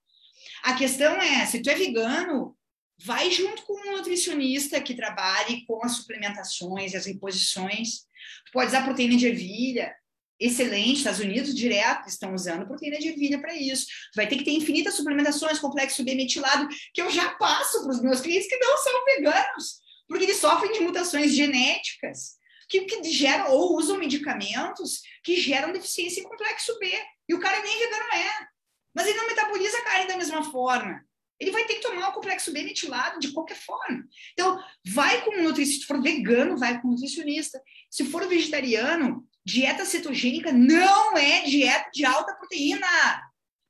A 0.64 0.74
questão 0.74 1.16
é, 1.22 1.46
se 1.46 1.62
tu 1.62 1.70
é 1.70 1.76
vegano, 1.76 2.58
vai 3.00 3.32
junto 3.32 3.64
com 3.64 3.74
um 3.74 3.98
nutricionista 3.98 4.82
que 4.82 4.94
trabalhe 4.94 5.66
com 5.66 5.84
as 5.84 5.94
suplementações 5.94 6.94
e 6.94 6.98
as 6.98 7.06
reposições. 7.06 8.02
Tu 8.46 8.52
pode 8.54 8.68
usar 8.68 8.84
proteína 8.84 9.18
de 9.18 9.28
ervilha, 9.28 9.94
excelente, 10.40 10.98
Estados 10.98 11.20
Unidos 11.20 11.56
direto 11.56 12.08
estão 12.08 12.34
usando 12.34 12.68
proteína 12.68 13.00
de 13.00 13.10
ervilha 13.10 13.40
para 13.40 13.56
isso. 13.56 13.86
Tu 14.12 14.16
vai 14.16 14.28
ter 14.28 14.38
que 14.38 14.44
ter 14.44 14.52
infinitas 14.52 14.96
suplementações, 14.96 15.60
complexo 15.60 16.04
B 16.04 16.16
metilado, 16.16 16.68
que 16.94 17.02
eu 17.02 17.10
já 17.10 17.30
passo 17.36 17.82
para 17.82 17.92
os 17.92 18.02
meus 18.02 18.22
clientes 18.22 18.48
que 18.48 18.58
não 18.58 18.78
são 18.78 19.06
veganos 19.06 19.84
porque 20.08 20.26
eles 20.26 20.38
sofrem 20.38 20.72
de 20.72 20.82
mutações 20.82 21.34
genéticas 21.34 22.38
que, 22.70 22.82
que 22.82 23.04
geram 23.04 23.52
ou 23.52 23.78
usam 23.78 23.98
medicamentos 23.98 25.02
que 25.24 25.36
geram 25.38 25.74
deficiência 25.74 26.22
em 26.22 26.24
complexo 26.24 26.78
B. 26.80 26.92
E 27.28 27.34
o 27.34 27.40
cara 27.40 27.62
nem 27.62 27.80
vegano 27.80 28.14
é. 28.14 28.48
Mas 28.94 29.08
ele 29.08 29.18
não 29.18 29.28
metaboliza 29.28 29.78
a 29.78 29.84
carne 29.84 30.08
da 30.08 30.18
mesma 30.18 30.44
forma. 30.52 31.04
Ele 31.44 31.52
vai 31.52 31.66
ter 31.66 31.76
que 31.76 31.82
tomar 31.82 32.08
o 32.08 32.14
complexo 32.14 32.54
B 32.54 32.64
metilado 32.64 33.20
de 33.20 33.34
qualquer 33.34 33.58
forma. 33.58 34.08
Então, 34.32 34.58
vai 34.88 35.26
com 35.26 35.32
um 35.36 35.44
nutricionista. 35.44 35.82
Se 35.82 35.88
for 35.88 36.02
vegano, 36.02 36.58
vai 36.58 36.82
com 36.82 36.88
um 36.88 36.92
nutricionista. 36.92 37.62
Se 37.90 38.06
for 38.06 38.26
vegetariano, 38.30 39.28
dieta 39.46 39.84
cetogênica 39.84 40.54
não 40.54 41.18
é 41.18 41.42
dieta 41.42 41.90
de 41.94 42.06
alta 42.06 42.34
proteína. 42.36 42.88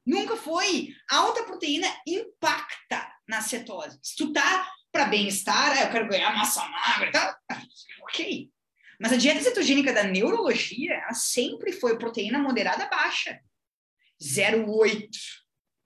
Nunca 0.06 0.36
foi. 0.36 0.90
Alta 1.10 1.44
proteína 1.46 1.88
impacta 2.06 3.12
na 3.28 3.42
cetose. 3.42 3.98
Se 4.04 4.16
tu 4.18 4.32
tá 4.32 4.70
para 4.92 5.06
bem-estar, 5.06 5.72
ah, 5.72 5.82
eu 5.86 5.92
quero 5.92 6.08
ganhar 6.08 6.32
massa 6.36 6.64
magra, 6.68 7.12
tá? 7.12 7.40
ok. 8.04 8.52
Mas 9.02 9.14
a 9.14 9.18
dieta 9.18 9.42
cetogênica 9.42 9.92
da 9.92 10.04
neurologia, 10.04 10.94
ela 10.94 11.14
sempre 11.16 11.72
foi 11.72 11.98
proteína 11.98 12.38
moderada 12.38 12.88
baixa. 12.88 13.40
0,8, 14.22 15.10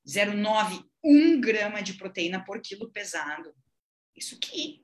0,9, 0.06 0.84
1 1.04 1.40
grama 1.40 1.82
de 1.82 1.94
proteína 1.94 2.44
por 2.44 2.62
quilo 2.62 2.92
pesado. 2.92 3.54
Isso 4.16 4.36
aqui. 4.36 4.84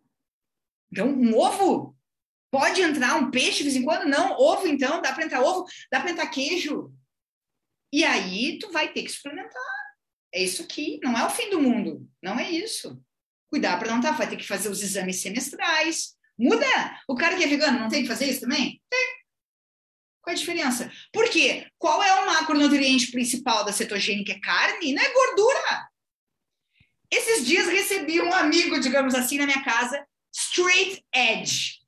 Então, 0.92 1.08
um 1.08 1.38
ovo 1.38 1.98
pode 2.52 2.82
entrar, 2.82 3.16
um 3.16 3.32
peixe 3.32 3.58
de 3.58 3.64
vez 3.64 3.76
em 3.76 3.84
quando? 3.84 4.08
Não. 4.08 4.38
Ovo, 4.38 4.68
então, 4.68 5.02
dá 5.02 5.12
para 5.12 5.26
entrar 5.26 5.42
ovo, 5.42 5.66
dá 5.92 6.00
para 6.00 6.12
entrar 6.12 6.28
queijo. 6.28 6.94
E 7.92 8.04
aí, 8.04 8.60
tu 8.60 8.72
vai 8.72 8.92
ter 8.92 9.04
que 9.04 9.12
suplementar. 9.12 9.62
É 10.34 10.44
isso 10.44 10.64
aqui. 10.64 11.00
Não 11.04 11.18
é 11.18 11.26
o 11.26 11.30
fim 11.30 11.50
do 11.50 11.62
mundo. 11.62 12.10
Não 12.22 12.40
é 12.40 12.50
isso. 12.50 13.00
Cuidar 13.52 13.78
para 13.78 13.90
não 13.90 13.98
estar. 13.98 14.12
Tá, 14.12 14.18
vai 14.18 14.30
ter 14.30 14.38
que 14.38 14.48
fazer 14.48 14.70
os 14.70 14.82
exames 14.82 15.22
semestrais. 15.22 16.16
Muda. 16.38 16.66
O 17.08 17.16
cara 17.16 17.36
que 17.36 17.44
é 17.44 17.48
vegano 17.48 17.80
não 17.80 17.90
tem 17.90 18.02
que 18.02 18.08
fazer 18.08 18.26
isso 18.26 18.42
também? 18.42 18.82
Tem. 18.90 19.24
Qual 20.22 20.32
é 20.32 20.36
a 20.36 20.40
diferença? 20.40 20.92
Por 21.12 21.30
quê? 21.30 21.68
Qual 21.78 22.02
é 22.02 22.22
o 22.22 22.26
macronutriente 22.26 23.12
principal 23.12 23.66
da 23.66 23.74
cetogênica? 23.74 24.32
É 24.32 24.40
carne? 24.40 24.94
Não 24.94 25.04
é 25.04 25.14
gordura. 25.14 25.90
Esses 27.14 27.46
dias 27.46 27.68
recebi 27.68 28.20
um 28.20 28.34
amigo, 28.34 28.80
digamos 28.80 29.14
assim, 29.14 29.38
na 29.38 29.46
minha 29.46 29.64
casa, 29.64 30.04
straight 30.32 31.06
edge. 31.14 31.80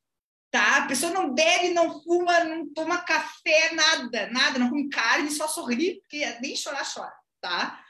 Tá? 0.52 0.78
A 0.78 0.88
pessoa 0.88 1.12
não 1.12 1.34
bebe, 1.34 1.74
não 1.74 2.00
fuma, 2.04 2.44
não 2.44 2.72
toma 2.72 3.00
café, 3.00 3.74
nada, 3.74 4.28
nada, 4.28 4.60
não 4.60 4.70
come 4.70 4.88
carne, 4.88 5.32
só 5.32 5.48
sorri, 5.48 5.96
porque 6.00 6.24
nem 6.42 6.56
chorar 6.56 6.86
chora, 6.86 7.12
tá? 7.42 7.84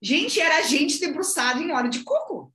Gente, 0.00 0.40
era 0.40 0.62
gente 0.62 1.00
debruçada 1.00 1.60
em 1.60 1.72
óleo 1.72 1.90
de 1.90 2.04
coco. 2.04 2.54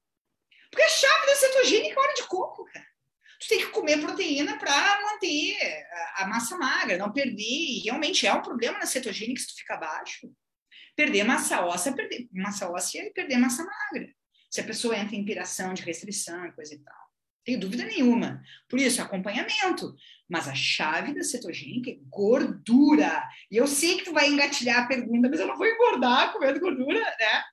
Porque 0.72 0.82
a 0.82 0.88
chave 0.88 1.26
da 1.26 1.36
cetogênica 1.36 2.00
é 2.00 2.04
óleo 2.04 2.16
de 2.16 2.24
coco, 2.24 2.64
cara. 2.66 2.88
Tu 3.42 3.48
tem 3.50 3.60
que 3.60 3.68
comer 3.68 4.00
proteína 4.00 4.58
para 4.58 5.02
manter 5.02 5.58
a, 6.16 6.26
massa 6.26 6.58
magra, 6.58 6.98
não 6.98 7.12
perder. 7.12 7.44
E 7.44 7.80
realmente 7.84 8.26
é 8.26 8.34
um 8.34 8.42
problema 8.42 8.80
na 8.80 8.86
cetogênica 8.86 9.42
se 9.42 9.48
tu 9.48 9.56
fica 9.58 9.76
baixo. 9.76 10.34
Perder 10.96 11.24
massa 11.24 11.66
óssea, 11.66 11.94
perder 11.94 12.28
massa 12.32 12.70
óssea 12.70 13.06
e 13.06 13.12
perder 13.12 13.38
massa 13.38 13.64
magra. 13.64 14.14
Se 14.50 14.62
a 14.62 14.64
pessoa 14.64 14.98
entra 14.98 15.16
em 15.16 15.26
piração 15.26 15.74
de 15.74 15.82
restrição 15.82 16.46
e 16.46 16.52
coisa 16.52 16.76
e 16.76 16.80
tal. 16.80 17.04
Tenho 17.44 17.60
dúvida 17.60 17.84
nenhuma. 17.84 18.42
Por 18.70 18.80
isso, 18.80 19.02
acompanhamento. 19.02 19.96
Mas 20.30 20.48
a 20.48 20.56
chave 20.56 21.14
da 21.14 21.24
cetogênica 21.24 21.92
é 21.92 21.98
gordura. 22.10 23.22
E 23.52 23.58
eu 23.58 23.68
sei 23.68 23.98
que 23.98 24.06
tu 24.06 24.14
vai 24.14 24.30
engatilhar 24.30 24.84
a 24.84 24.88
pergunta, 24.88 25.30
mas 25.30 25.40
eu 25.40 25.48
não 25.48 25.58
vou 25.58 25.68
engordar 25.68 26.32
comendo 26.32 26.60
gordura, 26.60 27.02
né? 27.02 27.44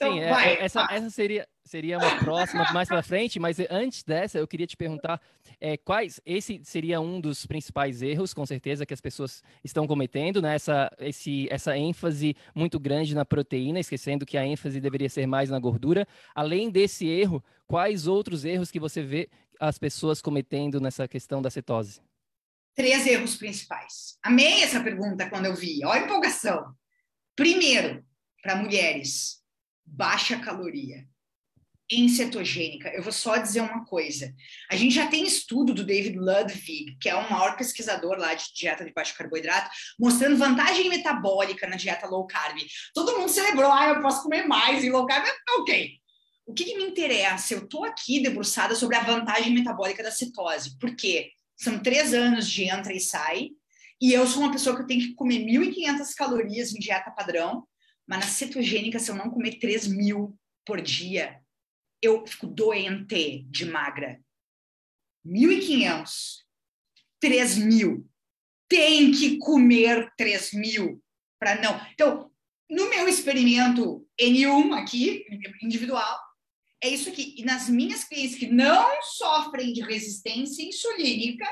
Então, 0.00 0.14
Sim, 0.14 0.20
é, 0.20 0.30
vai, 0.30 0.54
é, 0.54 0.64
essa, 0.64 0.88
essa 0.90 1.10
seria, 1.10 1.46
seria 1.62 1.98
uma 1.98 2.16
próxima 2.20 2.72
mais 2.72 2.88
para 2.88 3.02
frente, 3.02 3.38
mas 3.38 3.58
antes 3.68 4.02
dessa, 4.02 4.38
eu 4.38 4.48
queria 4.48 4.66
te 4.66 4.74
perguntar 4.74 5.20
é, 5.60 5.76
quais. 5.76 6.18
Esse 6.24 6.58
seria 6.64 7.02
um 7.02 7.20
dos 7.20 7.44
principais 7.44 8.00
erros, 8.00 8.32
com 8.32 8.46
certeza, 8.46 8.86
que 8.86 8.94
as 8.94 9.00
pessoas 9.00 9.42
estão 9.62 9.86
cometendo, 9.86 10.40
né? 10.40 10.54
Essa, 10.54 10.90
esse, 10.98 11.46
essa 11.50 11.76
ênfase 11.76 12.34
muito 12.54 12.80
grande 12.80 13.14
na 13.14 13.26
proteína, 13.26 13.78
esquecendo 13.78 14.24
que 14.24 14.38
a 14.38 14.46
ênfase 14.46 14.80
deveria 14.80 15.10
ser 15.10 15.26
mais 15.26 15.50
na 15.50 15.58
gordura. 15.58 16.08
Além 16.34 16.70
desse 16.70 17.06
erro, 17.06 17.44
quais 17.66 18.06
outros 18.06 18.46
erros 18.46 18.70
que 18.70 18.80
você 18.80 19.02
vê 19.02 19.28
as 19.60 19.78
pessoas 19.78 20.22
cometendo 20.22 20.80
nessa 20.80 21.06
questão 21.06 21.42
da 21.42 21.50
cetose? 21.50 22.00
Três 22.74 23.06
erros 23.06 23.36
principais. 23.36 24.16
Amei 24.22 24.62
essa 24.62 24.82
pergunta 24.82 25.28
quando 25.28 25.44
eu 25.44 25.54
vi. 25.54 25.84
Olha 25.84 26.00
a 26.00 26.04
empolgação. 26.06 26.74
Primeiro, 27.36 28.02
para 28.42 28.56
mulheres, 28.56 29.39
baixa 29.90 30.38
caloria 30.38 31.06
em 31.90 32.08
cetogênica. 32.08 32.88
Eu 32.90 33.02
vou 33.02 33.12
só 33.12 33.36
dizer 33.36 33.60
uma 33.60 33.84
coisa. 33.84 34.32
A 34.70 34.76
gente 34.76 34.94
já 34.94 35.08
tem 35.08 35.24
estudo 35.24 35.74
do 35.74 35.84
David 35.84 36.16
Ludwig, 36.16 36.96
que 37.00 37.08
é 37.08 37.14
o 37.16 37.30
maior 37.30 37.56
pesquisador 37.56 38.16
lá 38.16 38.32
de 38.32 38.44
dieta 38.54 38.84
de 38.84 38.92
baixo 38.92 39.16
carboidrato, 39.16 39.70
mostrando 39.98 40.36
vantagem 40.36 40.88
metabólica 40.88 41.66
na 41.66 41.76
dieta 41.76 42.06
low 42.06 42.26
carb. 42.26 42.56
Todo 42.94 43.18
mundo 43.18 43.28
celebrou, 43.28 43.72
ah, 43.72 43.88
eu 43.88 44.00
posso 44.00 44.22
comer 44.22 44.46
mais 44.46 44.84
em 44.84 44.90
low 44.90 45.04
carb. 45.04 45.26
Ok. 45.58 45.98
O 46.46 46.54
que, 46.54 46.64
que 46.64 46.76
me 46.76 46.84
interessa? 46.84 47.54
Eu 47.54 47.64
estou 47.64 47.84
aqui 47.84 48.20
debruçada 48.20 48.74
sobre 48.74 48.96
a 48.96 49.02
vantagem 49.02 49.52
metabólica 49.52 50.02
da 50.02 50.10
cetose. 50.12 50.78
Por 50.78 50.94
quê? 50.94 51.30
São 51.56 51.78
três 51.78 52.14
anos 52.14 52.48
de 52.48 52.64
entra 52.64 52.92
e 52.92 53.00
sai, 53.00 53.50
e 54.00 54.12
eu 54.12 54.26
sou 54.26 54.42
uma 54.42 54.52
pessoa 54.52 54.76
que 54.76 54.86
tem 54.86 54.98
que 54.98 55.14
comer 55.14 55.40
1.500 55.40 56.14
calorias 56.16 56.72
em 56.72 56.78
dieta 56.78 57.10
padrão, 57.10 57.66
mas 58.10 58.18
na 58.18 58.26
cetogênica, 58.26 58.98
se 58.98 59.08
eu 59.08 59.14
não 59.14 59.30
comer 59.30 59.60
3 59.60 59.86
mil 59.86 60.36
por 60.66 60.80
dia, 60.80 61.40
eu 62.02 62.26
fico 62.26 62.48
doente 62.48 63.44
de 63.48 63.64
magra. 63.64 64.20
1.500, 65.24 66.38
3 67.20 67.58
mil. 67.58 68.10
Tem 68.68 69.12
que 69.12 69.38
comer 69.38 70.12
3 70.16 70.54
mil 70.54 71.00
para 71.38 71.62
não. 71.62 71.80
Então, 71.92 72.32
no 72.68 72.90
meu 72.90 73.06
experimento 73.06 74.04
N1 74.20 74.72
aqui, 74.76 75.24
individual, 75.62 76.18
é 76.82 76.88
isso 76.88 77.10
aqui. 77.10 77.36
E 77.38 77.44
nas 77.44 77.68
minhas 77.68 78.02
clientes 78.02 78.34
que 78.34 78.48
não 78.48 79.00
sofrem 79.02 79.72
de 79.72 79.82
resistência 79.82 80.64
insulínica, 80.64 81.46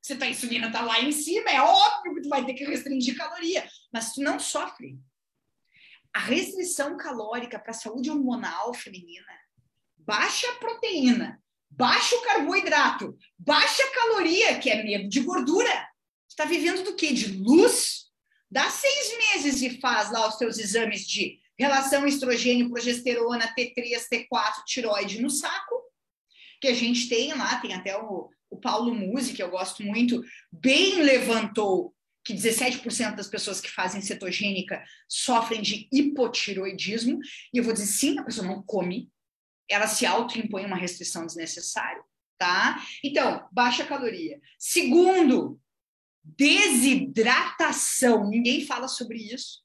se 0.00 0.14
tua 0.14 0.28
insulina 0.28 0.68
está 0.68 0.80
lá 0.80 1.00
em 1.00 1.10
cima, 1.10 1.50
é 1.50 1.60
óbvio 1.60 2.14
que 2.14 2.22
tu 2.22 2.28
vai 2.28 2.46
ter 2.46 2.54
que 2.54 2.64
restringir 2.64 3.16
caloria. 3.16 3.68
Mas 3.92 4.12
tu 4.12 4.20
não 4.20 4.38
sofre 4.38 4.96
a 6.14 6.20
restrição 6.20 6.96
calórica 6.96 7.58
para 7.58 7.72
a 7.72 7.74
saúde 7.74 8.08
hormonal 8.08 8.72
feminina, 8.72 9.26
baixa 9.98 10.50
proteína, 10.54 11.42
baixo 11.68 12.20
carboidrato, 12.22 13.18
baixa 13.36 13.82
caloria, 13.92 14.58
que 14.58 14.70
é 14.70 14.82
medo 14.82 15.08
de 15.08 15.20
gordura. 15.20 15.88
Está 16.28 16.44
vivendo 16.44 16.84
do 16.84 16.94
quê? 16.94 17.12
De 17.12 17.36
luz? 17.38 18.04
Dá 18.48 18.70
seis 18.70 19.18
meses 19.18 19.62
e 19.62 19.80
faz 19.80 20.12
lá 20.12 20.28
os 20.28 20.38
seus 20.38 20.58
exames 20.58 21.06
de 21.06 21.40
relação 21.58 22.06
estrogênio, 22.06 22.70
progesterona, 22.70 23.52
T3, 23.54 24.08
T4, 24.10 24.64
tiroide 24.66 25.20
no 25.20 25.30
saco, 25.30 25.82
que 26.60 26.68
a 26.68 26.74
gente 26.74 27.08
tem 27.08 27.32
lá, 27.34 27.60
tem 27.60 27.74
até 27.74 27.96
o, 27.96 28.28
o 28.50 28.56
Paulo 28.56 28.94
Musi, 28.94 29.32
que 29.32 29.42
eu 29.42 29.50
gosto 29.50 29.82
muito, 29.82 30.22
bem 30.52 31.02
levantou 31.02 31.93
que 32.24 32.32
17% 32.32 33.14
das 33.14 33.28
pessoas 33.28 33.60
que 33.60 33.70
fazem 33.70 34.00
cetogênica 34.00 34.82
sofrem 35.08 35.60
de 35.60 35.88
hipotiroidismo, 35.92 37.18
e 37.52 37.58
eu 37.58 37.64
vou 37.64 37.72
dizer, 37.72 37.86
sim, 37.86 38.18
a 38.18 38.24
pessoa 38.24 38.46
não 38.46 38.62
come, 38.62 39.10
ela 39.68 39.86
se 39.86 40.06
autoimpõe 40.06 40.64
uma 40.64 40.76
restrição 40.76 41.26
desnecessária, 41.26 42.02
tá? 42.38 42.82
Então, 43.02 43.46
baixa 43.52 43.84
caloria. 43.84 44.40
Segundo, 44.58 45.60
desidratação. 46.22 48.28
Ninguém 48.28 48.66
fala 48.66 48.88
sobre 48.88 49.18
isso. 49.18 49.62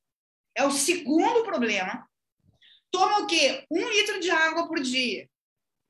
É 0.55 0.65
o 0.65 0.71
segundo 0.71 1.43
problema. 1.43 2.07
Toma 2.91 3.19
o 3.19 3.27
quê? 3.27 3.65
Um 3.71 3.89
litro 3.89 4.19
de 4.19 4.31
água 4.31 4.67
por 4.67 4.81
dia 4.81 5.29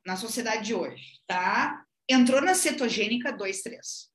na 0.06 0.16
sociedade 0.16 0.66
de 0.66 0.74
hoje, 0.74 1.20
tá? 1.28 1.84
Entrou 2.08 2.42
na 2.42 2.54
cetogênica, 2.54 3.32
dois, 3.32 3.62
três. 3.62 4.09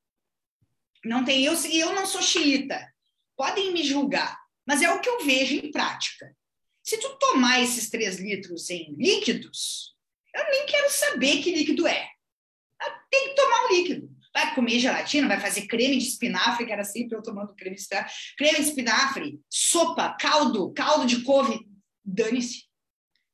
Não 1.05 1.25
tem 1.25 1.45
eu 1.45 1.55
e 1.67 1.79
eu 1.79 1.93
não 1.95 2.07
sou 2.07 2.23
xiita. 2.23 2.93
Podem 3.37 3.73
me 3.73 3.83
julgar, 3.83 4.39
mas 4.67 4.83
é 4.83 4.91
o 4.91 5.01
que 5.01 5.09
eu 5.09 5.25
vejo 5.25 5.55
em 5.55 5.71
prática. 5.71 6.35
Se 6.83 6.99
tu 6.99 7.19
tomar 7.19 7.63
esses 7.63 7.91
três 7.91 8.19
litros 8.19 8.71
em 8.71 8.95
líquidos, 8.97 9.95
eu 10.35 10.45
nem 10.51 10.67
quero 10.67 10.91
saber 10.91 11.43
que 11.43 11.55
líquido 11.55 11.87
é. 11.87 12.09
Tem 13.11 13.29
que 13.29 13.35
tomar 13.35 13.67
um 13.67 13.69
líquido. 13.75 14.11
Vai 14.33 14.55
comer 14.55 14.81
gelatina, 14.81 15.29
vai 15.29 15.41
fazer 15.41 15.67
creme 15.67 15.97
de 15.97 16.09
espinafre, 16.09 16.67
que 16.67 16.73
era 16.73 16.85
sempre 16.85 17.17
eu 17.17 17.23
tomando 17.23 17.55
creme 17.55 17.77
de 17.77 17.83
espinafre. 17.83 18.13
Creme 18.37 18.57
de 18.57 18.69
espinafre, 18.69 19.41
sopa, 19.49 20.17
caldo, 20.19 20.73
caldo 20.73 21.07
de 21.07 21.23
couve, 21.23 21.61
dane-se 22.05 22.64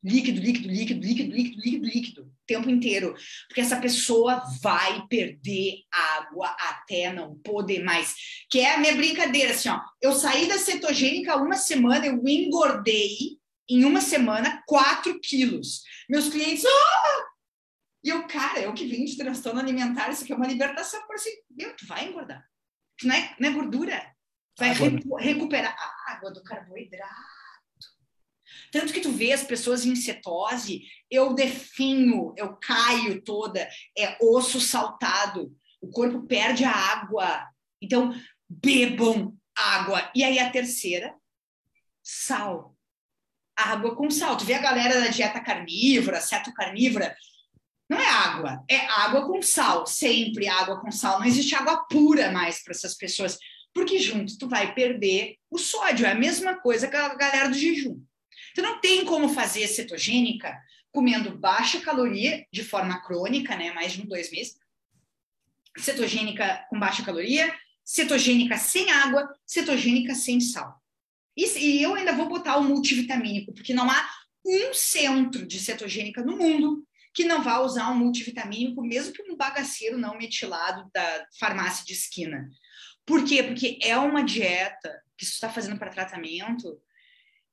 líquido, 0.02 0.40
líquido, 0.40 0.68
líquido, 0.68 1.00
líquido, 1.00 1.30
líquido, 1.30 1.62
líquido, 1.62 1.86
líquido, 1.86 2.22
o 2.22 2.46
tempo 2.46 2.70
inteiro. 2.70 3.14
Porque 3.48 3.60
essa 3.60 3.80
pessoa 3.80 4.42
vai 4.62 5.06
perder 5.08 5.82
água 5.92 6.48
até 6.48 7.12
não 7.12 7.36
poder 7.38 7.82
mais. 7.84 8.14
Que 8.50 8.60
é 8.60 8.74
a 8.74 8.78
minha 8.78 8.94
brincadeira, 8.94 9.52
assim, 9.52 9.68
ó. 9.68 9.80
Eu 10.00 10.12
saí 10.12 10.48
da 10.48 10.58
cetogênica 10.58 11.36
uma 11.36 11.56
semana, 11.56 12.06
eu 12.06 12.20
engordei 12.26 13.38
em 13.68 13.84
uma 13.84 14.00
semana 14.00 14.62
4 14.66 15.20
quilos. 15.20 15.82
Meus 16.08 16.28
clientes, 16.28 16.64
ah! 16.64 17.26
E 18.02 18.08
eu, 18.08 18.26
cara, 18.26 18.60
eu 18.60 18.72
que 18.72 18.86
vim 18.86 19.04
de 19.04 19.16
transtorno 19.16 19.60
alimentar, 19.60 20.10
isso 20.10 20.24
aqui 20.24 20.32
é 20.32 20.36
uma 20.36 20.46
libertação. 20.46 21.00
Eu 21.00 21.14
assim, 21.14 21.30
meu, 21.50 21.76
tu 21.76 21.86
vai 21.86 22.08
engordar. 22.08 22.42
Não 23.02 23.14
é, 23.14 23.36
não 23.38 23.48
é 23.48 23.52
gordura. 23.52 24.14
Vai 24.58 24.72
recu 24.72 25.14
recuperar 25.16 25.74
a 25.78 26.12
água 26.12 26.30
do 26.30 26.42
carboidrato 26.42 27.39
tanto 28.70 28.92
que 28.92 29.00
tu 29.00 29.10
vê 29.10 29.32
as 29.32 29.42
pessoas 29.42 29.84
em 29.84 29.96
cetose, 29.96 30.82
eu 31.10 31.34
definho, 31.34 32.32
eu 32.36 32.56
caio 32.56 33.20
toda, 33.22 33.68
é 33.96 34.16
osso 34.20 34.60
saltado, 34.60 35.54
o 35.80 35.88
corpo 35.88 36.26
perde 36.26 36.64
a 36.64 36.72
água. 36.72 37.46
Então, 37.82 38.14
bebam 38.48 39.36
água. 39.56 40.10
E 40.14 40.22
aí 40.22 40.38
a 40.38 40.50
terceira, 40.50 41.14
sal. 42.02 42.76
Água 43.56 43.94
com 43.94 44.10
sal. 44.10 44.36
Tu 44.36 44.44
vê 44.44 44.54
a 44.54 44.62
galera 44.62 45.00
da 45.00 45.08
dieta 45.08 45.40
carnívora, 45.40 46.20
ceto 46.20 46.52
carnívora, 46.52 47.14
não 47.90 47.98
é 47.98 48.06
água, 48.06 48.64
é 48.68 48.76
água 48.86 49.26
com 49.26 49.42
sal, 49.42 49.84
sempre 49.84 50.46
água 50.46 50.80
com 50.80 50.92
sal. 50.92 51.18
Não 51.18 51.26
existe 51.26 51.54
água 51.56 51.84
pura 51.88 52.30
mais 52.30 52.62
para 52.62 52.72
essas 52.72 52.94
pessoas, 52.94 53.36
porque 53.74 53.98
junto 53.98 54.38
tu 54.38 54.48
vai 54.48 54.72
perder 54.74 55.36
o 55.50 55.58
sódio. 55.58 56.06
É 56.06 56.12
a 56.12 56.14
mesma 56.14 56.54
coisa 56.60 56.86
que 56.86 56.96
a 56.96 57.14
galera 57.16 57.48
do 57.48 57.58
jejum. 57.58 58.00
Tu 58.60 58.62
não 58.62 58.78
tem 58.78 59.06
como 59.06 59.30
fazer 59.30 59.66
cetogênica 59.66 60.54
comendo 60.92 61.34
baixa 61.34 61.80
caloria 61.80 62.46
de 62.52 62.62
forma 62.62 63.00
crônica, 63.00 63.56
né? 63.56 63.72
Mais 63.72 63.92
de 63.92 64.02
um, 64.02 64.04
dois 64.04 64.30
meses. 64.30 64.58
Cetogênica 65.78 66.66
com 66.68 66.78
baixa 66.78 67.02
caloria, 67.02 67.50
cetogênica 67.82 68.58
sem 68.58 68.90
água, 68.90 69.34
cetogênica 69.46 70.14
sem 70.14 70.42
sal. 70.42 70.78
E, 71.34 71.46
e 71.58 71.82
eu 71.82 71.94
ainda 71.94 72.12
vou 72.12 72.28
botar 72.28 72.58
o 72.58 72.62
multivitamínico, 72.62 73.54
porque 73.54 73.72
não 73.72 73.90
há 73.90 74.10
um 74.44 74.74
centro 74.74 75.46
de 75.46 75.58
cetogênica 75.58 76.22
no 76.22 76.36
mundo 76.36 76.86
que 77.14 77.24
não 77.24 77.42
vá 77.42 77.60
usar 77.60 77.90
um 77.90 77.96
multivitamínico, 77.96 78.82
mesmo 78.82 79.14
que 79.14 79.22
um 79.22 79.38
bagaceiro 79.38 79.96
não 79.96 80.18
metilado 80.18 80.86
da 80.92 81.26
farmácia 81.38 81.82
de 81.86 81.94
esquina. 81.94 82.46
Por 83.06 83.24
quê? 83.24 83.42
Porque 83.42 83.78
é 83.82 83.96
uma 83.96 84.22
dieta 84.22 85.02
que 85.16 85.24
você 85.24 85.32
está 85.32 85.48
fazendo 85.48 85.78
para 85.78 85.88
tratamento, 85.88 86.78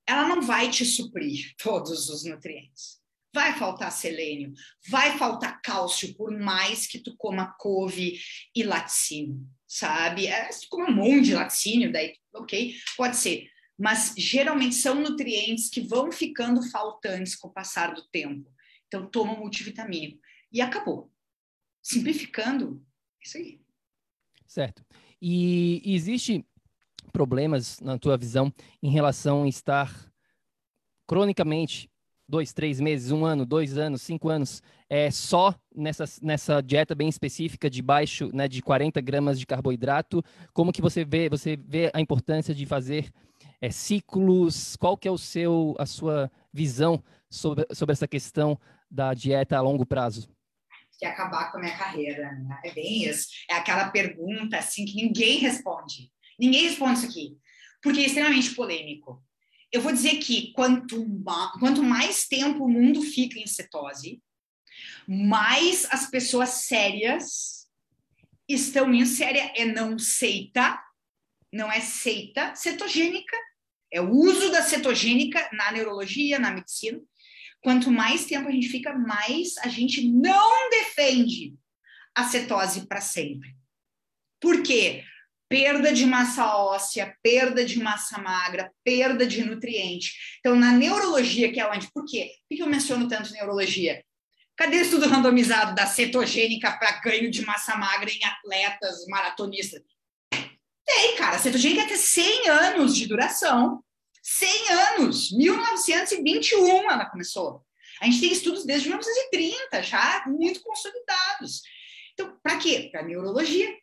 ela 0.08 0.28
não 0.28 0.42
vai 0.42 0.70
te 0.72 0.86
suprir 0.86 1.54
todos 1.58 2.10
os 2.10 2.24
nutrientes. 2.24 2.98
Vai 3.34 3.54
faltar 3.58 3.92
selênio, 3.92 4.54
vai 4.88 5.18
faltar 5.18 5.62
cálcio, 5.62 6.16
por 6.16 6.32
mais 6.32 6.88
que 6.88 6.98
tu 6.98 7.16
coma 7.18 7.54
couve 7.60 8.20
e 8.56 8.64
laticínio, 8.64 9.46
sabe? 9.68 10.28
É, 10.28 10.50
se 10.52 10.62
tu 10.62 10.70
come 10.70 10.90
um 10.90 10.96
monte 10.96 11.26
de 11.26 11.36
laticínio, 11.36 11.92
daí, 11.92 12.16
ok, 12.34 12.74
pode 12.96 13.18
ser. 13.18 13.50
Mas 13.78 14.16
geralmente 14.18 14.74
são 14.74 14.96
nutrientes 14.96 15.70
que 15.70 15.82
vão 15.82 16.12
ficando 16.12 16.64
faltantes 16.72 17.36
com 17.36 17.50
o 17.50 17.54
passar 17.54 17.94
do 17.94 18.08
tempo. 18.08 18.50
Então, 18.88 19.08
toma 19.08 19.36
multivitamínico. 19.36 20.20
E 20.52 20.62
acabou. 20.62 21.12
Simplificando, 21.84 22.84
isso 23.22 23.38
aí. 23.38 23.62
Certo. 24.48 24.84
E 25.22 25.82
existe 25.86 26.46
problemas, 27.12 27.80
na 27.80 27.98
tua 27.98 28.18
visão, 28.18 28.54
em 28.82 28.90
relação 28.90 29.44
a 29.44 29.48
estar 29.48 29.92
cronicamente 31.08 31.90
dois, 32.28 32.52
três 32.52 32.80
meses, 32.80 33.12
um 33.12 33.26
ano, 33.26 33.46
dois 33.46 33.78
anos, 33.78 34.02
cinco 34.02 34.30
anos, 34.30 34.62
é 34.90 35.10
só 35.10 35.56
nessa, 35.74 36.04
nessa 36.22 36.62
dieta 36.62 36.94
bem 36.94 37.08
específica 37.08 37.70
de 37.70 37.82
baixo, 37.82 38.30
né, 38.34 38.48
de 38.48 38.62
40 38.62 39.00
gramas 39.02 39.40
de 39.40 39.46
carboidrato. 39.46 40.24
Como 40.54 40.74
que 40.74 40.82
você 40.82 41.06
vê, 41.06 41.30
você 41.30 41.56
vê 41.56 41.90
a 41.94 42.02
importância 42.02 42.54
de 42.54 42.66
fazer 42.66 43.12
é, 43.62 43.70
ciclos? 43.70 44.76
Qual 44.76 44.98
que 44.98 45.08
é 45.08 45.12
o 45.12 45.18
seu, 45.18 45.76
a 45.80 45.86
sua 45.86 46.30
visão 46.54 47.02
sobre, 47.30 47.66
sobre 47.74 47.94
essa 47.94 48.08
questão 48.08 48.60
da 48.90 49.14
dieta 49.14 49.58
a 49.58 49.62
longo 49.62 49.86
prazo? 49.86 50.30
Que 51.00 51.06
acabar 51.06 51.52
com 51.52 51.58
a 51.58 51.62
minha 51.62 51.78
carreira, 51.78 52.32
né? 52.34 52.60
é 52.66 52.74
bem 52.74 53.04
isso. 53.04 53.28
É 53.50 53.54
aquela 53.54 53.90
pergunta 53.90 54.58
assim 54.58 54.84
que 54.84 54.96
ninguém 54.96 55.38
responde. 55.38 56.12
Ninguém 56.40 56.64
responde 56.68 57.00
isso 57.00 57.08
aqui, 57.08 57.38
porque 57.82 58.02
é 58.02 58.06
extremamente 58.06 58.54
polêmico. 58.54 59.24
Eu 59.72 59.82
vou 59.82 59.92
dizer 59.92 60.18
que 60.20 60.52
quanto, 60.54 61.06
quanto 61.60 61.84
mais 61.84 62.28
tempo 62.28 62.66
o 62.66 62.70
mundo 62.70 63.02
fica 63.02 63.40
em 63.40 63.48
cetose, 63.48 64.22
mais 65.08 65.86
as 65.92 66.10
pessoas 66.10 66.50
sérias 66.50 67.68
estão 68.48 68.94
em 68.94 69.06
séria 69.06 69.52
é 69.56 69.66
não 69.66 70.00
seita, 70.00 70.82
não 71.52 71.72
é 71.72 71.82
seita 71.82 72.56
cetogênica, 72.56 73.36
é 73.92 74.02
o 74.02 74.10
uso 74.10 74.52
da 74.52 74.62
cetogênica 74.62 75.50
na 75.54 75.72
neurologia, 75.72 76.40
na 76.40 76.52
medicina. 76.52 77.02
Quanto 77.62 77.92
mais 77.92 78.26
tempo 78.26 78.48
a 78.48 78.52
gente 78.52 78.70
fica, 78.70 78.94
mais 78.94 79.58
a 79.58 79.68
gente 79.68 80.08
não 80.10 80.70
defende 80.70 81.56
a 82.16 82.24
cetose 82.24 82.88
para 82.88 83.02
sempre. 83.02 83.56
Por 84.40 84.62
quê? 84.62 85.04
Perda 85.50 85.94
de 85.94 86.06
massa 86.06 86.56
óssea, 86.56 87.16
perda 87.24 87.64
de 87.64 87.80
massa 87.80 88.18
magra, 88.18 88.72
perda 88.84 89.26
de 89.26 89.44
nutriente. 89.44 90.14
Então, 90.40 90.56
na 90.56 90.72
neurologia, 90.72 91.52
que 91.52 91.60
é 91.60 91.70
onde? 91.70 91.92
Por 91.92 92.06
quê? 92.06 92.32
Por 92.50 92.56
que 92.56 92.64
eu 92.64 92.68
menciono 92.68 93.08
tanto 93.08 93.32
neurologia? 93.32 94.04
Cadê 94.56 94.78
o 94.78 94.82
estudo 94.82 95.08
randomizado 95.08 95.76
da 95.76 95.86
cetogênica 95.86 96.72
para 96.78 97.00
ganho 97.02 97.30
de 97.30 97.46
massa 97.46 97.76
magra 97.76 98.10
em 98.10 98.24
atletas 98.26 99.06
maratonistas? 99.08 99.82
Tem, 100.86 101.16
cara. 101.16 101.36
A 101.36 101.40
cetogênica 101.40 101.88
tem 101.88 101.98
100 101.98 102.50
anos 102.50 102.96
de 102.96 103.08
duração. 103.08 103.84
100 104.24 104.70
anos. 104.98 105.32
1921 105.32 106.92
ela 106.92 107.06
começou. 107.06 107.62
A 108.02 108.06
gente 108.06 108.20
tem 108.20 108.32
estudos 108.32 108.66
desde 108.66 108.88
1930, 108.88 109.84
já 109.84 110.24
muito 110.28 110.62
consolidados. 110.62 111.62
Então, 112.14 112.38
para 112.42 112.58
quê? 112.58 112.90
Para 112.92 113.04
neurologia. 113.04 113.76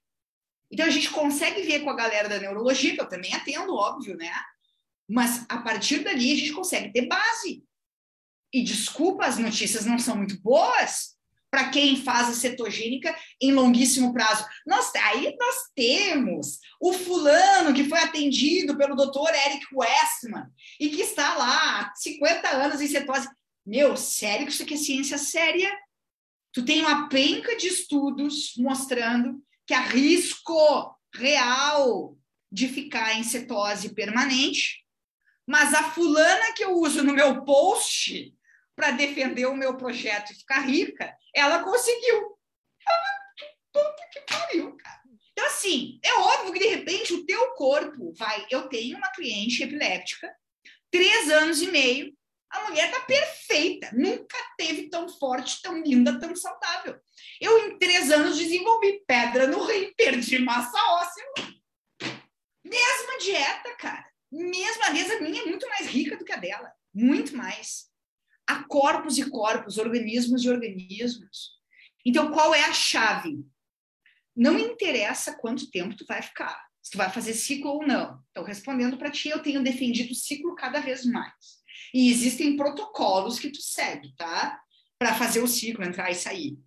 Então 0.71 0.87
a 0.87 0.91
gente 0.91 1.11
consegue 1.11 1.62
ver 1.62 1.81
com 1.81 1.91
a 1.91 1.97
galera 1.97 2.29
da 2.29 2.39
neurologia, 2.39 2.95
que 2.95 3.01
eu 3.01 3.09
também 3.09 3.33
atendo, 3.35 3.75
óbvio, 3.75 4.17
né? 4.17 4.33
Mas 5.09 5.45
a 5.49 5.59
partir 5.59 5.99
dali 5.99 6.33
a 6.33 6.37
gente 6.37 6.53
consegue 6.53 6.93
ter 6.93 7.07
base. 7.07 7.62
E 8.53 8.62
desculpa, 8.62 9.27
as 9.27 9.39
notícias 9.39 9.85
não 9.85 9.99
são 9.99 10.17
muito 10.17 10.41
boas 10.41 11.15
para 11.55 11.69
quem 11.71 12.03
faz 12.03 12.29
a 12.29 12.33
cetogênica 12.33 13.17
em 13.41 13.53
longuíssimo 13.53 14.12
prazo. 14.12 14.45
Nós, 14.67 14.91
aí 14.97 15.37
nós 15.39 15.55
temos 15.73 16.59
o 16.81 16.93
fulano 16.93 17.73
que 17.73 17.85
foi 17.85 18.01
atendido 18.01 18.77
pelo 18.77 18.97
doutor 18.97 19.29
Eric 19.33 19.65
Westman 19.73 20.47
e 20.81 20.89
que 20.89 21.03
está 21.03 21.35
lá 21.37 21.83
há 21.83 21.95
50 21.95 22.49
anos 22.49 22.81
em 22.81 22.89
cetose. 22.89 23.29
Meu, 23.65 23.97
sério 23.97 24.47
que 24.47 24.53
isso 24.53 24.65
aqui 24.65 24.75
é 24.75 24.77
ciência 24.77 25.17
séria? 25.17 25.73
Tu 26.53 26.65
tem 26.65 26.81
uma 26.81 27.09
penca 27.09 27.57
de 27.57 27.69
estudos 27.69 28.55
mostrando 28.57 29.41
que 29.67 29.75
há 29.75 29.81
risco 29.81 30.95
real 31.15 32.17
de 32.51 32.69
ficar 32.69 33.15
em 33.15 33.23
cetose 33.23 33.95
permanente, 33.95 34.85
mas 35.47 35.75
a 35.75 35.91
fulana 35.91 36.53
que 36.55 36.65
eu 36.65 36.73
uso 36.75 37.03
no 37.03 37.12
meu 37.12 37.45
post 37.45 38.35
para 38.77 38.91
defender 38.91 39.47
o 39.47 39.57
meu 39.57 39.77
projeto 39.77 40.33
e 40.33 40.37
ficar 40.37 40.61
rica, 40.61 41.17
ela 41.35 41.62
conseguiu. 41.62 42.39
Puta 43.73 44.09
que 44.12 44.21
pariu, 44.21 44.77
cara. 44.77 45.01
Então, 45.33 45.47
assim, 45.47 45.99
é 46.03 46.15
óbvio 46.15 46.53
que 46.53 46.61
de 46.61 46.69
repente 46.69 47.12
o 47.12 47.27
teu 47.27 47.53
corpo 47.55 48.12
vai. 48.17 48.47
Eu 48.51 48.69
tenho 48.69 48.97
uma 48.97 49.11
cliente 49.11 49.62
epiléptica, 49.62 50.33
três 50.91 51.29
anos 51.29 51.61
e 51.61 51.67
meio, 51.71 52.17
a 52.51 52.69
mulher 52.69 52.89
tá 52.91 53.01
perfeita, 53.01 53.91
nunca 53.93 54.37
teve 54.57 54.89
tão 54.89 55.09
forte, 55.09 55.61
tão 55.61 55.83
linda, 55.83 56.21
tão 56.21 56.37
saudável. 56.37 57.01
Eu, 57.41 57.59
em 57.66 57.78
três 57.78 58.11
anos, 58.11 58.39
desenvolvi 58.39 59.03
pedra 59.07 59.47
no 59.47 59.64
rim, 59.64 59.93
perdi 59.97 60.39
massa 60.39 60.78
óssea. 60.93 61.24
Mesma 62.64 63.18
dieta, 63.20 63.76
cara. 63.76 64.07
Mesma 64.30 64.91
vez, 64.91 65.11
a 65.11 65.20
minha 65.20 65.43
é 65.43 65.47
muito 65.47 65.68
mais 65.68 65.87
rica 65.87 66.16
do 66.16 66.24
que 66.24 66.32
a 66.32 66.37
dela. 66.37 66.72
Muito 66.93 67.37
mais. 67.37 67.87
Há 68.47 68.64
corpos 68.64 69.18
e 69.18 69.28
corpos, 69.30 69.78
organismos 69.78 70.45
e 70.45 70.51
organismos. 70.51 71.53
Então, 72.05 72.30
qual 72.30 72.55
é 72.55 72.64
a 72.64 72.72
chave? 72.72 73.45
Não 74.37 74.59
interessa 74.59 75.37
quanto 75.37 75.70
tempo 75.70 75.97
tu 75.97 76.05
vai 76.07 76.20
ficar, 76.20 76.61
se 76.82 76.91
tu 76.91 76.99
vai 76.99 77.09
fazer 77.11 77.35
ciclo 77.35 77.70
ou 77.70 77.87
não. 77.87 78.20
Então, 78.30 78.45
respondendo 78.45 78.99
para 78.99 79.11
ti, 79.11 79.28
eu 79.28 79.43
tenho 79.43 79.62
defendido 79.62 80.14
ciclo 80.14 80.55
cada 80.55 80.80
vez 80.80 81.05
mais. 81.05 81.62
E 81.93 82.11
existem 82.11 82.57
protocolos 82.57 83.39
que 83.39 83.51
tu 83.51 83.62
segue, 83.62 84.14
tá? 84.16 84.61
Para 84.99 85.14
fazer 85.14 85.41
o 85.41 85.49
ciclo, 85.49 85.85
entrar 85.85 86.11
e 86.11 86.14
sair. 86.14 86.59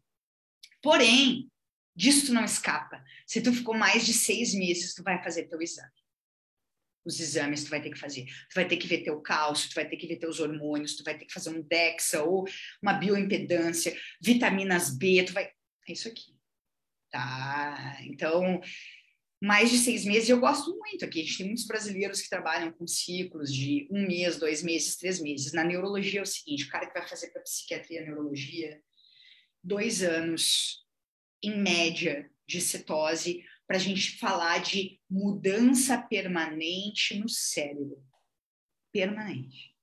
Porém, 0.88 1.52
disso 1.94 2.28
tu 2.28 2.34
não 2.34 2.46
escapa. 2.46 3.04
Se 3.26 3.42
tu 3.42 3.52
ficou 3.52 3.76
mais 3.76 4.06
de 4.06 4.14
seis 4.14 4.54
meses, 4.54 4.94
tu 4.94 5.04
vai 5.04 5.22
fazer 5.22 5.44
teu 5.50 5.62
exame. 5.62 5.92
Os 7.04 7.20
exames 7.20 7.66
tu 7.66 7.70
vai 7.70 7.82
ter 7.82 7.90
que 7.90 8.00
fazer. 8.00 8.24
Tu 8.26 8.56
vai 8.56 8.66
ter 8.66 8.78
que 8.78 8.88
ver 8.88 9.04
teu 9.04 9.20
cálcio, 9.20 9.70
tu 9.70 9.76
vai 9.76 9.86
ter 9.86 9.98
que 9.98 10.08
ver 10.08 10.16
teus 10.16 10.40
hormônios, 10.40 10.96
tu 10.96 11.04
vai 11.04 11.18
ter 11.18 11.26
que 11.26 11.34
fazer 11.34 11.50
um 11.50 11.62
DEXA 11.62 12.24
ou 12.24 12.48
uma 12.82 12.94
bioimpedância, 12.94 14.00
vitaminas 14.22 14.98
B, 14.98 15.26
tu 15.26 15.34
vai... 15.34 15.52
É 15.90 15.92
isso 15.92 16.08
aqui. 16.08 16.34
Tá? 17.12 17.98
Então, 18.04 18.62
mais 19.44 19.70
de 19.70 19.80
seis 19.80 20.06
meses, 20.06 20.30
eu 20.30 20.40
gosto 20.40 20.74
muito 20.78 21.04
aqui. 21.04 21.20
A 21.20 21.24
gente 21.26 21.38
tem 21.40 21.48
muitos 21.48 21.68
brasileiros 21.68 22.22
que 22.22 22.30
trabalham 22.30 22.72
com 22.72 22.88
ciclos 22.88 23.54
de 23.54 23.90
um 23.92 24.08
mês, 24.08 24.38
dois 24.38 24.64
meses, 24.64 24.96
três 24.96 25.20
meses. 25.20 25.52
Na 25.52 25.66
neurologia 25.66 26.22
é 26.22 26.24
o 26.24 26.26
seguinte: 26.26 26.64
o 26.64 26.70
cara 26.70 26.88
que 26.88 26.98
vai 26.98 27.06
fazer 27.06 27.30
para 27.32 27.42
psiquiatria 27.42 28.06
neurologia, 28.06 28.82
dois 29.68 30.02
anos, 30.02 30.86
em 31.44 31.62
média, 31.62 32.32
de 32.48 32.62
cetose, 32.62 33.44
para 33.68 33.78
a 33.78 33.80
gente 33.80 34.18
falar 34.18 34.60
de 34.60 35.00
mudança 35.10 35.98
permanente 35.98 37.20
no 37.20 37.28
cérebro. 37.28 38.02
Permanente. 38.94 39.76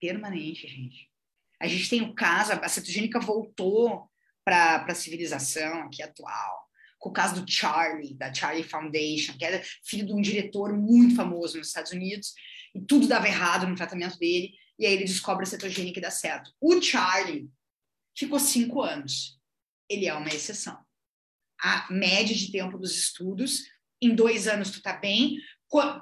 Permanente, 0.00 0.66
gente. 0.66 1.10
A 1.60 1.68
gente 1.68 1.90
tem 1.90 2.02
o 2.02 2.14
caso, 2.14 2.52
a 2.52 2.68
cetogênica 2.68 3.20
voltou 3.20 4.10
para 4.44 4.86
a 4.86 4.94
civilização 4.94 5.82
aqui 5.82 6.02
atual 6.02 6.68
com 6.98 7.10
o 7.10 7.12
caso 7.12 7.40
do 7.40 7.50
Charlie, 7.50 8.14
da 8.14 8.32
Charlie 8.34 8.64
Foundation, 8.64 9.36
que 9.38 9.44
era 9.44 9.62
filho 9.84 10.04
de 10.04 10.12
um 10.12 10.20
diretor 10.20 10.76
muito 10.76 11.14
famoso 11.14 11.56
nos 11.56 11.68
Estados 11.68 11.92
Unidos, 11.92 12.34
e 12.74 12.80
tudo 12.80 13.06
dava 13.06 13.28
errado 13.28 13.66
no 13.66 13.76
tratamento 13.76 14.18
dele, 14.18 14.52
e 14.78 14.84
aí 14.84 14.94
ele 14.94 15.04
descobre 15.04 15.44
a 15.44 15.46
cetogênica 15.46 15.98
e 15.98 16.02
dá 16.02 16.10
certo. 16.10 16.52
O 16.60 16.80
Charlie 16.82 17.48
ficou 18.18 18.40
cinco 18.40 18.82
anos. 18.82 19.38
Ele 19.88 20.06
é 20.06 20.14
uma 20.14 20.28
exceção. 20.28 20.76
A 21.60 21.86
média 21.90 22.34
de 22.34 22.50
tempo 22.50 22.76
dos 22.76 22.96
estudos, 22.96 23.62
em 24.02 24.14
dois 24.14 24.48
anos 24.48 24.70
tu 24.70 24.82
tá 24.82 24.96
bem, 24.96 25.38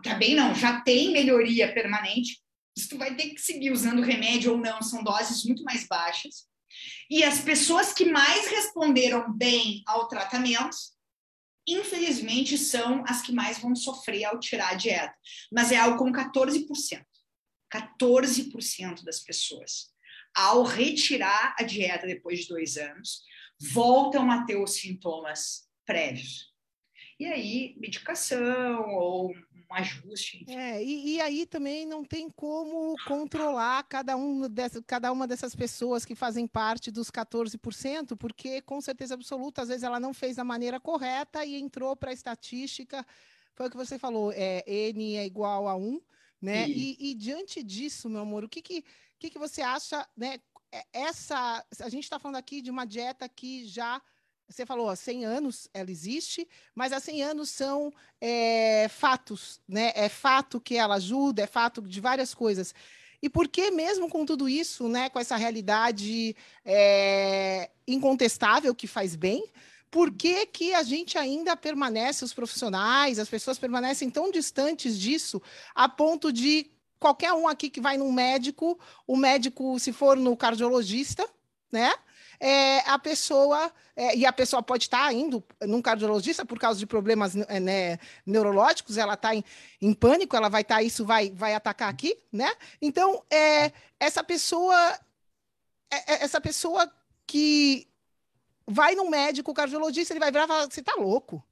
tá 0.03 0.15
bem 0.15 0.35
não, 0.35 0.55
já 0.55 0.81
tem 0.81 1.13
melhoria 1.13 1.73
permanente, 1.73 2.43
Se 2.77 2.89
tu 2.89 2.99
vai 2.99 3.15
ter 3.15 3.31
que 3.31 3.41
seguir 3.41 3.71
usando 3.71 4.03
remédio 4.03 4.53
ou 4.53 4.59
não, 4.59 4.83
são 4.83 5.03
doses 5.03 5.45
muito 5.45 5.63
mais 5.63 5.87
baixas. 5.87 6.47
E 7.09 7.25
as 7.25 7.41
pessoas 7.41 7.93
que 7.93 8.05
mais 8.05 8.49
responderam 8.49 9.33
bem 9.33 9.83
ao 9.87 10.09
tratamento, 10.09 10.77
infelizmente, 11.67 12.59
são 12.59 13.03
as 13.07 13.23
que 13.23 13.33
mais 13.33 13.59
vão 13.59 13.75
sofrer 13.75 14.25
ao 14.25 14.39
tirar 14.39 14.73
a 14.73 14.75
dieta. 14.75 15.15
Mas 15.51 15.73
é 15.73 15.77
algo 15.77 15.97
como 15.97 16.13
14%. 16.13 17.03
14% 17.73 19.03
das 19.05 19.21
pessoas, 19.21 19.91
ao 20.37 20.63
retirar 20.63 21.57
a 21.59 21.63
dieta 21.63 22.07
depois 22.07 22.41
de 22.41 22.49
dois 22.49 22.77
anos, 22.77 23.23
voltam 23.73 24.31
a 24.31 24.45
ter 24.45 24.57
os 24.57 24.75
sintomas 24.75 25.67
prévios. 25.87 26.55
E 27.19 27.25
aí, 27.25 27.75
medicação 27.79 28.91
ou 28.91 29.31
um 29.31 29.75
ajuste. 29.75 30.43
Enfim. 30.43 30.55
É, 30.55 30.85
e, 30.85 31.15
e, 31.15 31.21
aí 31.21 31.47
também 31.47 31.87
não 31.87 32.05
tem 32.05 32.29
como 32.29 32.95
controlar 33.07 33.83
cada, 33.85 34.15
um 34.15 34.47
dessa, 34.49 34.83
cada 34.83 35.11
uma 35.11 35.27
dessas 35.27 35.55
pessoas 35.55 36.05
que 36.05 36.15
fazem 36.15 36.47
parte 36.47 36.91
dos 36.91 37.11
14%, 37.11 38.15
porque 38.19 38.61
com 38.61 38.81
certeza 38.83 39.15
absoluta, 39.15 39.63
às 39.63 39.69
vezes 39.69 39.83
ela 39.83 39.99
não 39.99 40.13
fez 40.13 40.37
da 40.37 40.45
maneira 40.45 40.79
correta 40.79 41.43
e 41.45 41.57
entrou 41.57 41.97
para 41.97 42.11
a 42.11 42.15
estatística. 42.15 43.05
Foi 43.55 43.69
o 43.69 43.71
que 43.71 43.77
você 43.77 43.99
falou, 43.99 44.31
é, 44.35 44.63
N 44.67 45.17
é 45.17 45.25
igual 45.25 45.67
a 45.67 45.75
1, 45.75 46.01
né? 46.41 46.69
E, 46.69 46.97
e, 47.01 47.15
diante 47.15 47.63
disso, 47.63 48.11
meu 48.11 48.21
amor, 48.21 48.45
o 48.45 48.49
que, 48.49 48.61
que, 48.61 48.85
que, 49.19 49.31
que 49.31 49.39
você 49.39 49.63
acha, 49.63 50.07
né? 50.17 50.39
É, 50.73 50.85
essa, 50.93 51.65
a 51.81 51.89
gente 51.89 52.05
está 52.05 52.19
falando 52.19 52.37
aqui 52.37 52.61
de 52.61 52.71
uma 52.71 52.85
dieta 52.85 53.29
que 53.29 53.67
já 53.67 54.01
você 54.49 54.65
falou, 54.65 54.89
há 54.89 54.95
100 54.95 55.25
anos 55.25 55.69
ela 55.75 55.91
existe, 55.91 56.49
mas 56.73 56.93
há 56.93 57.01
100 57.01 57.23
anos 57.23 57.51
são 57.51 57.93
é, 58.21 58.87
fatos, 58.89 59.61
né? 59.67 59.93
É 59.95 60.09
fato 60.09 60.61
que 60.61 60.77
ela 60.77 60.95
ajuda, 60.95 61.43
é 61.43 61.47
fato 61.47 61.83
de 61.83 62.01
várias 62.01 62.33
coisas. 62.33 62.73
E 63.21 63.29
por 63.29 63.49
que, 63.49 63.71
mesmo 63.71 64.09
com 64.09 64.25
tudo 64.25 64.49
isso, 64.49 64.89
né, 64.89 65.09
com 65.09 65.19
essa 65.19 65.37
realidade 65.37 66.37
é, 66.65 67.71
incontestável 67.89 68.75
que 68.75 68.87
faz 68.87 69.17
bem, 69.17 69.45
por 69.91 70.13
que, 70.13 70.47
que 70.47 70.75
a 70.75 70.83
gente 70.83 71.17
ainda 71.17 71.57
permanece, 71.57 72.25
os 72.25 72.35
profissionais, 72.35 73.19
as 73.19 73.29
pessoas 73.29 73.59
permanecem 73.59 74.11
tão 74.11 74.31
distantes 74.31 74.99
disso, 74.99 75.41
a 75.75 75.89
ponto 75.89 76.33
de 76.33 76.71
qualquer 76.99 77.33
um 77.33 77.47
aqui 77.49 77.71
que 77.71 77.81
vai 77.81 77.97
num 77.97 78.13
médico, 78.13 78.79
o 79.07 79.17
médico, 79.17 79.79
se 79.79 79.93
for 79.93 80.17
no 80.17 80.37
cardiologista, 80.37 81.29
né? 81.71 81.93
É, 82.39 82.81
a 82.81 82.99
pessoa, 82.99 83.73
é, 83.95 84.15
e 84.15 84.27
a 84.27 84.33
pessoa 84.33 84.63
pode 84.63 84.85
estar 84.85 85.11
indo 85.13 85.43
num 85.63 85.81
cardiologista 85.81 86.45
por 86.45 86.59
causa 86.59 86.79
de 86.79 86.87
problemas 86.87 87.35
é, 87.35 87.59
né, 87.59 87.99
neurológicos, 88.27 88.99
ela 88.99 89.15
está 89.15 89.35
em, 89.35 89.43
em, 89.81 89.95
pânico, 89.95 90.37
ela 90.37 90.51
vai 90.51 90.61
estar, 90.61 90.77
tá, 90.77 90.83
isso 90.83 91.05
vai, 91.05 91.31
vai 91.31 91.55
atacar 91.55 91.89
aqui, 91.89 92.15
né? 92.31 92.53
Então, 92.81 93.25
é, 93.31 93.73
essa 93.99 94.23
pessoa, 94.23 94.77
é, 95.91 96.15
é, 96.15 96.25
essa 96.25 96.41
pessoa 96.41 96.91
que 97.27 97.89
vai 98.67 98.95
no 98.95 99.09
médico 99.09 99.55
cardiologista, 99.55 100.13
ele 100.13 100.21
vai 100.21 100.31
virar 100.31 100.45
e 100.45 100.49
falar, 100.49 100.71
você 100.71 100.81
está 100.81 100.95
louco. 100.95 101.43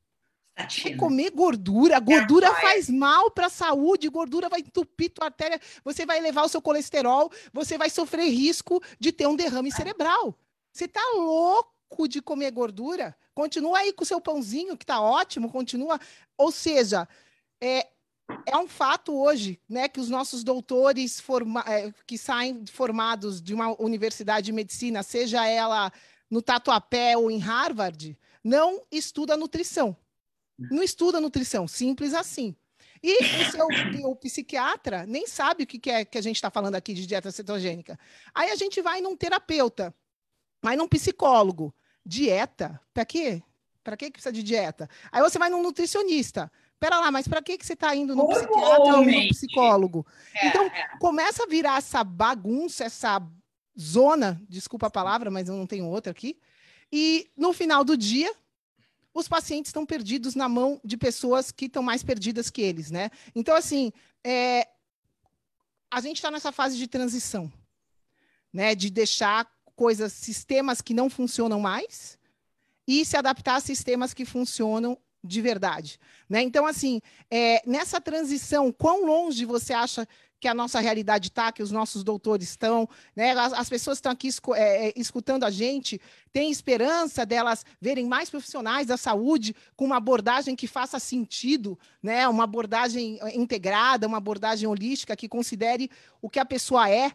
Vai 0.57 0.95
comer 0.95 1.31
gordura, 1.31 1.99
gordura 1.99 2.47
é, 2.47 2.55
faz 2.61 2.89
mal 2.89 3.29
para 3.31 3.47
a 3.47 3.51
saúde, 3.51 4.09
gordura 4.09 4.49
vai 4.49 4.61
entupir 4.61 5.11
tua 5.11 5.27
artéria, 5.27 5.61
você 5.85 6.07
vai 6.07 6.19
elevar 6.19 6.45
o 6.45 6.49
seu 6.49 6.63
colesterol, 6.63 7.31
você 7.53 7.77
vai 7.77 7.91
sofrer 7.91 8.29
risco 8.29 8.81
de 9.01 9.11
ter 9.11 9.27
um 9.27 9.35
derrame 9.35 9.73
cerebral. 9.73 10.39
Você 10.73 10.87
tá 10.87 11.01
louco 11.17 12.07
de 12.07 12.23
comer 12.23 12.53
gordura? 12.53 13.17
Continua 13.35 13.79
aí 13.79 13.93
com 13.93 14.05
o 14.05 14.07
seu 14.07 14.21
pãozinho, 14.21 14.77
que 14.77 14.87
tá 14.87 15.01
ótimo, 15.01 15.51
continua. 15.51 15.99
Ou 16.39 16.53
seja, 16.53 17.09
é, 17.61 17.89
é 18.47 18.57
um 18.57 18.69
fato 18.69 19.13
hoje, 19.13 19.61
né, 19.69 19.89
que 19.89 19.99
os 19.99 20.09
nossos 20.09 20.45
doutores 20.45 21.19
forma, 21.19 21.65
é, 21.67 21.93
que 22.07 22.17
saem 22.17 22.65
formados 22.67 23.43
de 23.43 23.53
uma 23.53 23.81
universidade 23.83 24.47
de 24.47 24.53
medicina, 24.53 25.03
seja 25.03 25.45
ela 25.47 25.93
no 26.31 26.41
Tatuapé 26.41 27.17
ou 27.17 27.29
em 27.29 27.39
Harvard, 27.39 28.17
não 28.43 28.83
estuda 28.91 29.37
nutrição. 29.37 29.97
Não 30.59 30.83
estuda 30.83 31.21
nutrição, 31.21 31.67
simples 31.67 32.15
assim. 32.15 32.55
E 33.03 33.23
o 33.23 33.51
seu 33.51 33.67
o 34.09 34.17
psiquiatra 34.17 35.05
nem 35.07 35.27
sabe 35.27 35.65
o 35.65 35.67
que, 35.67 35.91
é 35.91 36.05
que 36.07 36.17
a 36.17 36.23
gente 36.23 36.37
está 36.37 36.51
falando 36.51 36.75
aqui 36.75 36.95
de 36.95 37.07
dieta 37.07 37.31
cetogênica. 37.31 37.99
Aí 38.35 38.51
a 38.51 38.57
gente 38.57 38.81
vai 38.81 39.03
num 39.03 39.15
terapeuta, 39.15 39.95
vai 40.63 40.75
num 40.75 40.89
psicólogo. 40.89 41.75
Dieta? 42.07 42.81
Para 42.95 43.05
quê? 43.05 43.43
Para 43.83 43.97
que 43.97 44.11
precisa 44.11 44.33
de 44.33 44.43
dieta? 44.43 44.89
Aí 45.13 45.21
você 45.21 45.39
vai 45.39 45.51
num 45.51 45.63
nutricionista. 45.63 46.51
Pera 46.81 46.99
lá, 46.99 47.11
mas 47.11 47.29
para 47.29 47.43
que, 47.43 47.59
que 47.59 47.67
você 47.67 47.75
está 47.75 47.95
indo 47.95 48.17
no 48.17 48.27
psiquiatra 48.27 48.97
ou 48.97 49.05
no 49.05 49.29
psicólogo? 49.29 50.07
É, 50.35 50.49
então, 50.49 50.65
é. 50.65 50.99
começa 50.99 51.45
a 51.45 51.47
virar 51.47 51.79
essa 51.79 52.03
bagunça, 52.03 52.85
essa 52.85 53.23
zona, 53.79 54.41
desculpa 54.49 54.87
a 54.87 54.91
palavra, 54.91 55.31
mas 55.31 55.49
eu 55.49 55.57
não 55.57 55.67
tenho 55.67 55.87
outra 55.87 56.11
aqui. 56.11 56.39
E 56.91 57.31
no 57.37 57.53
final 57.53 57.85
do 57.85 57.97
dia, 57.97 58.35
os 59.15 59.29
pacientes 59.29 59.69
estão 59.69 59.87
perdidos 59.87 60.35
na 60.35 60.49
mão 60.49 60.81
de 60.85 60.97
pessoas 60.97 61.53
que 61.53 61.67
estão 61.67 61.83
mais 61.83 62.03
perdidas 62.03 62.51
que 62.51 62.61
eles, 62.61 62.91
né? 62.91 63.11
Então, 63.35 63.55
assim, 63.55 63.93
é, 64.25 64.67
a 65.89 66.01
gente 66.01 66.17
está 66.17 66.31
nessa 66.33 66.51
fase 66.51 66.77
de 66.77 66.89
transição, 66.89 67.51
né? 68.53 68.75
De 68.75 68.91
deixar 68.91 69.49
coisas, 69.77 70.13
sistemas 70.13 70.81
que 70.81 70.93
não 70.93 71.09
funcionam 71.09 71.61
mais 71.61 72.19
e 72.87 73.05
se 73.05 73.17
adaptar 73.17 73.57
a 73.57 73.61
sistemas 73.61 74.13
que 74.13 74.25
funcionam 74.25 74.99
de 75.23 75.41
verdade, 75.41 75.99
né? 76.29 76.43
Então, 76.43 76.67
assim, 76.67 77.01
é, 77.31 77.63
nessa 77.67 78.01
transição, 78.01 78.71
quão 78.71 79.07
longe 79.07 79.47
você 79.47 79.73
acha 79.73 80.07
que 80.45 80.49
a 80.49 80.53
nossa 80.53 80.79
realidade 80.79 81.29
está, 81.29 81.51
que 81.51 81.63
os 81.63 81.71
nossos 81.71 82.05
doutores 82.05 82.51
estão, 82.51 82.87
né? 83.17 83.31
As, 83.31 83.55
as 83.55 83.67
pessoas 83.67 83.97
estão 83.97 84.13
aqui 84.13 84.29
é, 84.55 84.89
é, 84.89 84.93
escutando 84.95 85.43
a 85.45 85.51
gente, 85.51 85.99
tem 86.35 86.51
esperança 86.51 87.25
delas 87.25 87.65
verem 87.81 88.05
mais 88.07 88.29
profissionais 88.29 88.89
da 88.89 88.99
saúde 88.99 89.57
com 89.75 89.87
uma 89.87 89.97
abordagem 89.97 90.55
que 90.55 90.67
faça 90.67 90.99
sentido, 90.99 91.79
né? 92.03 92.29
Uma 92.29 92.45
abordagem 92.45 93.19
é, 93.23 93.35
integrada, 93.35 94.07
uma 94.07 94.19
abordagem 94.19 94.69
holística 94.69 95.17
que 95.17 95.31
considere 95.31 95.91
o 96.21 96.29
que 96.29 96.39
a 96.39 96.45
pessoa 96.45 96.91
é 96.91 97.13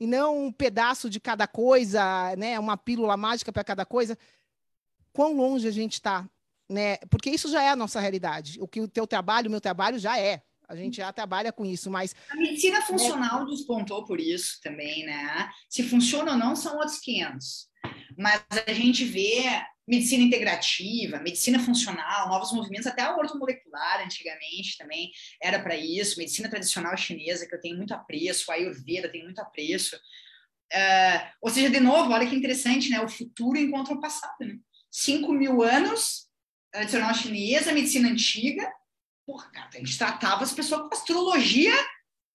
e 0.00 0.04
não 0.04 0.46
um 0.46 0.50
pedaço 0.50 1.08
de 1.08 1.20
cada 1.20 1.46
coisa, 1.46 2.34
né? 2.34 2.58
Uma 2.58 2.76
pílula 2.76 3.16
mágica 3.16 3.52
para 3.52 3.62
cada 3.62 3.86
coisa. 3.86 4.18
Quão 5.12 5.36
longe 5.36 5.68
a 5.68 5.70
gente 5.70 5.92
está, 5.92 6.28
né? 6.68 6.96
Porque 7.08 7.30
isso 7.30 7.48
já 7.48 7.62
é 7.62 7.68
a 7.68 7.76
nossa 7.76 8.00
realidade. 8.00 8.60
O 8.60 8.66
que 8.66 8.80
o 8.80 8.88
teu 8.88 9.06
trabalho, 9.06 9.46
o 9.46 9.52
meu 9.52 9.60
trabalho 9.60 10.00
já 10.00 10.18
é. 10.18 10.42
A 10.72 10.76
gente 10.76 10.96
já 10.96 11.12
trabalha 11.12 11.52
com 11.52 11.66
isso, 11.66 11.90
mas. 11.90 12.16
A 12.30 12.36
medicina 12.36 12.80
funcional 12.80 13.42
é... 13.42 13.50
despontou 13.50 14.06
por 14.06 14.18
isso 14.18 14.58
também, 14.62 15.04
né? 15.04 15.50
Se 15.68 15.82
funciona 15.82 16.32
ou 16.32 16.38
não 16.38 16.56
são 16.56 16.78
outros 16.78 16.98
500. 17.00 17.68
Mas 18.16 18.42
a 18.66 18.72
gente 18.72 19.04
vê 19.04 19.44
medicina 19.86 20.22
integrativa, 20.22 21.20
medicina 21.20 21.58
funcional, 21.58 22.28
novos 22.28 22.52
movimentos, 22.52 22.86
até 22.86 23.02
a 23.02 23.14
ortomolecular 23.14 24.02
antigamente 24.02 24.78
também 24.78 25.10
era 25.42 25.60
para 25.60 25.76
isso, 25.76 26.18
medicina 26.18 26.48
tradicional 26.48 26.96
chinesa, 26.96 27.46
que 27.46 27.54
eu 27.54 27.60
tenho 27.60 27.76
muito 27.76 27.92
apreço, 27.92 28.50
a 28.50 28.54
Ayurveda 28.54 29.10
tem 29.10 29.24
muito 29.24 29.40
apreço. 29.40 29.96
Uh, 29.96 31.28
ou 31.42 31.50
seja, 31.50 31.68
de 31.68 31.80
novo, 31.80 32.12
olha 32.12 32.26
que 32.26 32.34
interessante, 32.34 32.88
né? 32.88 32.98
O 33.02 33.08
futuro 33.08 33.58
encontra 33.58 33.92
o 33.92 34.00
passado, 34.00 34.36
né? 34.40 34.56
5 34.90 35.30
mil 35.34 35.62
anos, 35.62 36.28
tradicional 36.70 37.12
chinesa, 37.12 37.72
medicina 37.72 38.08
antiga, 38.08 38.72
Porra, 39.26 39.50
cara, 39.50 39.70
a 39.72 39.78
gente 39.78 39.96
tratava 39.96 40.42
as 40.42 40.52
pessoas 40.52 40.82
com 40.82 40.94
astrologia 40.94 41.74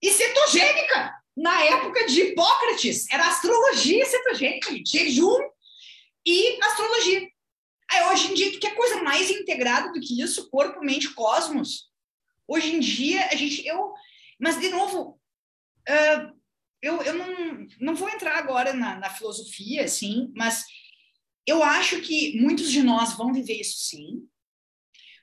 e 0.01 0.11
cetogênica. 0.11 1.13
Na 1.35 1.63
época 1.63 2.05
de 2.07 2.21
Hipócrates, 2.21 3.05
era 3.11 3.27
astrologia 3.27 4.05
cetogênica, 4.05 4.71
jejum 4.85 5.37
e 6.25 6.59
astrologia. 6.63 7.27
Aí 7.91 8.03
hoje 8.09 8.31
em 8.31 8.33
dia, 8.33 8.51
tu 8.51 8.59
quer 8.59 8.75
coisa 8.75 9.03
mais 9.03 9.29
integrada 9.29 9.91
do 9.93 9.99
que 9.99 10.21
isso? 10.21 10.49
Corpo, 10.49 10.81
mente, 10.81 11.13
cosmos. 11.13 11.89
Hoje 12.47 12.75
em 12.75 12.79
dia, 12.79 13.27
a 13.27 13.35
gente. 13.35 13.65
Eu, 13.65 13.93
mas, 14.39 14.59
de 14.59 14.69
novo, 14.69 15.19
uh, 15.87 16.37
eu, 16.81 17.01
eu 17.01 17.13
não, 17.13 17.67
não 17.79 17.95
vou 17.95 18.09
entrar 18.09 18.37
agora 18.37 18.73
na, 18.73 18.97
na 18.97 19.09
filosofia, 19.09 19.83
assim, 19.83 20.31
mas 20.35 20.65
eu 21.45 21.63
acho 21.63 22.01
que 22.01 22.39
muitos 22.39 22.71
de 22.71 22.83
nós 22.83 23.13
vão 23.13 23.33
viver 23.33 23.59
isso 23.59 23.77
sim. 23.77 24.27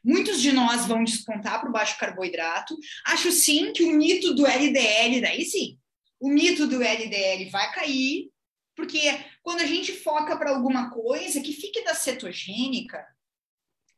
Muitos 0.04 0.42
de 0.42 0.52
nós 0.52 0.86
vão 0.86 1.02
descontar 1.02 1.60
para 1.60 1.68
o 1.68 1.72
baixo 1.72 1.98
carboidrato. 1.98 2.76
Acho 3.06 3.32
sim 3.32 3.72
que 3.72 3.82
o 3.82 3.96
mito 3.96 4.34
do 4.34 4.46
LDL, 4.46 5.20
daí 5.22 5.44
sim, 5.44 5.78
o 6.20 6.28
mito 6.28 6.66
do 6.66 6.82
LDL 6.82 7.48
vai 7.50 7.72
cair, 7.72 8.30
porque 8.76 9.00
quando 9.42 9.60
a 9.60 9.66
gente 9.66 9.92
foca 9.92 10.36
para 10.36 10.50
alguma 10.50 10.90
coisa 10.90 11.40
que 11.40 11.52
fique 11.52 11.82
da 11.84 11.94
cetogênica, 11.94 13.04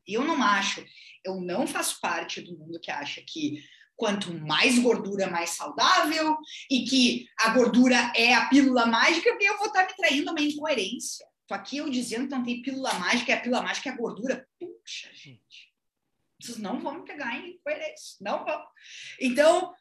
eu 0.06 0.24
não 0.24 0.42
acho, 0.42 0.84
eu 1.24 1.40
não 1.40 1.66
faço 1.66 2.00
parte 2.00 2.40
do 2.40 2.56
mundo 2.56 2.78
que 2.80 2.90
acha 2.90 3.20
que 3.26 3.64
quanto 3.96 4.32
mais 4.32 4.78
gordura, 4.78 5.28
mais 5.28 5.50
saudável, 5.50 6.36
e 6.70 6.84
que 6.84 7.26
a 7.38 7.50
gordura 7.50 8.12
é 8.14 8.34
a 8.34 8.46
pílula 8.46 8.86
mágica, 8.86 9.30
porque 9.30 9.48
eu 9.48 9.56
vou 9.56 9.68
estar 9.68 9.86
me 9.86 9.96
traindo 9.96 10.30
uma 10.30 10.40
incoerência. 10.40 11.26
Tô 11.48 11.54
aqui 11.54 11.78
eu 11.78 11.88
dizendo 11.88 12.28
que 12.28 12.34
não 12.34 12.44
tem 12.44 12.60
pílula 12.60 12.92
mágica, 12.94 13.30
e 13.30 13.34
a 13.34 13.40
pílula 13.40 13.62
mágica 13.62 13.88
é 13.88 13.92
a 13.92 13.96
gordura. 13.96 14.46
Puxa, 14.60 15.08
gente. 15.14 15.74
Vocês 16.40 16.58
não 16.58 16.80
vão 16.80 17.00
me 17.00 17.04
pegar 17.04 17.36
em 17.36 17.58
coerência, 17.62 18.16
não 18.20 18.44
vão. 18.44 18.62
Então, 19.20 19.72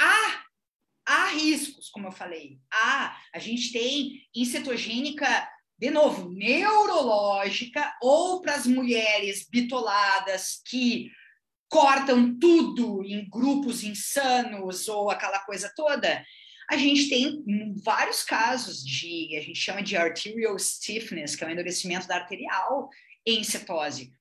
ah, 0.00 0.44
há 1.06 1.26
riscos, 1.26 1.90
como 1.90 2.08
eu 2.08 2.12
falei. 2.12 2.58
Há, 2.72 3.20
a 3.32 3.38
gente 3.38 3.72
tem 3.72 4.22
em 4.34 4.44
cetogênica, 4.44 5.48
de 5.78 5.90
novo, 5.90 6.30
neurológica, 6.30 7.94
ou 8.00 8.40
para 8.40 8.54
as 8.54 8.66
mulheres 8.66 9.46
bitoladas 9.50 10.60
que 10.66 11.10
cortam 11.68 12.38
tudo 12.38 13.02
em 13.04 13.28
grupos 13.28 13.82
insanos 13.82 14.88
ou 14.88 15.10
aquela 15.10 15.40
coisa 15.40 15.72
toda. 15.74 16.24
A 16.70 16.76
gente 16.76 17.08
tem 17.08 17.44
vários 17.84 18.22
casos 18.22 18.82
de, 18.82 19.36
a 19.36 19.40
gente 19.40 19.58
chama 19.58 19.82
de 19.82 19.96
arterial 19.96 20.58
stiffness, 20.58 21.36
que 21.36 21.44
é 21.44 21.46
o 21.46 21.50
endurecimento 21.50 22.06
da 22.06 22.16
arterial 22.16 22.88
em 23.26 23.42
cetose. 23.42 24.12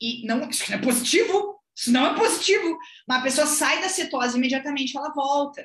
E 0.00 0.26
não, 0.26 0.48
isso 0.48 0.70
não 0.70 0.78
é 0.78 0.82
positivo, 0.82 1.60
isso 1.76 1.92
não 1.92 2.06
é 2.06 2.14
positivo. 2.14 2.78
Uma 3.08 3.22
pessoa 3.22 3.46
sai 3.46 3.80
da 3.80 3.88
cetose 3.88 4.36
imediatamente 4.36 4.96
ela 4.96 5.12
volta. 5.12 5.64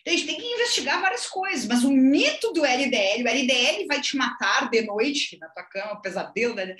Então, 0.00 0.14
a 0.14 0.16
gente 0.16 0.26
tem 0.26 0.40
que 0.40 0.46
investigar 0.46 1.00
várias 1.00 1.26
coisas, 1.26 1.66
mas 1.66 1.82
o 1.82 1.90
mito 1.90 2.52
do 2.52 2.64
LDL, 2.64 3.24
o 3.24 3.28
LDL 3.28 3.86
vai 3.86 4.00
te 4.00 4.16
matar 4.16 4.70
de 4.70 4.82
noite 4.82 5.36
na 5.38 5.48
tua 5.48 5.64
cama, 5.64 6.00
pesadelo, 6.00 6.54
né? 6.54 6.76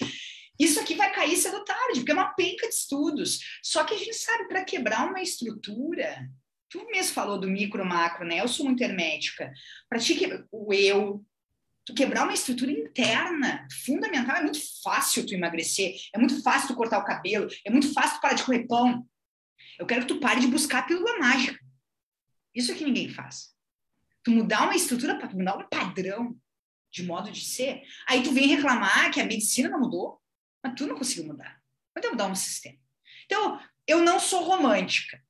Isso 0.59 0.81
aqui 0.81 0.95
vai 0.95 1.13
cair 1.13 1.37
cedo 1.37 1.65
tarde, 1.65 2.01
porque 2.01 2.13
é 2.13 2.15
uma 2.15 2.35
penca 2.35 2.69
de 2.69 2.75
estudos. 2.75 3.41
Só 3.63 3.85
que 3.85 3.95
a 3.95 3.99
gente 3.99 4.15
sabe, 4.15 4.49
para 4.49 4.65
quebrar 4.65 5.07
uma 5.07 5.21
estrutura, 5.21 6.29
tu 6.71 6.87
mesmo 6.87 7.13
falou 7.15 7.39
do 7.39 7.49
micro 7.49 7.85
macro, 7.85 8.25
né? 8.25 8.41
Eu 8.41 8.49
sou 8.49 8.65
muito 8.65 8.83
hermética. 8.83 9.53
Para 9.89 9.99
ti, 9.99 10.19
o 10.51 10.73
eu, 10.73 11.23
tu 11.87 11.95
quebrar 11.95 12.25
uma 12.25 12.35
estrutura 12.35 12.73
interna 12.73 13.67
fundamental, 13.85 14.37
é 14.37 14.43
muito 14.43 14.61
fácil 14.83 15.25
tu 15.25 15.33
emagrecer, 15.33 15.95
é 16.13 16.19
muito 16.19 16.43
fácil 16.43 16.69
tu 16.69 16.75
cortar 16.75 16.99
o 16.99 17.05
cabelo, 17.05 17.49
é 17.65 17.71
muito 17.71 17.93
fácil 17.93 18.19
tu 18.19 18.21
parar 18.21 18.35
de 18.35 18.43
comer 18.43 18.67
pão. 18.67 19.09
Eu 19.79 19.87
quero 19.87 20.03
que 20.03 20.09
tu 20.09 20.19
pare 20.19 20.41
de 20.41 20.49
buscar 20.49 20.81
a 20.81 20.83
pílula 20.83 21.19
mágica. 21.19 21.59
Isso 22.53 22.73
é 22.73 22.75
que 22.75 22.85
ninguém 22.85 23.09
faz. 23.09 23.55
Tu 24.25 24.33
mudar 24.33 24.65
uma 24.65 24.75
estrutura, 24.75 25.15
mudar 25.33 25.57
um 25.57 25.69
padrão 25.69 26.37
de 26.91 27.05
modo 27.05 27.31
de 27.31 27.45
ser, 27.45 27.83
aí 28.09 28.23
tu 28.23 28.33
vem 28.33 28.49
reclamar 28.49 29.13
que 29.13 29.21
a 29.21 29.25
medicina 29.25 29.69
não 29.69 29.81
mudou, 29.81 30.21
mas 30.63 30.75
tu 30.75 30.87
não 30.87 30.97
conseguiu 30.97 31.27
mudar. 31.27 31.61
Vai 31.95 32.11
mudar 32.11 32.27
um 32.27 32.35
sistema. 32.35 32.79
Então, 33.27 33.61
eu 33.87 34.03
não 34.03 34.19
sou 34.19 34.43
romântica, 34.43 35.23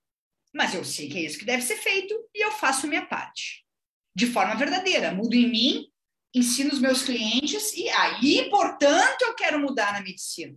mas 0.54 0.74
eu 0.74 0.84
sei 0.84 1.08
que 1.08 1.18
é 1.18 1.22
isso 1.22 1.38
que 1.38 1.44
deve 1.44 1.62
ser 1.62 1.76
feito 1.76 2.14
e 2.34 2.44
eu 2.44 2.52
faço 2.52 2.86
minha 2.86 3.04
parte. 3.04 3.66
De 4.14 4.26
forma 4.26 4.54
verdadeira. 4.54 5.12
Mudo 5.12 5.34
em 5.34 5.50
mim, 5.50 5.92
ensino 6.36 6.72
os 6.72 6.78
meus 6.78 7.02
clientes 7.02 7.72
e 7.74 7.88
aí, 7.88 8.48
portanto, 8.50 9.22
eu 9.22 9.34
quero 9.34 9.58
mudar 9.58 9.92
na 9.92 10.02
medicina. 10.02 10.56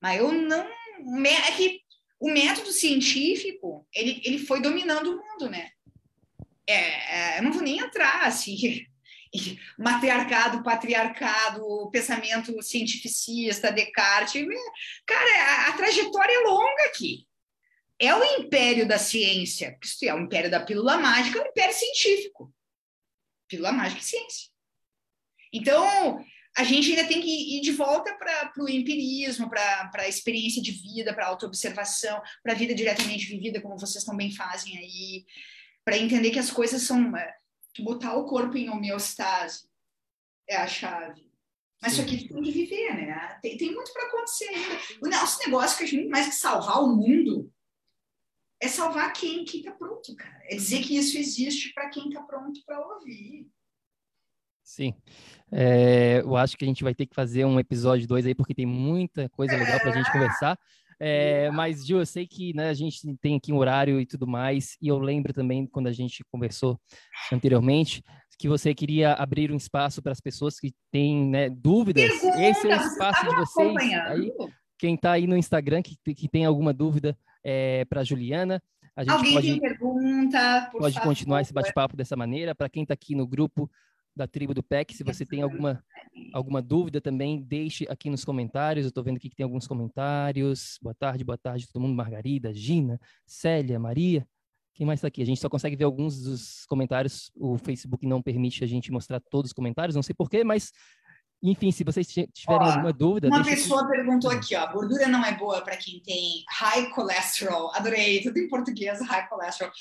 Mas 0.00 0.18
eu 0.18 0.30
não. 0.32 0.66
É 1.26 1.52
que 1.52 1.80
o 2.18 2.30
método 2.30 2.72
científico, 2.72 3.86
ele, 3.92 4.22
ele 4.24 4.38
foi 4.38 4.62
dominando 4.62 5.08
o 5.08 5.16
mundo, 5.16 5.50
né? 5.50 5.70
É, 6.66 7.34
é, 7.34 7.38
eu 7.38 7.42
não 7.42 7.52
vou 7.52 7.62
nem 7.62 7.78
entrar, 7.78 8.24
assim, 8.24 8.86
matriarcado, 9.78 10.62
patriarcado, 10.62 11.90
pensamento 11.90 12.62
cientificista, 12.62 13.72
Descartes. 13.72 14.46
Cara, 15.06 15.30
a, 15.42 15.68
a, 15.68 15.72
trajetória 15.76 16.32
é 16.32 16.48
longa 16.48 16.84
aqui. 16.86 17.26
É 17.98 18.14
o 18.14 18.24
império 18.40 18.86
da 18.86 18.98
ciência, 18.98 19.78
é 20.04 20.14
o 20.14 20.20
império 20.20 20.50
da 20.50 20.60
pílula 20.60 20.98
mágica, 20.98 21.38
é 21.38 21.42
o 21.42 21.48
império 21.48 21.74
científico. 21.74 22.52
Pílula 23.48 23.72
mágica 23.72 24.00
e 24.00 24.04
ciência. 24.04 24.55
Então, 25.56 26.24
a 26.56 26.64
gente 26.64 26.90
ainda 26.90 27.06
tem 27.06 27.20
que 27.20 27.56
ir 27.56 27.60
de 27.60 27.72
volta 27.72 28.14
para 28.14 28.52
o 28.58 28.68
empirismo, 28.68 29.48
para 29.48 29.90
a 29.94 30.08
experiência 30.08 30.62
de 30.62 30.72
vida, 30.72 31.14
para 31.14 31.26
a 31.26 31.28
autoobservação, 31.28 32.20
para 32.42 32.52
a 32.52 32.56
vida 32.56 32.74
diretamente 32.74 33.26
vivida, 33.26 33.60
como 33.60 33.78
vocês 33.78 34.04
também 34.04 34.32
fazem 34.32 34.76
aí, 34.78 35.24
para 35.84 35.98
entender 35.98 36.30
que 36.30 36.38
as 36.38 36.50
coisas 36.50 36.82
são 36.82 37.16
é, 37.16 37.34
que 37.74 37.82
botar 37.82 38.14
o 38.14 38.24
corpo 38.24 38.56
em 38.56 38.70
homeostase 38.70 39.68
é 40.48 40.56
a 40.56 40.66
chave. 40.66 41.30
Mas 41.82 41.92
Sim. 41.92 42.04
isso 42.04 42.14
aqui 42.14 42.28
tem 42.28 42.42
que 42.42 42.50
viver, 42.50 42.94
né? 42.94 43.38
Tem, 43.42 43.56
tem 43.58 43.74
muito 43.74 43.92
para 43.92 44.06
acontecer 44.06 44.48
ainda. 44.48 44.80
O 45.02 45.08
nosso 45.08 45.38
negócio, 45.40 45.76
que 45.76 45.84
a 45.84 45.86
gente 45.86 46.08
mais 46.08 46.26
que 46.26 46.34
salvar 46.34 46.82
o 46.82 46.96
mundo, 46.96 47.52
é 48.60 48.66
salvar 48.66 49.12
quem 49.12 49.44
está 49.44 49.72
pronto, 49.72 50.16
cara. 50.16 50.40
É 50.44 50.56
dizer 50.56 50.82
que 50.82 50.96
isso 50.96 51.18
existe 51.18 51.74
para 51.74 51.90
quem 51.90 52.08
está 52.08 52.22
pronto 52.22 52.64
para 52.64 52.80
ouvir. 52.80 53.46
Sim. 54.66 54.92
É, 55.52 56.20
eu 56.22 56.36
acho 56.36 56.56
que 56.56 56.64
a 56.64 56.68
gente 56.68 56.82
vai 56.82 56.92
ter 56.92 57.06
que 57.06 57.14
fazer 57.14 57.44
um 57.44 57.60
episódio 57.60 58.06
2 58.08 58.26
aí, 58.26 58.34
porque 58.34 58.52
tem 58.52 58.66
muita 58.66 59.28
coisa 59.28 59.56
legal 59.56 59.78
para 59.78 59.90
a 59.92 59.94
gente 59.94 60.10
conversar. 60.10 60.58
É, 60.98 61.50
mas, 61.52 61.86
Gil, 61.86 62.00
eu 62.00 62.06
sei 62.06 62.26
que 62.26 62.52
né, 62.52 62.68
a 62.68 62.74
gente 62.74 63.00
tem 63.18 63.36
aqui 63.36 63.52
um 63.52 63.58
horário 63.58 64.00
e 64.00 64.06
tudo 64.06 64.26
mais, 64.26 64.76
e 64.82 64.88
eu 64.88 64.98
lembro 64.98 65.32
também, 65.32 65.66
quando 65.66 65.86
a 65.86 65.92
gente 65.92 66.24
conversou 66.32 66.80
anteriormente, 67.32 68.02
que 68.38 68.48
você 68.48 68.74
queria 68.74 69.12
abrir 69.12 69.52
um 69.52 69.56
espaço 69.56 70.02
para 70.02 70.10
as 70.10 70.20
pessoas 70.20 70.58
que 70.58 70.74
têm 70.90 71.24
né, 71.24 71.48
dúvidas. 71.48 72.10
Pergunta, 72.10 72.42
Esse 72.42 72.68
é 72.68 72.76
o 72.76 72.80
espaço 72.80 73.28
de 73.28 73.36
vocês. 73.36 73.76
Aí, 74.08 74.32
quem 74.78 74.94
está 74.96 75.12
aí 75.12 75.28
no 75.28 75.36
Instagram, 75.36 75.80
que, 75.80 75.96
que 76.12 76.28
tem 76.28 76.44
alguma 76.44 76.72
dúvida 76.72 77.16
é, 77.44 77.84
para 77.84 78.00
a 78.00 78.04
Juliana, 78.04 78.60
a 78.96 79.04
gente 79.04 79.12
Alguém 79.12 79.32
pode, 79.34 79.46
tem 79.46 79.60
pergunta, 79.60 80.70
pode 80.72 80.94
favor. 80.94 81.08
continuar 81.08 81.42
esse 81.42 81.52
bate-papo 81.52 81.96
dessa 81.96 82.16
maneira. 82.16 82.54
Para 82.54 82.68
quem 82.68 82.82
está 82.82 82.94
aqui 82.94 83.14
no 83.14 83.26
grupo, 83.26 83.70
da 84.16 84.26
tribo 84.26 84.54
do 84.54 84.62
PEC. 84.62 84.94
Se 84.94 85.04
você 85.04 85.26
tem 85.26 85.42
alguma, 85.42 85.84
alguma 86.32 86.62
dúvida 86.62 87.00
também, 87.00 87.42
deixe 87.42 87.86
aqui 87.88 88.08
nos 88.08 88.24
comentários. 88.24 88.84
Eu 88.86 88.88
estou 88.88 89.04
vendo 89.04 89.18
aqui 89.18 89.28
que 89.28 89.36
tem 89.36 89.44
alguns 89.44 89.66
comentários. 89.66 90.78
Boa 90.80 90.94
tarde, 90.94 91.22
boa 91.22 91.36
tarde, 91.36 91.66
todo 91.70 91.82
mundo. 91.82 91.94
Margarida, 91.94 92.52
Gina, 92.52 92.98
Célia, 93.26 93.78
Maria. 93.78 94.26
Quem 94.74 94.86
mais 94.86 94.98
está 94.98 95.08
aqui? 95.08 95.22
A 95.22 95.26
gente 95.26 95.40
só 95.40 95.48
consegue 95.48 95.76
ver 95.76 95.84
alguns 95.84 96.22
dos 96.22 96.64
comentários. 96.66 97.30
O 97.36 97.58
Facebook 97.58 98.06
não 98.06 98.22
permite 98.22 98.64
a 98.64 98.66
gente 98.66 98.90
mostrar 98.90 99.20
todos 99.20 99.50
os 99.50 99.54
comentários, 99.54 99.94
não 99.94 100.02
sei 100.02 100.14
porquê, 100.14 100.42
mas 100.42 100.72
enfim, 101.42 101.70
se 101.70 101.84
vocês 101.84 102.06
tiverem 102.08 102.32
ó, 102.48 102.72
alguma 102.72 102.92
dúvida. 102.92 103.28
Uma 103.28 103.44
pessoa 103.44 103.88
perguntou 103.88 104.30
aqui, 104.30 104.56
ó, 104.56 104.70
gordura 104.72 105.06
não 105.06 105.24
é 105.24 105.36
boa 105.36 105.60
para 105.62 105.76
quem 105.76 106.00
tem 106.00 106.42
high 106.48 106.90
cholesterol. 106.94 107.70
Adorei, 107.74 108.22
tudo 108.22 108.38
em 108.38 108.48
português, 108.48 109.00
high 109.00 109.28
cholesterol. 109.28 109.72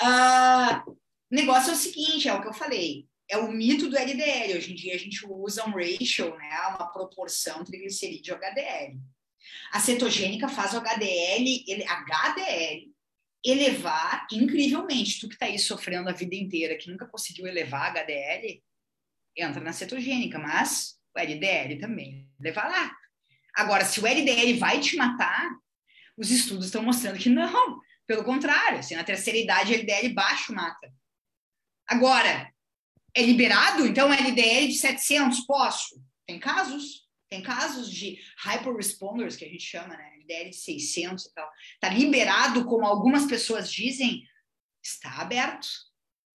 Uh, 0.00 0.90
o 0.90 1.34
negócio 1.34 1.70
é 1.70 1.74
o 1.74 1.76
seguinte, 1.76 2.28
é 2.28 2.34
o 2.34 2.40
que 2.40 2.48
eu 2.48 2.52
falei 2.52 3.09
é 3.30 3.38
o 3.38 3.50
mito 3.50 3.88
do 3.88 3.96
LDL. 3.96 4.56
Hoje 4.56 4.72
em 4.72 4.74
dia 4.74 4.94
a 4.94 4.98
gente 4.98 5.24
usa 5.24 5.64
um 5.64 5.72
ratio, 5.72 6.36
né, 6.36 6.58
uma 6.76 6.92
proporção 6.92 7.64
triglicerídeo 7.64 8.34
HDL. 8.34 8.98
A 9.72 9.80
cetogênica 9.80 10.48
faz 10.48 10.74
o 10.74 10.78
HDL, 10.78 11.64
ele, 11.66 11.84
HDL 11.86 12.90
elevar 13.44 14.26
incrivelmente. 14.32 15.20
Tu 15.20 15.28
que 15.28 15.34
está 15.34 15.46
aí 15.46 15.58
sofrendo 15.58 16.10
a 16.10 16.12
vida 16.12 16.34
inteira, 16.34 16.76
que 16.76 16.90
nunca 16.90 17.06
conseguiu 17.06 17.46
elevar 17.46 17.96
HDL, 17.96 18.62
entra 19.36 19.60
na 19.62 19.72
cetogênica, 19.72 20.38
mas 20.38 20.98
o 21.14 21.18
LDL 21.18 21.78
também 21.78 22.28
levar 22.38 22.68
lá. 22.68 22.94
Agora, 23.54 23.84
se 23.84 24.00
o 24.00 24.06
LDL 24.06 24.58
vai 24.58 24.80
te 24.80 24.96
matar, 24.96 25.50
os 26.16 26.30
estudos 26.30 26.66
estão 26.66 26.82
mostrando 26.82 27.18
que 27.18 27.28
não. 27.28 27.80
Pelo 28.06 28.24
contrário, 28.24 28.80
assim, 28.80 28.96
na 28.96 29.04
terceira 29.04 29.38
idade, 29.38 29.72
LDL 29.72 30.12
baixo 30.12 30.52
mata. 30.52 30.92
Agora, 31.86 32.52
é 33.14 33.22
liberado, 33.22 33.86
então 33.86 34.12
LDL 34.12 34.68
de 34.68 34.74
700, 34.74 35.40
posso? 35.40 36.02
Tem 36.26 36.38
casos, 36.38 37.06
tem 37.28 37.42
casos 37.42 37.90
de 37.90 38.18
hyperresponders, 38.44 39.36
que 39.36 39.44
a 39.44 39.48
gente 39.48 39.64
chama, 39.64 39.96
né? 39.96 40.10
LDL 40.18 40.50
de 40.50 40.56
600 40.56 41.26
e 41.26 41.34
tal. 41.34 41.48
Está 41.74 41.88
liberado, 41.88 42.64
como 42.64 42.84
algumas 42.84 43.26
pessoas 43.26 43.70
dizem, 43.70 44.22
está 44.82 45.20
aberto. 45.20 45.68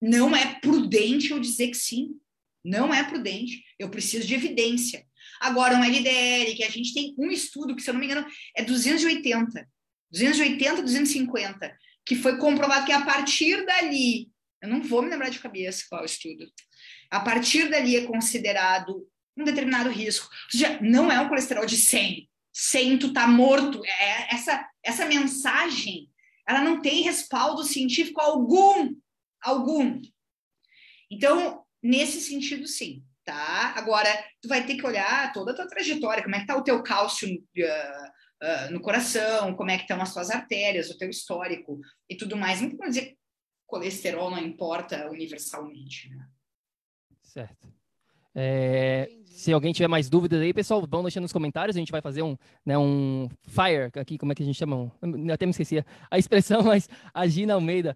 Não 0.02 0.36
é 0.36 0.60
prudente 0.60 1.32
eu 1.32 1.40
dizer 1.40 1.70
que 1.70 1.78
sim. 1.78 2.20
Não 2.64 2.94
é 2.94 3.04
prudente. 3.04 3.64
Eu 3.80 3.90
preciso 3.90 4.28
de 4.28 4.34
evidência. 4.34 5.06
Agora, 5.40 5.76
um 5.76 5.84
LDL, 5.84 6.56
que 6.56 6.64
a 6.64 6.70
gente 6.70 6.94
tem 6.94 7.16
um 7.18 7.30
estudo, 7.30 7.76
que 7.76 7.82
se 7.82 7.90
eu 7.90 7.94
não 7.94 8.02
me 8.02 8.08
engano, 8.08 8.28
é 8.56 8.64
280. 8.64 9.68
280, 10.12 10.82
250, 10.82 11.78
que 12.06 12.16
foi 12.16 12.38
comprovado 12.38 12.86
que 12.86 12.92
a 12.92 13.04
partir 13.04 13.66
dali 13.66 14.30
eu 14.62 14.70
não 14.70 14.82
vou 14.82 15.02
me 15.02 15.10
lembrar 15.10 15.30
de 15.30 15.40
cabeça 15.40 15.86
qual 15.90 16.02
é 16.02 16.06
estudo. 16.06 16.46
A 17.10 17.20
partir 17.20 17.70
dali 17.70 17.96
é 17.96 18.06
considerado 18.06 19.08
um 19.38 19.44
determinado 19.44 19.90
risco. 19.90 20.28
Ou 20.28 20.52
seja, 20.52 20.80
não 20.82 21.12
é 21.12 21.20
um 21.20 21.28
colesterol 21.28 21.66
de 21.66 21.78
100. 21.78 22.30
100 22.54 23.00
tu 23.00 23.14
tá 23.14 23.28
morto. 23.28 23.84
É, 23.86 24.34
essa, 24.34 24.68
essa 24.84 25.06
mensagem, 25.06 26.10
ela 26.48 26.62
não 26.62 26.82
tem 26.82 27.04
respaldo 27.04 27.64
científico 27.64 28.22
algum. 28.22 28.96
Algum. 29.42 30.02
Então, 31.12 31.64
nesse 31.84 32.22
sentido, 32.22 32.68
sim. 32.68 33.04
Tá? 33.24 33.74
Agora, 33.76 34.08
tu 34.40 34.48
vai 34.48 34.66
ter 34.66 34.76
que 34.76 34.86
olhar 34.86 35.34
toda 35.34 35.52
a 35.52 35.56
tua 35.56 35.68
trajetória, 35.68 36.24
como 36.24 36.36
é 36.36 36.42
que 36.42 36.46
tá 36.46 36.56
o 36.56 36.64
teu 36.64 36.82
cálcio 36.84 37.28
uh, 37.28 37.34
uh, 37.34 38.72
no 38.72 38.80
coração, 38.80 39.56
como 39.56 39.72
é 39.72 39.78
que 39.78 39.84
estão 39.84 40.00
as 40.00 40.14
tuas 40.14 40.30
artérias, 40.30 40.92
o 40.92 40.98
teu 40.98 41.10
histórico 41.10 41.80
e 42.08 42.16
tudo 42.16 42.38
mais. 42.38 42.62
Não 42.62 42.70
vou 42.70 42.88
dizer 42.88 43.18
colesterol 43.66 44.30
não 44.30 44.40
importa 44.40 45.10
universalmente. 45.10 46.10
Né? 46.10 46.28
Certo. 47.22 47.74
É, 48.34 49.10
se 49.26 49.54
alguém 49.54 49.72
tiver 49.72 49.88
mais 49.88 50.10
dúvidas 50.10 50.42
aí, 50.42 50.54
pessoal, 50.54 50.86
vão 50.86 51.02
deixando 51.02 51.24
nos 51.24 51.32
comentários. 51.32 51.76
A 51.76 51.80
gente 51.80 51.92
vai 51.92 52.02
fazer 52.02 52.22
um, 52.22 52.38
né, 52.66 52.78
um 52.78 53.30
fire 53.44 53.92
aqui, 53.96 54.18
como 54.18 54.32
é 54.32 54.36
que 54.36 54.44
a 54.44 54.46
gente 54.46 54.58
chama? 54.58 54.92
Eu 55.02 55.34
até 55.34 55.46
me 55.46 55.52
esqueci 55.52 55.84
a 56.12 56.18
expressão, 56.18 56.62
mas 56.64 56.90
a 57.14 57.26
Gina 57.28 57.54
Almeida 57.54 57.96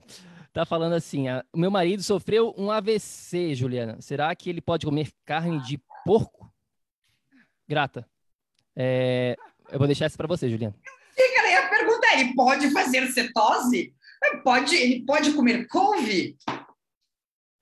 tá 0.53 0.65
falando 0.65 0.93
assim: 0.93 1.26
o 1.53 1.57
meu 1.57 1.70
marido 1.70 2.01
sofreu 2.01 2.53
um 2.57 2.72
AVC, 2.72 3.53
Juliana. 3.53 4.01
Será 4.01 4.34
que 4.34 4.49
ele 4.49 4.61
pode 4.61 4.86
comer 4.86 5.11
carne 5.26 5.61
de 5.61 5.80
porco? 6.05 6.51
Grata. 7.67 8.07
É, 8.76 9.36
eu 9.72 9.78
vou 9.78 9.88
deixar 9.88 10.05
essa 10.05 10.17
para 10.17 10.28
você, 10.28 10.49
Juliana. 10.49 10.76
Fica 11.13 11.41
aí 11.41 11.55
a 11.55 11.70
pergunta: 11.70 12.07
ele 12.13 12.34
pode 12.34 12.72
fazer 12.72 13.07
cetose? 13.07 13.93
Pode, 14.43 14.76
ele 14.76 15.05
pode 15.05 15.34
comer 15.34 15.67
couve? 15.67 16.38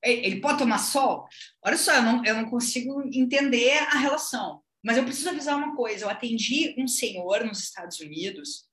Ele 0.03 0.39
pode 0.39 0.60
tomar 0.60 0.78
sol? 0.78 1.28
Olha 1.64 1.78
só, 1.78 1.93
eu 1.95 2.01
não, 2.03 2.26
eu 2.26 2.36
não 2.36 2.49
consigo 2.49 3.01
entender 3.12 3.78
a 3.80 3.97
relação. 3.97 4.62
Mas 4.84 4.97
eu 4.97 5.03
preciso 5.03 5.30
avisar 5.30 5.58
uma 5.58 5.76
coisa: 5.76 6.05
eu 6.05 6.10
atendi 6.10 6.76
um 6.78 6.88
senhor 6.88 7.43
nos 7.43 7.60
Estados 7.60 7.99
Unidos. 7.99 8.66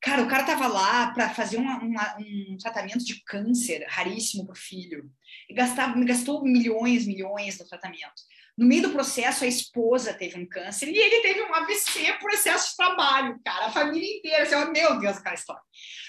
Cara, 0.00 0.22
o 0.22 0.28
cara 0.28 0.44
tava 0.44 0.66
lá 0.66 1.12
para 1.12 1.30
fazer 1.30 1.56
uma, 1.56 1.78
uma, 1.78 2.16
um 2.18 2.58
tratamento 2.58 3.02
de 3.02 3.24
câncer 3.24 3.86
raríssimo 3.88 4.46
para 4.46 4.54
filho. 4.54 5.10
E 5.48 5.54
gastava, 5.54 5.98
gastou 6.04 6.44
milhões, 6.44 7.06
milhões 7.06 7.58
no 7.58 7.66
tratamento. 7.66 8.22
No 8.56 8.66
meio 8.66 8.82
do 8.82 8.90
processo, 8.90 9.42
a 9.42 9.48
esposa 9.48 10.14
teve 10.14 10.38
um 10.38 10.46
câncer 10.46 10.88
e 10.88 10.96
ele 10.96 11.22
teve 11.22 11.42
um 11.42 11.54
AVC 11.54 12.18
por 12.20 12.30
excesso 12.30 12.70
de 12.70 12.76
trabalho, 12.76 13.40
cara. 13.44 13.66
A 13.66 13.70
família 13.72 14.16
inteira. 14.16 14.44
Assim, 14.44 14.70
meu 14.70 14.98
Deus, 15.00 15.16
aquela 15.16 15.34
história. 15.34 15.62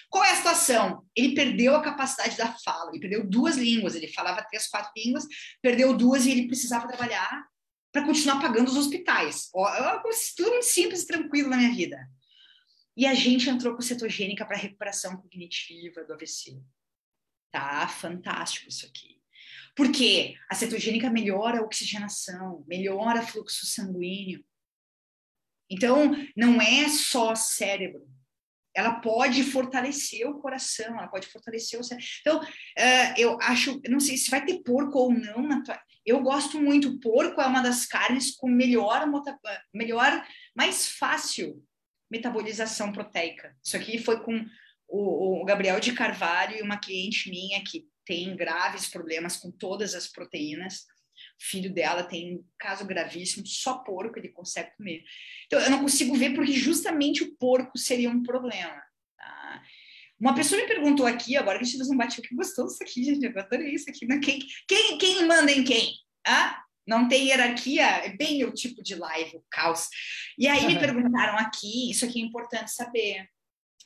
Qual 0.10 0.24
é 0.24 0.32
a 0.32 0.36
situação? 0.36 1.04
Ele 1.16 1.34
perdeu 1.34 1.76
a 1.76 1.82
capacidade 1.82 2.38
da 2.38 2.56
fala, 2.64 2.91
ele 2.91 3.00
perdeu 3.00 3.28
duas 3.28 3.58
línguas, 3.58 3.96
ele 3.96 4.08
falava 4.08 4.43
três, 4.43 4.68
quatro 4.68 4.91
línguas, 4.96 5.26
perdeu 5.62 5.98
duas 5.98 6.26
e 6.26 6.32
ele 6.32 6.48
precisava 6.48 6.88
trabalhar 6.88 7.43
para 7.91 8.06
continuar 8.06 8.39
pagando 8.39 8.68
os 8.68 8.78
hospitais. 8.78 9.50
É 9.78 10.00
tudo 10.36 10.52
muito 10.52 10.66
simples 10.66 11.02
e 11.02 11.08
tranquilo 11.08 11.50
na 11.50 11.58
minha 11.58 11.74
vida. 11.74 11.98
E 12.96 13.06
a 13.06 13.14
gente 13.14 13.50
entrou 13.50 13.74
com 13.76 13.82
cetogênica 13.82 14.46
para 14.46 14.56
recuperação 14.56 15.18
cognitiva 15.18 16.04
do 16.04 16.14
AVC. 16.14 16.62
Tá 17.52 17.88
fantástico 17.88 18.70
isso 18.70 18.86
aqui. 18.86 19.14
Porque 19.76 20.36
a 20.50 20.56
cetogênica 20.56 21.10
melhora 21.10 21.60
a 21.60 21.64
oxigenação, 21.64 22.64
melhora 22.68 23.22
o 23.22 23.28
fluxo 23.28 23.66
sanguíneo. 23.66 24.44
Então, 25.70 26.16
não 26.36 26.62
é 26.62 26.88
só 26.88 27.36
cérebro. 27.36 28.08
Ela 28.74 29.00
pode 29.00 29.44
fortalecer 29.44 30.28
o 30.28 30.40
coração, 30.40 30.98
ela 30.98 31.08
pode 31.08 31.28
fortalecer 31.28 31.80
o 31.80 31.84
cérebro. 31.84 32.08
Então, 32.22 32.42
uh, 32.42 33.14
eu 33.18 33.38
acho, 33.42 33.82
não 33.88 34.00
sei 34.00 34.18
se 34.18 34.30
vai 34.30 34.46
ter 34.46 34.62
porco 34.64 34.98
ou 35.00 35.14
não 35.14 35.64
tua, 35.64 35.80
eu 36.06 36.22
gosto 36.22 36.62
muito. 36.62 37.00
Porco 37.00 37.42
é 37.42 37.48
uma 37.48 37.62
das 37.62 37.86
carnes 37.86 38.36
com 38.36 38.48
melhor, 38.48 39.06
melhor, 39.74 40.26
mais 40.56 40.88
fácil 40.88 41.66
metabolização 42.12 42.92
proteica. 42.92 43.56
Isso 43.64 43.76
aqui 43.76 43.98
foi 43.98 44.22
com 44.22 44.46
o, 44.88 45.42
o 45.42 45.46
Gabriel 45.46 45.80
de 45.80 45.94
Carvalho 45.94 46.56
e 46.56 46.62
uma 46.62 46.78
cliente 46.78 47.30
minha 47.30 47.64
que 47.64 47.88
tem 48.06 48.36
graves 48.36 48.88
problemas 48.88 49.38
com 49.38 49.51
todas 49.51 49.95
as 49.95 50.08
proteínas. 50.08 50.86
O 51.41 51.45
filho 51.45 51.74
dela 51.74 52.03
tem 52.03 52.36
um 52.36 52.45
caso 52.60 52.86
gravíssimo, 52.86 53.45
só 53.45 53.80
porco 53.80 54.20
ele 54.20 54.30
consegue 54.30 54.76
comer. 54.78 55.03
Então, 55.45 55.60
eu 55.60 55.70
não 55.70 55.82
consigo 55.82 56.16
ver 56.16 56.34
porque 56.34 56.53
justamente 56.53 57.24
o 57.24 57.36
porco 57.38 57.78
seria 57.78 58.10
um 58.10 58.22
problema. 58.22 58.82
Tá? 59.18 59.64
Uma 60.20 60.36
pessoa 60.36 60.62
me 60.62 60.68
perguntou 60.68 61.06
aqui, 61.06 61.36
agora 61.36 61.58
que 61.58 61.64
a 61.64 61.68
gente 61.68 61.78
fez 61.78 61.89
um 61.89 61.97
bate 61.97 62.22
que 62.22 62.36
gostou 62.36 62.68
disso 62.68 62.84
aqui, 62.84 63.03
gente, 63.03 63.26
eu 63.26 63.39
adorei 63.39 63.74
isso 63.74 63.89
aqui. 63.89 64.06
Né? 64.06 64.20
Quem, 64.20 64.39
quem, 64.68 64.97
quem 64.97 65.26
manda 65.26 65.51
em 65.51 65.64
quem? 65.64 65.93
Ah? 66.26 66.62
Não 66.88 67.08
tem 67.08 67.30
hierarquia, 67.30 67.84
é 67.84 68.16
bem 68.16 68.38
meu 68.38 68.53
tipo 68.53 68.84
de 68.84 68.93
live, 68.93 69.38
o 69.38 69.43
caos. 69.49 69.88
E 70.38 70.47
aí 70.47 70.68
me 70.68 70.78
perguntaram 70.80 71.38
aqui, 71.38 71.89
isso 71.89 72.06
aqui 72.06 72.22
é 72.22 72.26
importante 72.26 72.72
saber. 72.72 73.28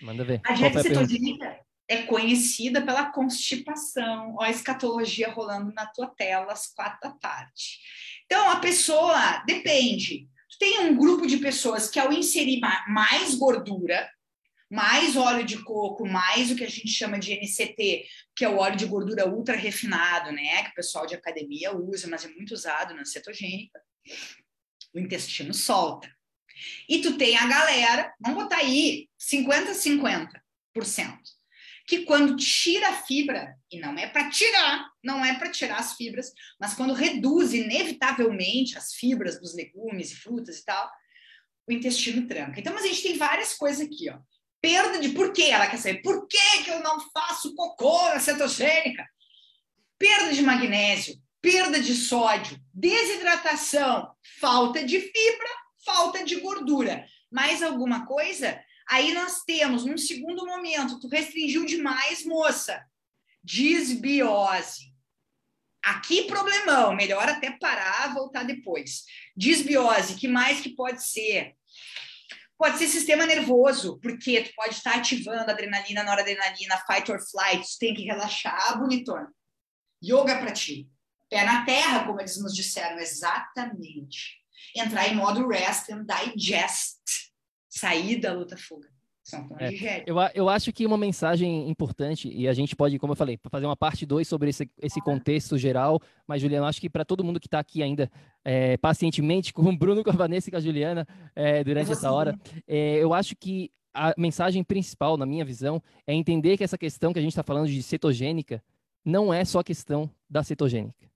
Manda 0.02 0.26
ver. 0.26 0.42
A 0.44 0.54
dieta 0.54 0.82
cetogênica 0.82 1.60
é 1.90 2.04
conhecida 2.04 2.82
pela 2.86 3.12
constipação. 3.12 4.36
Ó, 4.38 4.44
a 4.44 4.52
escatologia 4.52 5.32
rolando 5.32 5.74
na 5.74 5.88
tua 5.88 6.08
tela 6.08 6.54
às 6.54 6.68
quatro 6.68 7.00
da 7.02 7.16
tarde. 7.18 7.80
Então, 8.26 8.52
a 8.52 8.58
pessoa, 8.58 9.44
depende. 9.48 10.30
Tem 10.60 10.82
um 10.82 10.96
grupo 10.96 11.26
de 11.26 11.38
pessoas 11.38 11.90
que 11.90 12.00
ao 12.00 12.14
inserir 12.14 12.62
mais 12.88 13.34
gordura, 13.34 14.08
mais 14.70 15.16
óleo 15.16 15.44
de 15.44 15.64
coco, 15.64 16.06
mais 16.06 16.52
o 16.52 16.56
que 16.56 16.64
a 16.64 16.70
gente 16.70 16.90
chama 16.90 17.18
de 17.18 17.34
NCT, 17.34 18.06
que 18.36 18.46
é 18.46 18.50
o 18.50 18.58
óleo 18.58 18.76
de 18.76 18.86
gordura 18.86 19.28
ultra 19.28 19.56
refinado, 19.56 20.32
né? 20.32 20.64
Que 20.64 20.70
o 20.70 20.76
pessoal 20.76 21.08
de 21.08 21.16
academia 21.16 21.76
usa, 21.76 22.08
mas 22.08 22.24
é 22.24 22.28
muito 22.28 22.54
usado 22.54 22.94
na 22.94 23.04
cetogênica. 23.04 23.82
O 24.94 25.00
intestino 25.00 25.56
solta. 25.56 26.08
E 26.88 27.02
tu 27.02 27.18
tem 27.18 27.36
a 27.36 27.48
galera, 27.48 28.14
vamos 28.20 28.44
botar 28.44 28.58
aí 28.58 29.10
50 29.18 29.72
50%, 29.72 30.40
que 31.90 32.06
quando 32.06 32.36
tira 32.38 32.90
a 32.90 33.02
fibra, 33.04 33.56
e 33.72 33.80
não 33.80 33.98
é 33.98 34.08
para 34.08 34.30
tirar, 34.30 34.90
não 35.04 35.26
é 35.26 35.38
para 35.38 35.52
tirar 35.52 35.80
as 35.80 35.96
fibras, 35.96 36.32
mas 36.60 36.74
quando 36.74 36.94
reduz 36.94 37.54
inevitavelmente 37.54 38.78
as 38.78 38.94
fibras 38.94 39.40
dos 39.40 39.56
legumes 39.56 40.12
e 40.12 40.16
frutas 40.16 40.60
e 40.60 40.66
tal, 40.66 40.90
o 41.68 41.72
intestino 41.72 42.28
tranca. 42.28 42.60
Então, 42.60 42.74
mas 42.74 42.84
a 42.84 42.88
gente 42.88 43.04
tem 43.04 43.18
várias 43.18 43.56
coisas 43.56 43.86
aqui, 43.86 44.10
ó 44.10 44.20
perda 44.62 45.00
de 45.00 45.10
por 45.10 45.34
quê? 45.34 45.44
Ela 45.44 45.68
quer 45.68 45.78
saber 45.78 46.02
por 46.02 46.28
que, 46.28 46.64
que 46.64 46.70
eu 46.70 46.82
não 46.82 47.00
faço 47.12 47.56
cocô 47.56 48.10
na 48.10 48.20
cetogênica? 48.20 49.08
Perda 49.98 50.34
de 50.34 50.42
magnésio, 50.42 51.16
perda 51.42 51.80
de 51.80 51.96
sódio, 51.96 52.58
desidratação, 52.74 54.12
falta 54.40 54.84
de 54.84 55.00
fibra, 55.00 55.50
falta 55.86 56.24
de 56.24 56.36
gordura. 56.38 57.06
Mais 57.32 57.62
alguma 57.62 58.06
coisa? 58.06 58.62
Aí 58.90 59.14
nós 59.14 59.44
temos, 59.44 59.86
num 59.86 59.98
segundo 59.98 60.46
momento, 60.46 61.00
tu 61.00 61.08
restringiu 61.08 61.66
demais, 61.66 62.26
moça. 62.26 62.84
Disbiose. 63.44 64.90
Aqui 65.84 66.24
problemão, 66.24 66.96
melhor 66.96 67.30
até 67.30 67.52
parar, 67.52 68.14
voltar 68.14 68.44
depois. 68.44 69.04
Disbiose, 69.36 70.16
que 70.16 70.28
mais 70.28 70.60
que 70.60 70.76
pode 70.76 71.04
ser? 71.06 71.56
Pode 72.58 72.78
ser 72.78 72.88
sistema 72.88 73.26
nervoso, 73.26 74.00
porque 74.02 74.42
tu 74.42 74.54
pode 74.54 74.74
estar 74.74 74.96
ativando 74.96 75.50
adrenalina, 75.50 76.04
noradrenalina, 76.04 76.84
fight 76.86 77.10
or 77.10 77.20
flight, 77.22 77.64
tu 77.64 77.80
tem 77.80 77.94
que 77.94 78.04
relaxar, 78.04 78.78
bonitona. 78.78 79.32
Yoga 80.04 80.38
para 80.38 80.52
ti. 80.52 80.90
Pé 81.30 81.46
na 81.46 81.64
terra, 81.64 82.06
como 82.06 82.20
eles 82.20 82.42
nos 82.42 82.56
disseram, 82.56 82.98
exatamente. 82.98 84.40
Entrar 84.76 85.08
em 85.08 85.16
modo 85.16 85.48
rest 85.48 85.90
and 85.92 86.06
digest. 86.06 87.29
Sair 87.70 88.20
da 88.20 88.34
luta-fuga. 88.34 88.88
É, 89.60 90.04
eu, 90.08 90.16
eu 90.34 90.50
acho 90.50 90.74
que 90.74 90.86
uma 90.86 90.98
mensagem 90.98 91.70
importante, 91.70 92.28
e 92.34 92.48
a 92.48 92.54
gente 92.54 92.76
pode, 92.76 92.98
como 92.98 93.14
eu 93.14 93.16
falei, 93.16 93.38
fazer 93.50 93.66
uma 93.66 93.76
parte 93.76 94.06
2 94.06 94.28
sobre 94.28 94.50
esse, 94.50 94.70
esse 94.82 95.00
contexto 95.02 95.58
geral, 95.58 96.02
mas, 96.28 96.42
Juliana, 96.42 96.68
acho 96.68 96.82
que 96.82 96.90
para 96.90 97.06
todo 97.06 97.24
mundo 97.24 97.40
que 97.40 97.48
está 97.48 97.60
aqui 97.60 97.84
ainda 97.84 98.10
é, 98.44 98.78
pacientemente, 98.78 99.54
com 99.54 99.62
o 99.62 99.78
Bruno, 99.78 100.04
com 100.04 100.10
a 100.10 100.14
Vanessa 100.14 100.50
e 100.50 100.52
com 100.52 100.58
a 100.58 100.62
Juliana, 100.62 101.08
é, 101.36 101.64
durante 101.64 101.92
essa 101.92 102.12
hora, 102.12 102.38
é, 102.68 102.96
eu 102.96 103.14
acho 103.14 103.36
que 103.36 103.72
a 103.94 104.14
mensagem 104.18 104.64
principal, 104.64 105.18
na 105.18 105.26
minha 105.26 105.46
visão, 105.46 105.82
é 106.08 106.14
entender 106.14 106.58
que 106.58 106.64
essa 106.64 106.78
questão 106.78 107.12
que 107.12 107.20
a 107.20 107.22
gente 107.22 107.32
está 107.32 107.44
falando 107.44 107.68
de 107.68 107.84
cetogênica 107.84 108.64
não 109.04 109.34
é 109.34 109.44
só 109.46 109.64
questão 109.64 110.10
da 110.30 110.44
cetogênica. 110.44 111.10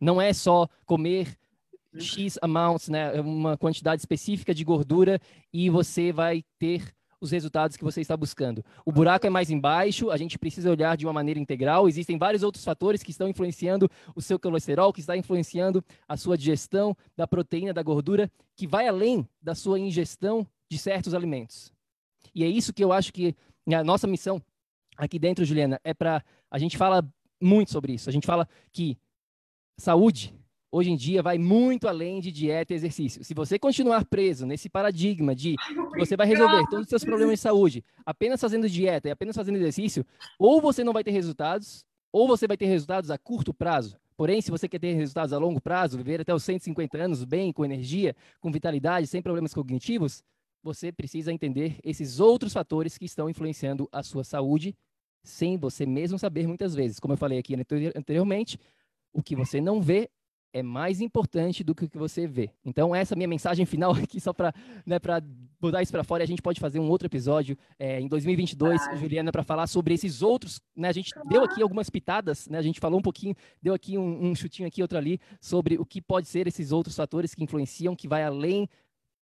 Não 0.00 0.20
é 0.20 0.32
só 0.32 0.68
comer 0.84 1.36
X 1.98 2.38
amounts, 2.42 2.88
né, 2.88 3.20
uma 3.20 3.56
quantidade 3.56 4.00
específica 4.00 4.54
de 4.54 4.64
gordura 4.64 5.20
e 5.52 5.70
você 5.70 6.12
vai 6.12 6.44
ter 6.58 6.94
os 7.20 7.30
resultados 7.30 7.76
que 7.76 7.84
você 7.84 8.00
está 8.00 8.16
buscando. 8.16 8.62
O 8.84 8.92
buraco 8.92 9.26
é 9.26 9.30
mais 9.30 9.50
embaixo, 9.50 10.10
a 10.10 10.16
gente 10.16 10.38
precisa 10.38 10.70
olhar 10.70 10.96
de 10.96 11.06
uma 11.06 11.12
maneira 11.12 11.40
integral. 11.40 11.88
Existem 11.88 12.18
vários 12.18 12.42
outros 12.42 12.62
fatores 12.62 13.02
que 13.02 13.10
estão 13.10 13.28
influenciando 13.28 13.88
o 14.14 14.20
seu 14.20 14.38
colesterol, 14.38 14.92
que 14.92 15.00
está 15.00 15.16
influenciando 15.16 15.82
a 16.06 16.16
sua 16.16 16.36
digestão 16.36 16.94
da 17.16 17.26
proteína, 17.26 17.72
da 17.72 17.82
gordura, 17.82 18.30
que 18.54 18.66
vai 18.66 18.86
além 18.86 19.26
da 19.40 19.54
sua 19.54 19.78
ingestão 19.78 20.46
de 20.70 20.78
certos 20.78 21.14
alimentos. 21.14 21.72
E 22.34 22.44
é 22.44 22.46
isso 22.46 22.72
que 22.72 22.84
eu 22.84 22.92
acho 22.92 23.12
que 23.12 23.34
a 23.72 23.82
nossa 23.82 24.06
missão 24.06 24.42
aqui 24.96 25.18
dentro, 25.18 25.44
Juliana, 25.44 25.80
é 25.82 25.94
para 25.94 26.22
a 26.50 26.58
gente 26.58 26.76
fala 26.76 27.06
muito 27.40 27.70
sobre 27.70 27.94
isso. 27.94 28.08
A 28.08 28.12
gente 28.12 28.26
fala 28.26 28.48
que 28.70 28.98
saúde 29.78 30.34
hoje 30.74 30.90
em 30.90 30.96
dia 30.96 31.22
vai 31.22 31.38
muito 31.38 31.86
além 31.86 32.20
de 32.20 32.32
dieta 32.32 32.72
e 32.72 32.76
exercício. 32.76 33.22
Se 33.22 33.32
você 33.32 33.60
continuar 33.60 34.04
preso 34.04 34.44
nesse 34.44 34.68
paradigma 34.68 35.32
de 35.32 35.54
que 35.92 35.98
você 36.00 36.16
vai 36.16 36.26
resolver 36.26 36.66
todos 36.68 36.86
os 36.86 36.88
seus 36.88 37.04
problemas 37.04 37.34
de 37.34 37.40
saúde 37.42 37.84
apenas 38.04 38.40
fazendo 38.40 38.68
dieta 38.68 39.06
e 39.06 39.12
apenas 39.12 39.36
fazendo 39.36 39.54
exercício, 39.54 40.04
ou 40.36 40.60
você 40.60 40.82
não 40.82 40.92
vai 40.92 41.04
ter 41.04 41.12
resultados, 41.12 41.86
ou 42.12 42.26
você 42.26 42.48
vai 42.48 42.56
ter 42.56 42.66
resultados 42.66 43.08
a 43.12 43.16
curto 43.16 43.54
prazo. 43.54 43.96
Porém, 44.16 44.40
se 44.40 44.50
você 44.50 44.68
quer 44.68 44.80
ter 44.80 44.94
resultados 44.94 45.32
a 45.32 45.38
longo 45.38 45.60
prazo, 45.60 45.96
viver 45.96 46.20
até 46.20 46.34
os 46.34 46.42
150 46.42 46.98
anos 46.98 47.24
bem, 47.24 47.52
com 47.52 47.64
energia, 47.64 48.14
com 48.40 48.50
vitalidade, 48.50 49.06
sem 49.06 49.22
problemas 49.22 49.54
cognitivos, 49.54 50.24
você 50.60 50.90
precisa 50.90 51.32
entender 51.32 51.78
esses 51.84 52.18
outros 52.18 52.52
fatores 52.52 52.98
que 52.98 53.04
estão 53.04 53.30
influenciando 53.30 53.88
a 53.92 54.02
sua 54.02 54.24
saúde, 54.24 54.74
sem 55.22 55.56
você 55.56 55.86
mesmo 55.86 56.18
saber 56.18 56.48
muitas 56.48 56.74
vezes. 56.74 56.98
Como 56.98 57.14
eu 57.14 57.18
falei 57.18 57.38
aqui 57.38 57.54
anteriormente, 57.94 58.58
o 59.12 59.22
que 59.22 59.36
você 59.36 59.60
não 59.60 59.80
vê 59.80 60.10
é 60.54 60.62
mais 60.62 61.00
importante 61.00 61.64
do 61.64 61.74
que 61.74 61.84
o 61.84 61.90
que 61.90 61.98
você 61.98 62.28
vê. 62.28 62.48
Então, 62.64 62.94
essa 62.94 63.12
é 63.12 63.16
a 63.16 63.18
minha 63.18 63.28
mensagem 63.28 63.66
final 63.66 63.90
aqui, 63.92 64.20
só 64.20 64.32
para 64.32 64.54
né, 64.86 65.00
botar 65.60 65.82
isso 65.82 65.90
para 65.90 66.04
fora 66.04 66.22
e 66.22 66.24
a 66.24 66.26
gente 66.28 66.40
pode 66.40 66.60
fazer 66.60 66.78
um 66.78 66.88
outro 66.88 67.06
episódio 67.06 67.58
é, 67.76 68.00
em 68.00 68.06
2022, 68.06 68.80
ah. 68.80 68.94
Juliana, 68.94 69.32
para 69.32 69.42
falar 69.42 69.66
sobre 69.66 69.94
esses 69.94 70.22
outros. 70.22 70.60
Né? 70.76 70.88
A 70.88 70.92
gente 70.92 71.10
deu 71.28 71.42
aqui 71.42 71.60
algumas 71.60 71.90
pitadas, 71.90 72.46
né? 72.48 72.56
a 72.56 72.62
gente 72.62 72.78
falou 72.78 73.00
um 73.00 73.02
pouquinho, 73.02 73.34
deu 73.60 73.74
aqui 73.74 73.98
um, 73.98 74.26
um 74.26 74.34
chutinho 74.34 74.68
aqui, 74.68 74.80
outro 74.80 74.96
ali, 74.96 75.20
sobre 75.40 75.76
o 75.76 75.84
que 75.84 76.00
pode 76.00 76.28
ser 76.28 76.46
esses 76.46 76.70
outros 76.70 76.94
fatores 76.94 77.34
que 77.34 77.42
influenciam, 77.42 77.96
que 77.96 78.06
vai 78.06 78.22
além 78.22 78.68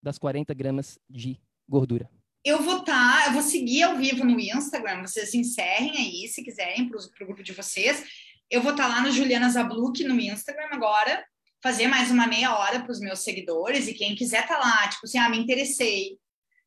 das 0.00 0.18
40 0.18 0.54
gramas 0.54 0.96
de 1.10 1.40
gordura. 1.68 2.08
Eu 2.44 2.62
vou 2.62 2.78
estar, 2.78 3.24
tá, 3.24 3.26
eu 3.26 3.32
vou 3.32 3.42
seguir 3.42 3.82
ao 3.82 3.96
vivo 3.96 4.24
no 4.24 4.38
Instagram, 4.38 5.02
vocês 5.02 5.34
encerrem 5.34 5.96
aí, 5.96 6.28
se 6.28 6.44
quiserem, 6.44 6.88
para 6.88 7.00
o 7.00 7.26
grupo 7.26 7.42
de 7.42 7.52
vocês. 7.52 8.04
Eu 8.51 8.62
vou 8.62 8.70
estar 8.70 8.84
tá 8.84 8.88
lá 8.88 9.01
no 9.03 9.11
Juliana 9.11 9.51
Zabluk 9.51 10.05
no 10.05 10.14
Instagram 10.20 10.68
agora, 10.70 11.24
fazer 11.61 11.88
mais 11.88 12.11
uma 12.12 12.28
meia 12.28 12.57
hora 12.57 12.80
para 12.80 12.92
os 12.92 13.01
meus 13.01 13.20
seguidores 13.20 13.88
e 13.88 13.94
quem 13.94 14.14
quiser 14.14 14.42
estar 14.42 14.59
tá 14.59 14.61
lá, 14.61 14.88
tipo 14.88 15.05
assim, 15.05 15.18
ah, 15.18 15.28
me 15.28 15.38
interessei, 15.38 16.16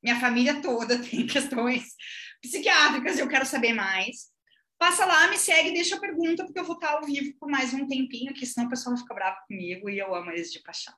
minha 0.04 0.20
família 0.20 0.62
toda 0.62 1.00
tem 1.02 1.26
questões 1.26 1.84
psiquiátricas, 2.42 3.18
eu 3.18 3.30
quero 3.30 3.46
saber 3.46 3.74
mais. 3.74 4.30
Passa 4.78 5.06
lá, 5.06 5.30
me 5.30 5.38
segue, 5.38 5.72
deixa 5.72 5.96
a 5.96 6.00
pergunta, 6.00 6.46
porque 6.46 6.60
eu 6.60 6.64
vou 6.64 6.76
estar 6.76 6.96
ao 6.96 7.06
vivo 7.06 7.34
por 7.40 7.50
mais 7.50 7.74
um 7.74 7.88
tempinho, 7.88 8.34
que 8.34 8.46
senão 8.46 8.68
o 8.68 8.70
pessoal 8.70 8.96
vai 8.96 9.02
ficar 9.02 9.14
bravo 9.14 9.38
comigo 9.48 9.90
e 9.90 10.00
eu 10.00 10.14
amo 10.16 10.32
eles 10.32 10.52
de 10.52 10.62
paixão. 10.62 10.94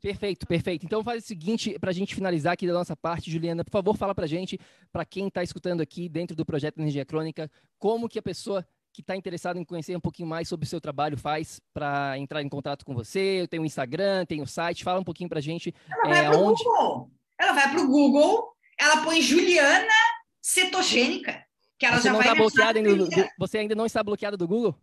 Perfeito, 0.00 0.46
perfeito. 0.46 0.84
Então 0.84 1.02
faz 1.02 1.24
o 1.24 1.26
seguinte, 1.26 1.78
para 1.78 1.90
a 1.90 1.92
gente 1.92 2.14
finalizar 2.14 2.52
aqui 2.52 2.66
da 2.66 2.72
nossa 2.72 2.94
parte, 2.94 3.30
Juliana, 3.30 3.64
por 3.64 3.70
favor, 3.70 3.96
fala 3.96 4.14
para 4.14 4.26
gente, 4.26 4.58
para 4.92 5.04
quem 5.04 5.28
está 5.28 5.42
escutando 5.42 5.80
aqui 5.80 6.08
dentro 6.08 6.36
do 6.36 6.44
projeto 6.44 6.78
Energia 6.78 7.04
Crônica, 7.04 7.50
como 7.78 8.08
que 8.08 8.18
a 8.18 8.22
pessoa 8.22 8.66
que 8.96 9.02
está 9.02 9.14
interessada 9.14 9.60
em 9.60 9.64
conhecer 9.64 9.94
um 9.94 10.00
pouquinho 10.00 10.26
mais 10.26 10.48
sobre 10.48 10.64
o 10.64 10.68
seu 10.68 10.80
trabalho 10.80 11.18
faz 11.18 11.60
para 11.74 12.16
entrar 12.16 12.42
em 12.42 12.48
contato 12.48 12.82
com 12.82 12.94
você? 12.94 13.46
Tem 13.50 13.60
o 13.60 13.64
Instagram, 13.64 14.24
tem 14.24 14.40
o 14.40 14.46
site, 14.46 14.82
fala 14.82 15.00
um 15.00 15.04
pouquinho 15.04 15.28
para 15.28 15.38
a 15.38 15.42
gente. 15.42 15.74
Ela 15.90 16.08
vai 16.08 16.24
é, 16.24 16.30
para 16.30 16.38
o 16.38 16.46
onde... 16.46 16.64
Google. 16.64 17.10
Ela 17.38 17.52
vai 17.52 17.70
para 17.70 17.80
o 17.82 17.86
Google, 17.86 18.56
ela 18.80 19.04
põe 19.04 19.20
Juliana 19.20 19.92
Cetogênica, 20.40 21.44
que 21.78 21.84
ela 21.84 21.98
você 21.98 22.04
já 22.04 22.12
não 22.12 22.20
vai... 22.20 22.28
Tá 22.28 22.34
bloqueada 22.34 22.82
do, 22.82 23.08
você 23.38 23.58
ainda 23.58 23.74
não 23.74 23.84
está 23.84 24.02
bloqueada 24.02 24.36
do 24.38 24.48
Google? 24.48 24.74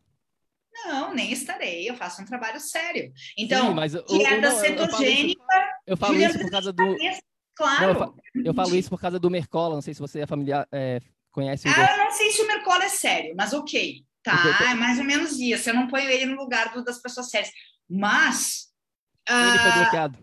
Não, 0.85 1.11
nem 1.15 1.31
estarei. 1.31 1.89
Eu 1.89 1.95
faço 1.95 2.21
um 2.21 2.25
trabalho 2.25 2.59
sério. 2.59 3.11
Então, 3.35 3.69
Sim, 3.69 3.73
mas 3.73 3.91
dieta 3.93 4.41
não, 4.41 4.59
cetogênica. 4.59 5.41
Eu 5.87 5.97
falo 5.97 6.15
isso, 6.15 6.25
eu 6.27 6.29
falo 6.29 6.37
isso 6.37 6.39
por 6.39 6.51
causa 6.51 6.71
do. 6.71 6.97
Claro. 7.55 7.81
Não, 7.81 7.89
eu, 7.89 7.95
falo, 7.95 8.15
eu, 8.45 8.53
falo, 8.53 8.75
isso 8.75 8.89
por 8.89 9.01
causa 9.01 9.19
do 9.19 9.29
Mercola. 9.29 9.75
Não 9.75 9.81
sei 9.81 9.93
se 9.93 9.99
você 9.99 10.21
é 10.21 10.27
familiar, 10.27 10.67
é, 10.71 10.99
conhece. 11.33 11.67
Ah, 11.67 11.97
eu 11.97 12.05
não 12.05 12.11
sei 12.11 12.31
se 12.31 12.41
o 12.41 12.47
Mercola 12.47 12.85
é 12.85 12.89
sério, 12.89 13.33
mas 13.35 13.51
ok. 13.51 14.05
Tá, 14.23 14.71
é 14.71 14.73
mais 14.73 14.97
ou 14.97 15.03
menos 15.03 15.37
isso. 15.37 15.69
Eu 15.69 15.73
não 15.73 15.87
ponho 15.87 16.09
ele 16.09 16.27
no 16.27 16.37
lugar 16.37 16.71
do, 16.71 16.81
das 16.81 16.99
pessoas 16.99 17.29
sérias. 17.29 17.51
Mas. 17.89 18.71
Ele 19.27 19.59
foi 19.59 19.69
ah, 19.69 19.81
bloqueado. 19.81 20.19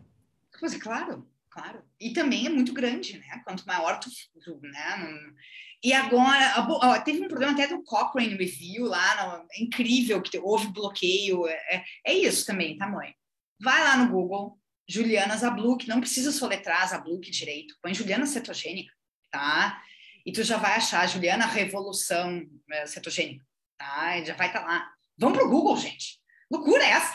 É, 0.63 0.79
claro, 0.79 1.29
claro. 1.51 1.83
E 2.01 2.13
também 2.15 2.47
é 2.47 2.49
muito 2.49 2.73
grande, 2.73 3.19
né? 3.19 3.43
Quanto 3.45 3.67
maior 3.67 4.01
tu. 4.01 4.09
tu 4.43 4.59
né? 4.63 4.97
Não... 4.97 5.35
E 5.83 5.95
agora, 5.95 7.01
teve 7.01 7.25
um 7.25 7.29
problema 7.29 7.53
até 7.53 7.67
do 7.67 7.83
Cochrane 7.83 8.37
Review 8.37 8.85
lá, 8.85 9.39
no, 9.39 9.47
é 9.51 9.63
incrível, 9.63 10.21
que 10.21 10.39
houve 10.39 10.73
bloqueio. 10.73 11.47
É, 11.47 11.77
é, 11.77 11.85
é 12.07 12.15
isso 12.15 12.47
também, 12.47 12.77
tamanho. 12.77 13.15
Vai 13.63 13.83
lá 13.83 13.97
no 13.97 14.11
Google, 14.11 14.59
Juliana 14.89 15.37
Zabluk, 15.37 15.87
não 15.87 16.01
precisa 16.01 16.33
soletrar 16.33 16.89
Zabluk 16.89 17.31
direito, 17.31 17.75
põe 17.83 17.95
Juliana 17.95 18.27
Cetogênica, 18.27 18.93
tá? 19.31 19.83
E 20.25 20.33
tu 20.33 20.43
já 20.43 20.57
vai 20.57 20.73
achar 20.73 21.09
Juliana 21.09 21.47
Revolução 21.47 22.43
é, 22.71 22.87
Cetogênica, 22.87 23.45
tá? 23.79 24.23
Já 24.23 24.35
vai 24.35 24.49
estar 24.49 24.61
tá 24.61 24.67
lá. 24.67 24.91
Vamos 25.19 25.39
pro 25.39 25.49
Google, 25.49 25.77
gente. 25.77 26.19
Loucura 26.51 26.85
é 26.85 26.91
essa? 26.91 27.15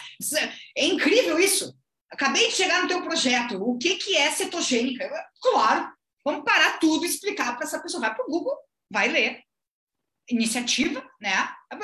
É 0.77 0.85
incrível 0.85 1.37
isso. 1.39 1.77
Acabei 2.11 2.47
de 2.47 2.55
chegar 2.55 2.81
no 2.81 2.87
teu 2.87 3.01
projeto. 3.01 3.61
O 3.61 3.77
que, 3.77 3.95
que 3.95 4.15
é 4.15 4.31
cetogênica? 4.31 5.09
Claro, 5.41 5.91
Vamos 6.25 6.43
parar 6.43 6.79
tudo 6.79 7.05
e 7.05 7.07
explicar 7.07 7.55
para 7.55 7.67
essa 7.67 7.79
pessoa. 7.79 8.01
Vai 8.01 8.15
para 8.15 8.25
o 8.25 8.27
Google, 8.27 8.57
vai 8.89 9.07
ler. 9.07 9.43
Iniciativa, 10.27 11.07
né? 11.21 11.31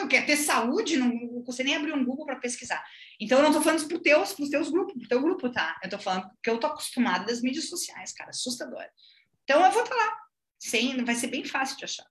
Quer 0.09 0.25
ter 0.25 0.35
saúde, 0.35 0.97
não 0.97 1.43
você 1.45 1.63
nem 1.63 1.75
abrir 1.75 1.93
um 1.93 2.03
Google 2.03 2.25
para 2.25 2.39
pesquisar. 2.39 2.83
Então, 3.19 3.37
eu 3.37 3.43
não 3.43 3.51
estou 3.51 3.61
falando 3.61 3.87
para 3.87 3.97
os 3.97 4.01
teus, 4.01 4.49
teus 4.49 4.69
grupos, 4.69 5.07
teu 5.07 5.21
grupo, 5.21 5.51
tá? 5.51 5.79
Eu 5.83 5.87
estou 5.87 5.99
falando 5.99 6.27
porque 6.29 6.49
eu 6.49 6.55
estou 6.55 6.71
acostumada 6.71 7.25
das 7.25 7.39
mídias 7.41 7.69
sociais, 7.69 8.11
cara, 8.13 8.31
assustador. 8.31 8.83
Então, 9.43 9.63
eu 9.63 9.71
vou 9.71 9.83
estar 9.83 9.95
tá 9.95 10.01
lá. 10.03 10.17
Sem, 10.61 11.03
vai 11.03 11.15
ser 11.15 11.25
bem 11.25 11.43
fácil 11.43 11.75
de 11.75 11.85
achar. 11.85 12.05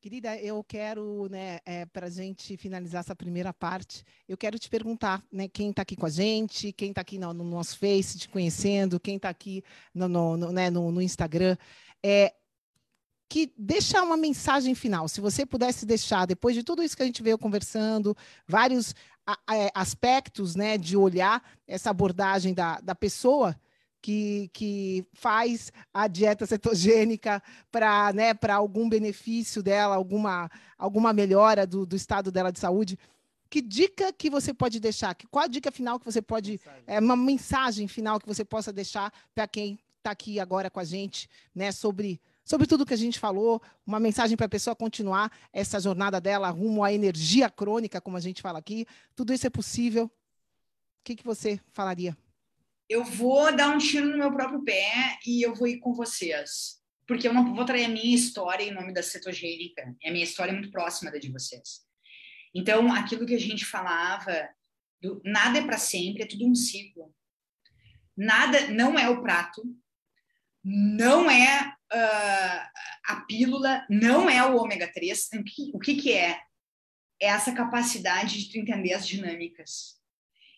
Querida, 0.00 0.34
eu 0.38 0.64
quero, 0.64 1.28
né, 1.28 1.58
é, 1.66 1.84
para 1.84 2.06
a 2.06 2.10
gente 2.10 2.56
finalizar 2.56 3.00
essa 3.00 3.14
primeira 3.14 3.52
parte, 3.52 4.02
eu 4.26 4.34
quero 4.34 4.58
te 4.58 4.66
perguntar, 4.70 5.22
né, 5.30 5.46
quem 5.46 5.68
está 5.68 5.82
aqui 5.82 5.94
com 5.94 6.06
a 6.06 6.10
gente, 6.10 6.72
quem 6.72 6.88
está 6.88 7.02
aqui 7.02 7.18
no, 7.18 7.34
no, 7.34 7.44
nosso 7.44 7.76
Face 7.76 8.18
te 8.18 8.30
conhecendo, 8.30 8.98
quem 8.98 9.16
está 9.16 9.28
aqui 9.28 9.62
no, 9.92 10.08
no, 10.08 10.38
no, 10.38 10.52
né, 10.52 10.70
no, 10.70 11.02
Instagram, 11.02 11.54
é, 12.02 12.32
que 13.28 13.52
deixar 13.58 14.04
uma 14.04 14.16
mensagem 14.16 14.74
final. 14.74 15.06
Se 15.06 15.20
você 15.20 15.44
pudesse 15.44 15.84
deixar, 15.84 16.24
depois 16.24 16.54
de 16.54 16.62
tudo 16.62 16.82
isso 16.82 16.96
que 16.96 17.02
a 17.02 17.06
gente 17.06 17.22
veio 17.22 17.36
conversando, 17.36 18.16
vários 18.48 18.94
a, 19.26 19.34
a, 19.46 19.82
aspectos 19.82 20.56
né, 20.56 20.78
de 20.78 20.96
olhar 20.96 21.42
essa 21.66 21.90
abordagem 21.90 22.54
da, 22.54 22.80
da 22.80 22.94
pessoa, 22.94 23.54
que, 24.00 24.50
que 24.52 25.04
faz 25.12 25.72
a 25.92 26.08
dieta 26.08 26.46
cetogênica 26.46 27.42
para 27.70 28.12
né, 28.12 28.32
algum 28.48 28.88
benefício 28.88 29.62
dela, 29.62 29.94
alguma, 29.94 30.50
alguma 30.78 31.12
melhora 31.12 31.66
do, 31.66 31.84
do 31.84 31.96
estado 31.96 32.30
dela 32.30 32.50
de 32.50 32.58
saúde. 32.58 32.98
Que 33.48 33.60
dica 33.60 34.12
que 34.12 34.30
você 34.30 34.54
pode 34.54 34.78
deixar? 34.78 35.16
Qual 35.30 35.44
a 35.44 35.48
dica 35.48 35.72
final 35.72 35.98
que 35.98 36.04
você 36.04 36.22
pode. 36.22 36.52
Mensagem. 36.52 36.84
É 36.86 37.00
uma 37.00 37.16
mensagem 37.16 37.88
final 37.88 38.20
que 38.20 38.26
você 38.26 38.44
possa 38.44 38.72
deixar 38.72 39.12
para 39.34 39.48
quem 39.48 39.78
está 39.98 40.12
aqui 40.12 40.38
agora 40.38 40.70
com 40.70 40.80
a 40.80 40.84
gente, 40.84 41.28
né? 41.54 41.72
Sobre, 41.72 42.20
sobre 42.44 42.66
tudo 42.66 42.86
que 42.86 42.94
a 42.94 42.96
gente 42.96 43.18
falou, 43.18 43.60
uma 43.84 43.98
mensagem 43.98 44.36
para 44.36 44.46
a 44.46 44.48
pessoa 44.48 44.74
continuar 44.76 45.30
essa 45.52 45.80
jornada 45.80 46.20
dela 46.20 46.48
rumo 46.48 46.84
à 46.84 46.92
energia 46.92 47.50
crônica, 47.50 48.00
como 48.00 48.16
a 48.16 48.20
gente 48.20 48.40
fala 48.40 48.60
aqui. 48.60 48.86
Tudo 49.16 49.32
isso 49.32 49.46
é 49.46 49.50
possível. 49.50 50.04
O 50.04 50.10
que, 51.02 51.16
que 51.16 51.24
você 51.24 51.60
falaria? 51.72 52.16
Eu 52.90 53.04
vou 53.04 53.54
dar 53.54 53.68
um 53.68 53.78
tiro 53.78 54.08
no 54.08 54.18
meu 54.18 54.32
próprio 54.32 54.64
pé 54.64 55.16
e 55.24 55.40
eu 55.40 55.54
vou 55.54 55.68
ir 55.68 55.78
com 55.78 55.94
vocês. 55.94 56.80
Porque 57.06 57.28
eu 57.28 57.32
não 57.32 57.54
vou 57.54 57.64
trazer 57.64 57.84
a 57.84 57.88
minha 57.88 58.16
história 58.16 58.64
em 58.64 58.72
nome 58.72 58.92
da 58.92 59.00
cetogênica. 59.00 59.96
A 60.04 60.10
minha 60.10 60.24
história 60.24 60.50
é 60.50 60.54
muito 60.54 60.72
próxima 60.72 61.08
da 61.08 61.18
de 61.18 61.30
vocês. 61.30 61.86
Então, 62.52 62.92
aquilo 62.92 63.24
que 63.24 63.34
a 63.34 63.40
gente 63.40 63.64
falava, 63.64 64.48
do, 65.00 65.22
nada 65.24 65.60
é 65.60 65.64
para 65.64 65.78
sempre, 65.78 66.24
é 66.24 66.26
tudo 66.26 66.44
um 66.44 66.54
ciclo. 66.54 67.14
Nada 68.16 68.72
não 68.72 68.98
é 68.98 69.08
o 69.08 69.22
prato, 69.22 69.62
não 70.64 71.30
é 71.30 71.72
uh, 71.92 72.68
a 73.06 73.24
pílula, 73.28 73.86
não 73.88 74.28
é 74.28 74.44
o 74.44 74.56
ômega 74.56 74.92
3. 74.92 75.28
O 75.34 75.44
que, 75.44 75.70
o 75.74 75.78
que, 75.78 75.94
que 75.94 76.12
é? 76.12 76.40
É 77.22 77.28
essa 77.28 77.52
capacidade 77.52 78.36
de 78.36 78.50
tu 78.50 78.58
entender 78.58 78.94
as 78.94 79.06
dinâmicas 79.06 79.99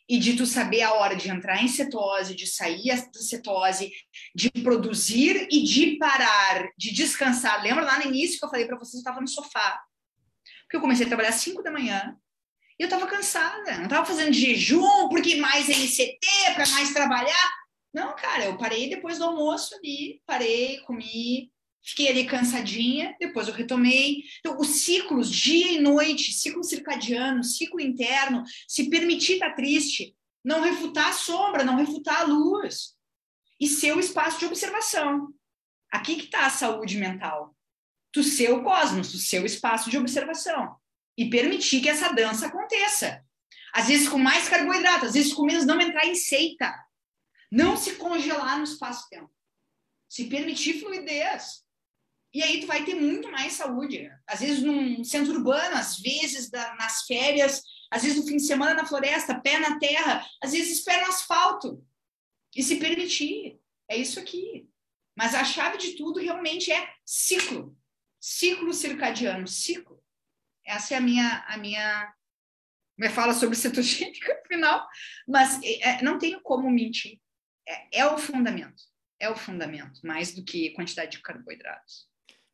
e 0.08 0.18
de 0.18 0.36
tu 0.36 0.44
saber 0.44 0.82
a 0.82 0.94
hora 0.94 1.16
de 1.16 1.30
entrar 1.30 1.62
em 1.62 1.68
cetose, 1.68 2.34
de 2.34 2.46
sair 2.46 2.88
da 2.88 3.20
cetose, 3.20 3.92
de 4.34 4.50
produzir 4.50 5.48
e 5.50 5.62
de 5.62 5.96
parar, 5.96 6.68
de 6.76 6.92
descansar. 6.92 7.62
Lembra 7.62 7.84
lá 7.84 7.98
no 7.98 8.06
início 8.06 8.38
que 8.38 8.44
eu 8.44 8.50
falei 8.50 8.66
para 8.66 8.78
vocês, 8.78 8.94
eu 8.94 8.98
estava 9.00 9.20
no 9.20 9.28
sofá. 9.28 9.80
Porque 10.62 10.76
eu 10.76 10.80
comecei 10.80 11.04
a 11.06 11.08
trabalhar 11.08 11.30
às 11.30 11.36
5 11.36 11.62
da 11.62 11.70
manhã 11.70 12.16
e 12.78 12.82
eu 12.82 12.86
estava 12.86 13.06
cansada. 13.06 13.76
Não 13.76 13.84
estava 13.84 14.06
fazendo 14.06 14.32
jejum, 14.32 15.08
porque 15.08 15.36
mais 15.36 15.68
NCT, 15.68 16.18
para 16.54 16.66
mais 16.68 16.92
trabalhar. 16.92 17.52
Não, 17.94 18.16
cara, 18.16 18.46
eu 18.46 18.56
parei 18.56 18.88
depois 18.88 19.18
do 19.18 19.24
almoço 19.24 19.74
ali, 19.74 20.22
parei, 20.26 20.78
comi, 20.80 21.51
Fiquei 21.84 22.08
ali 22.08 22.24
cansadinha, 22.24 23.16
depois 23.18 23.48
eu 23.48 23.54
retomei. 23.54 24.22
Então, 24.38 24.58
os 24.58 24.68
ciclos, 24.68 25.28
dia 25.28 25.72
e 25.72 25.80
noite, 25.80 26.32
ciclo 26.32 26.62
circadiano, 26.62 27.42
ciclo 27.42 27.80
interno, 27.80 28.44
se 28.68 28.88
permitir 28.88 29.34
estar 29.34 29.54
triste, 29.54 30.16
não 30.44 30.60
refutar 30.60 31.08
a 31.08 31.12
sombra, 31.12 31.64
não 31.64 31.76
refutar 31.76 32.20
a 32.20 32.24
luz. 32.24 32.94
E 33.60 33.66
ser 33.66 33.96
o 33.96 34.00
espaço 34.00 34.38
de 34.38 34.46
observação. 34.46 35.28
Aqui 35.90 36.16
que 36.16 36.24
está 36.24 36.46
a 36.46 36.50
saúde 36.50 36.98
mental. 36.98 37.54
Tu 38.12 38.22
ser 38.22 38.50
o 38.50 38.62
cosmos, 38.62 39.10
tu 39.10 39.18
ser 39.18 39.42
o 39.42 39.46
espaço 39.46 39.90
de 39.90 39.98
observação. 39.98 40.76
E 41.16 41.28
permitir 41.28 41.80
que 41.80 41.88
essa 41.88 42.12
dança 42.12 42.46
aconteça. 42.46 43.24
Às 43.72 43.88
vezes 43.88 44.08
com 44.08 44.18
mais 44.18 44.48
carboidrato, 44.48 45.06
às 45.06 45.14
vezes 45.14 45.32
com 45.32 45.44
menos, 45.44 45.64
não 45.64 45.80
entrar 45.80 46.06
em 46.06 46.14
seita. 46.14 46.74
Não 47.50 47.76
se 47.76 47.96
congelar 47.96 48.58
no 48.58 48.64
espaço-tempo. 48.64 49.30
Se 50.08 50.24
permitir 50.24 50.80
fluidez. 50.80 51.62
E 52.32 52.42
aí 52.42 52.60
tu 52.60 52.66
vai 52.66 52.84
ter 52.84 52.94
muito 52.94 53.30
mais 53.30 53.52
saúde. 53.52 54.10
Às 54.26 54.40
vezes 54.40 54.62
num 54.62 55.04
centro 55.04 55.34
urbano, 55.34 55.76
às 55.76 55.98
vezes 55.98 56.50
da, 56.50 56.74
nas 56.76 57.02
férias, 57.02 57.62
às 57.90 58.02
vezes 58.02 58.18
no 58.18 58.26
fim 58.26 58.36
de 58.36 58.46
semana 58.46 58.74
na 58.74 58.86
floresta, 58.86 59.40
pé 59.40 59.58
na 59.58 59.78
terra, 59.78 60.26
às 60.42 60.52
vezes 60.52 60.82
pé 60.82 61.00
no 61.00 61.08
asfalto. 61.08 61.84
E 62.54 62.62
se 62.62 62.76
permitir. 62.76 63.60
É 63.88 63.96
isso 63.96 64.18
aqui. 64.18 64.68
Mas 65.16 65.34
a 65.34 65.44
chave 65.44 65.76
de 65.76 65.96
tudo 65.96 66.20
realmente 66.20 66.72
é 66.72 66.94
ciclo. 67.04 67.76
Ciclo 68.18 68.72
circadiano, 68.72 69.46
ciclo. 69.46 70.02
Essa 70.64 70.94
é 70.94 70.96
a 70.96 71.00
minha 71.00 71.44
a 71.48 71.56
minha 71.58 72.14
me 72.96 73.08
fala 73.08 73.34
sobre 73.34 73.56
cetogênica 73.56 74.40
final, 74.46 74.86
mas 75.26 75.60
é, 75.62 76.02
não 76.02 76.18
tenho 76.18 76.40
como 76.40 76.70
mentir. 76.70 77.18
É, 77.66 78.00
é 78.00 78.06
o 78.06 78.16
fundamento 78.16 78.82
é 79.22 79.30
o 79.30 79.36
fundamento, 79.36 80.04
mais 80.04 80.34
do 80.34 80.44
que 80.44 80.70
quantidade 80.70 81.12
de 81.12 81.22
carboidratos. 81.22 82.08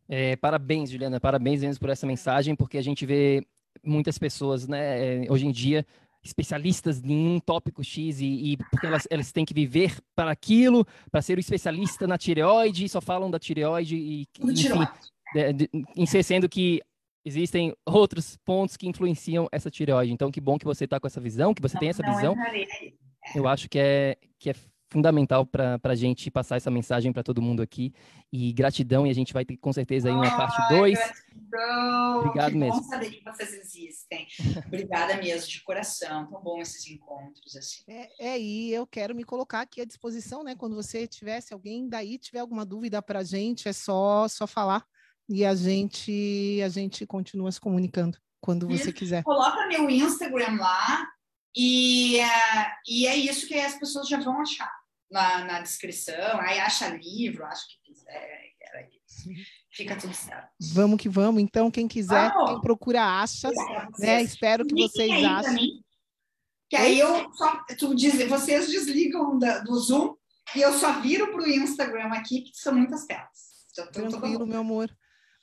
É, 0.08 0.36
parabéns, 0.36 0.90
Juliana, 0.90 1.20
parabéns 1.20 1.60
mesmo 1.60 1.80
por 1.80 1.90
essa 1.90 2.06
mensagem, 2.06 2.56
porque 2.56 2.78
a 2.78 2.82
gente 2.82 3.04
vê 3.04 3.46
muitas 3.84 4.18
pessoas, 4.18 4.66
né, 4.66 5.30
hoje 5.30 5.46
em 5.46 5.52
dia, 5.52 5.84
especialistas 6.22 7.02
em 7.04 7.28
um 7.28 7.40
tópico 7.40 7.84
X 7.84 8.20
e, 8.20 8.52
e 8.52 8.56
porque 8.56 8.86
elas, 8.86 9.06
elas 9.10 9.32
têm 9.32 9.44
que 9.44 9.54
viver 9.54 9.96
para 10.14 10.30
aquilo, 10.30 10.86
para 11.10 11.22
ser 11.22 11.36
o 11.36 11.40
especialista 11.40 12.06
na 12.06 12.18
tireoide, 12.18 12.84
e 12.84 12.88
só 12.88 13.00
falam 13.00 13.30
da 13.30 13.38
tireoide 13.38 13.96
e, 13.96 14.26
enfim, 14.40 14.86
de, 16.06 16.22
sendo 16.22 16.48
que 16.48 16.80
existem 17.24 17.74
outros 17.86 18.36
pontos 18.44 18.76
que 18.76 18.88
influenciam 18.88 19.48
essa 19.52 19.70
tireoide. 19.70 20.12
Então, 20.12 20.30
que 20.30 20.40
bom 20.40 20.58
que 20.58 20.64
você 20.64 20.84
está 20.84 20.98
com 20.98 21.06
essa 21.06 21.20
visão, 21.20 21.54
que 21.54 21.62
você 21.62 21.74
não, 21.74 21.80
tem 21.80 21.88
essa 21.90 22.02
visão. 22.02 22.34
Eu 23.34 23.46
acho 23.46 23.68
que 23.68 23.78
é, 23.78 24.16
que 24.38 24.50
é 24.50 24.54
fundamental 24.88 25.46
para 25.46 25.78
a 25.82 25.94
gente 25.94 26.30
passar 26.30 26.56
essa 26.56 26.70
mensagem 26.70 27.12
para 27.12 27.22
todo 27.22 27.42
mundo 27.42 27.62
aqui. 27.62 27.92
E 28.32 28.52
gratidão, 28.52 29.06
e 29.06 29.10
a 29.10 29.14
gente 29.14 29.32
vai 29.32 29.44
ter 29.44 29.56
com 29.56 29.72
certeza 29.72 30.08
aí 30.08 30.14
uma 30.14 30.36
parte 30.36 30.56
2. 30.68 30.98
Obrigado 32.18 32.52
que 32.52 32.58
mesmo. 32.58 32.80
Bom 32.80 32.88
saber 32.88 33.10
que 33.10 33.24
vocês 33.24 33.52
existem. 33.52 34.26
Obrigada 34.66 35.16
mesmo, 35.16 35.48
de 35.48 35.62
coração. 35.62 36.26
Tão 36.26 36.42
bom 36.42 36.60
esses 36.60 36.86
encontros 36.90 37.56
assim. 37.56 37.84
É, 37.88 38.32
é, 38.34 38.40
e 38.40 38.72
eu 38.72 38.86
quero 38.86 39.14
me 39.14 39.24
colocar 39.24 39.60
aqui 39.60 39.80
à 39.80 39.84
disposição, 39.84 40.42
né? 40.42 40.54
Quando 40.54 40.76
você 40.76 41.06
tivesse 41.06 41.52
alguém 41.52 41.88
daí 41.88 42.18
tiver 42.18 42.40
alguma 42.40 42.64
dúvida 42.64 43.00
para 43.00 43.20
a 43.20 43.24
gente, 43.24 43.68
é 43.68 43.72
só 43.72 44.28
só 44.28 44.46
falar 44.46 44.84
e 45.28 45.44
a 45.44 45.54
gente 45.54 46.60
a 46.64 46.68
gente 46.68 47.06
continua 47.06 47.52
se 47.52 47.60
comunicando 47.60 48.18
quando 48.40 48.68
você 48.68 48.92
quiser. 48.92 49.22
Coloca 49.22 49.66
meu 49.66 49.88
Instagram 49.88 50.56
lá 50.60 51.06
e, 51.60 52.20
uh, 52.20 52.66
e 52.86 53.06
é 53.08 53.16
isso 53.16 53.48
que 53.48 53.54
as 53.54 53.76
pessoas 53.76 54.08
já 54.08 54.20
vão 54.20 54.40
achar 54.40 54.72
na, 55.10 55.44
na 55.44 55.60
descrição. 55.60 56.40
Aí 56.40 56.60
acha 56.60 56.86
livro, 56.88 57.44
acho 57.44 57.66
que 57.66 57.92
quiser, 57.92 58.52
era 58.60 58.88
isso. 59.04 59.28
Fica 59.72 59.96
tudo 59.96 60.14
certo. 60.14 60.48
Vamos 60.72 61.02
que 61.02 61.08
vamos. 61.08 61.42
Então, 61.42 61.68
quem 61.68 61.88
quiser, 61.88 62.32
vamos. 62.32 62.50
quem 62.50 62.60
procura 62.60 63.02
acha, 63.02 63.50
né? 63.98 64.22
Espero 64.22 64.64
que 64.64 64.74
vocês 64.74 65.10
achem. 65.10 65.42
Também, 65.42 65.84
que 66.70 66.76
aí 66.76 67.00
eu 67.00 67.32
só, 67.32 67.64
tu 67.76 67.92
diz, 67.92 68.28
vocês 68.28 68.68
desligam 68.68 69.36
da, 69.36 69.58
do 69.58 69.74
Zoom 69.80 70.14
e 70.54 70.60
eu 70.60 70.72
só 70.74 71.00
viro 71.00 71.32
para 71.32 71.42
o 71.42 71.48
Instagram 71.48 72.12
aqui, 72.12 72.42
que 72.42 72.56
são 72.56 72.72
muitas 72.72 73.04
telas. 73.04 73.48
Tranquilo, 73.92 74.46
meu 74.46 74.60
amor. 74.60 74.88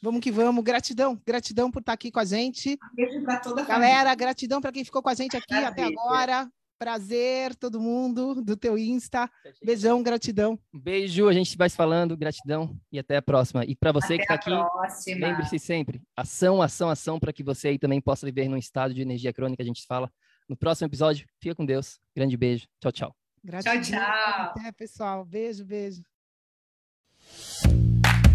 Vamos 0.05 0.21
que 0.21 0.31
vamos. 0.31 0.63
Gratidão, 0.63 1.19
gratidão 1.25 1.71
por 1.71 1.79
estar 1.79 1.93
aqui 1.93 2.11
com 2.11 2.19
a 2.19 2.25
gente. 2.25 2.77
beijo 2.93 3.23
para 3.23 3.39
toda 3.39 3.63
a 3.63 3.65
Galera, 3.65 3.95
família. 3.95 4.15
gratidão 4.15 4.61
para 4.61 4.71
quem 4.71 4.85
ficou 4.85 5.01
com 5.01 5.09
a 5.09 5.15
gente 5.15 5.35
aqui 5.35 5.47
Prazer. 5.47 5.67
até 5.67 5.83
agora. 5.83 6.47
Prazer, 6.77 7.55
todo 7.55 7.81
mundo 7.81 8.35
do 8.43 8.55
teu 8.55 8.77
Insta. 8.77 9.27
Beijão, 9.63 10.03
gratidão. 10.03 10.59
Um 10.71 10.79
beijo, 10.79 11.27
a 11.27 11.33
gente 11.33 11.57
vai 11.57 11.67
se 11.71 11.75
falando, 11.75 12.15
gratidão 12.15 12.77
e 12.91 12.99
até 12.99 13.17
a 13.17 13.21
próxima. 13.21 13.65
E 13.65 13.75
para 13.75 13.91
você 13.91 14.13
até 14.13 14.17
que 14.17 14.33
está 14.33 14.35
aqui, 14.35 15.15
lembre-se 15.15 15.57
sempre: 15.57 16.03
ação, 16.15 16.61
ação, 16.61 16.89
ação, 16.91 17.19
para 17.19 17.33
que 17.33 17.43
você 17.43 17.69
aí 17.69 17.79
também 17.79 17.99
possa 17.99 18.27
viver 18.27 18.47
num 18.47 18.57
estado 18.57 18.93
de 18.93 19.01
energia 19.01 19.33
crônica. 19.33 19.63
A 19.63 19.65
gente 19.65 19.83
fala 19.87 20.11
no 20.47 20.55
próximo 20.55 20.87
episódio. 20.87 21.25
Fica 21.41 21.55
com 21.55 21.65
Deus. 21.65 21.99
Grande 22.15 22.37
beijo. 22.37 22.67
Tchau, 22.79 22.91
tchau. 22.91 23.15
Gratidão. 23.43 23.81
Tchau, 23.81 23.99
tchau. 23.99 24.53
Até, 24.55 24.71
pessoal. 24.71 25.25
Beijo, 25.25 25.65
beijo. 25.65 26.03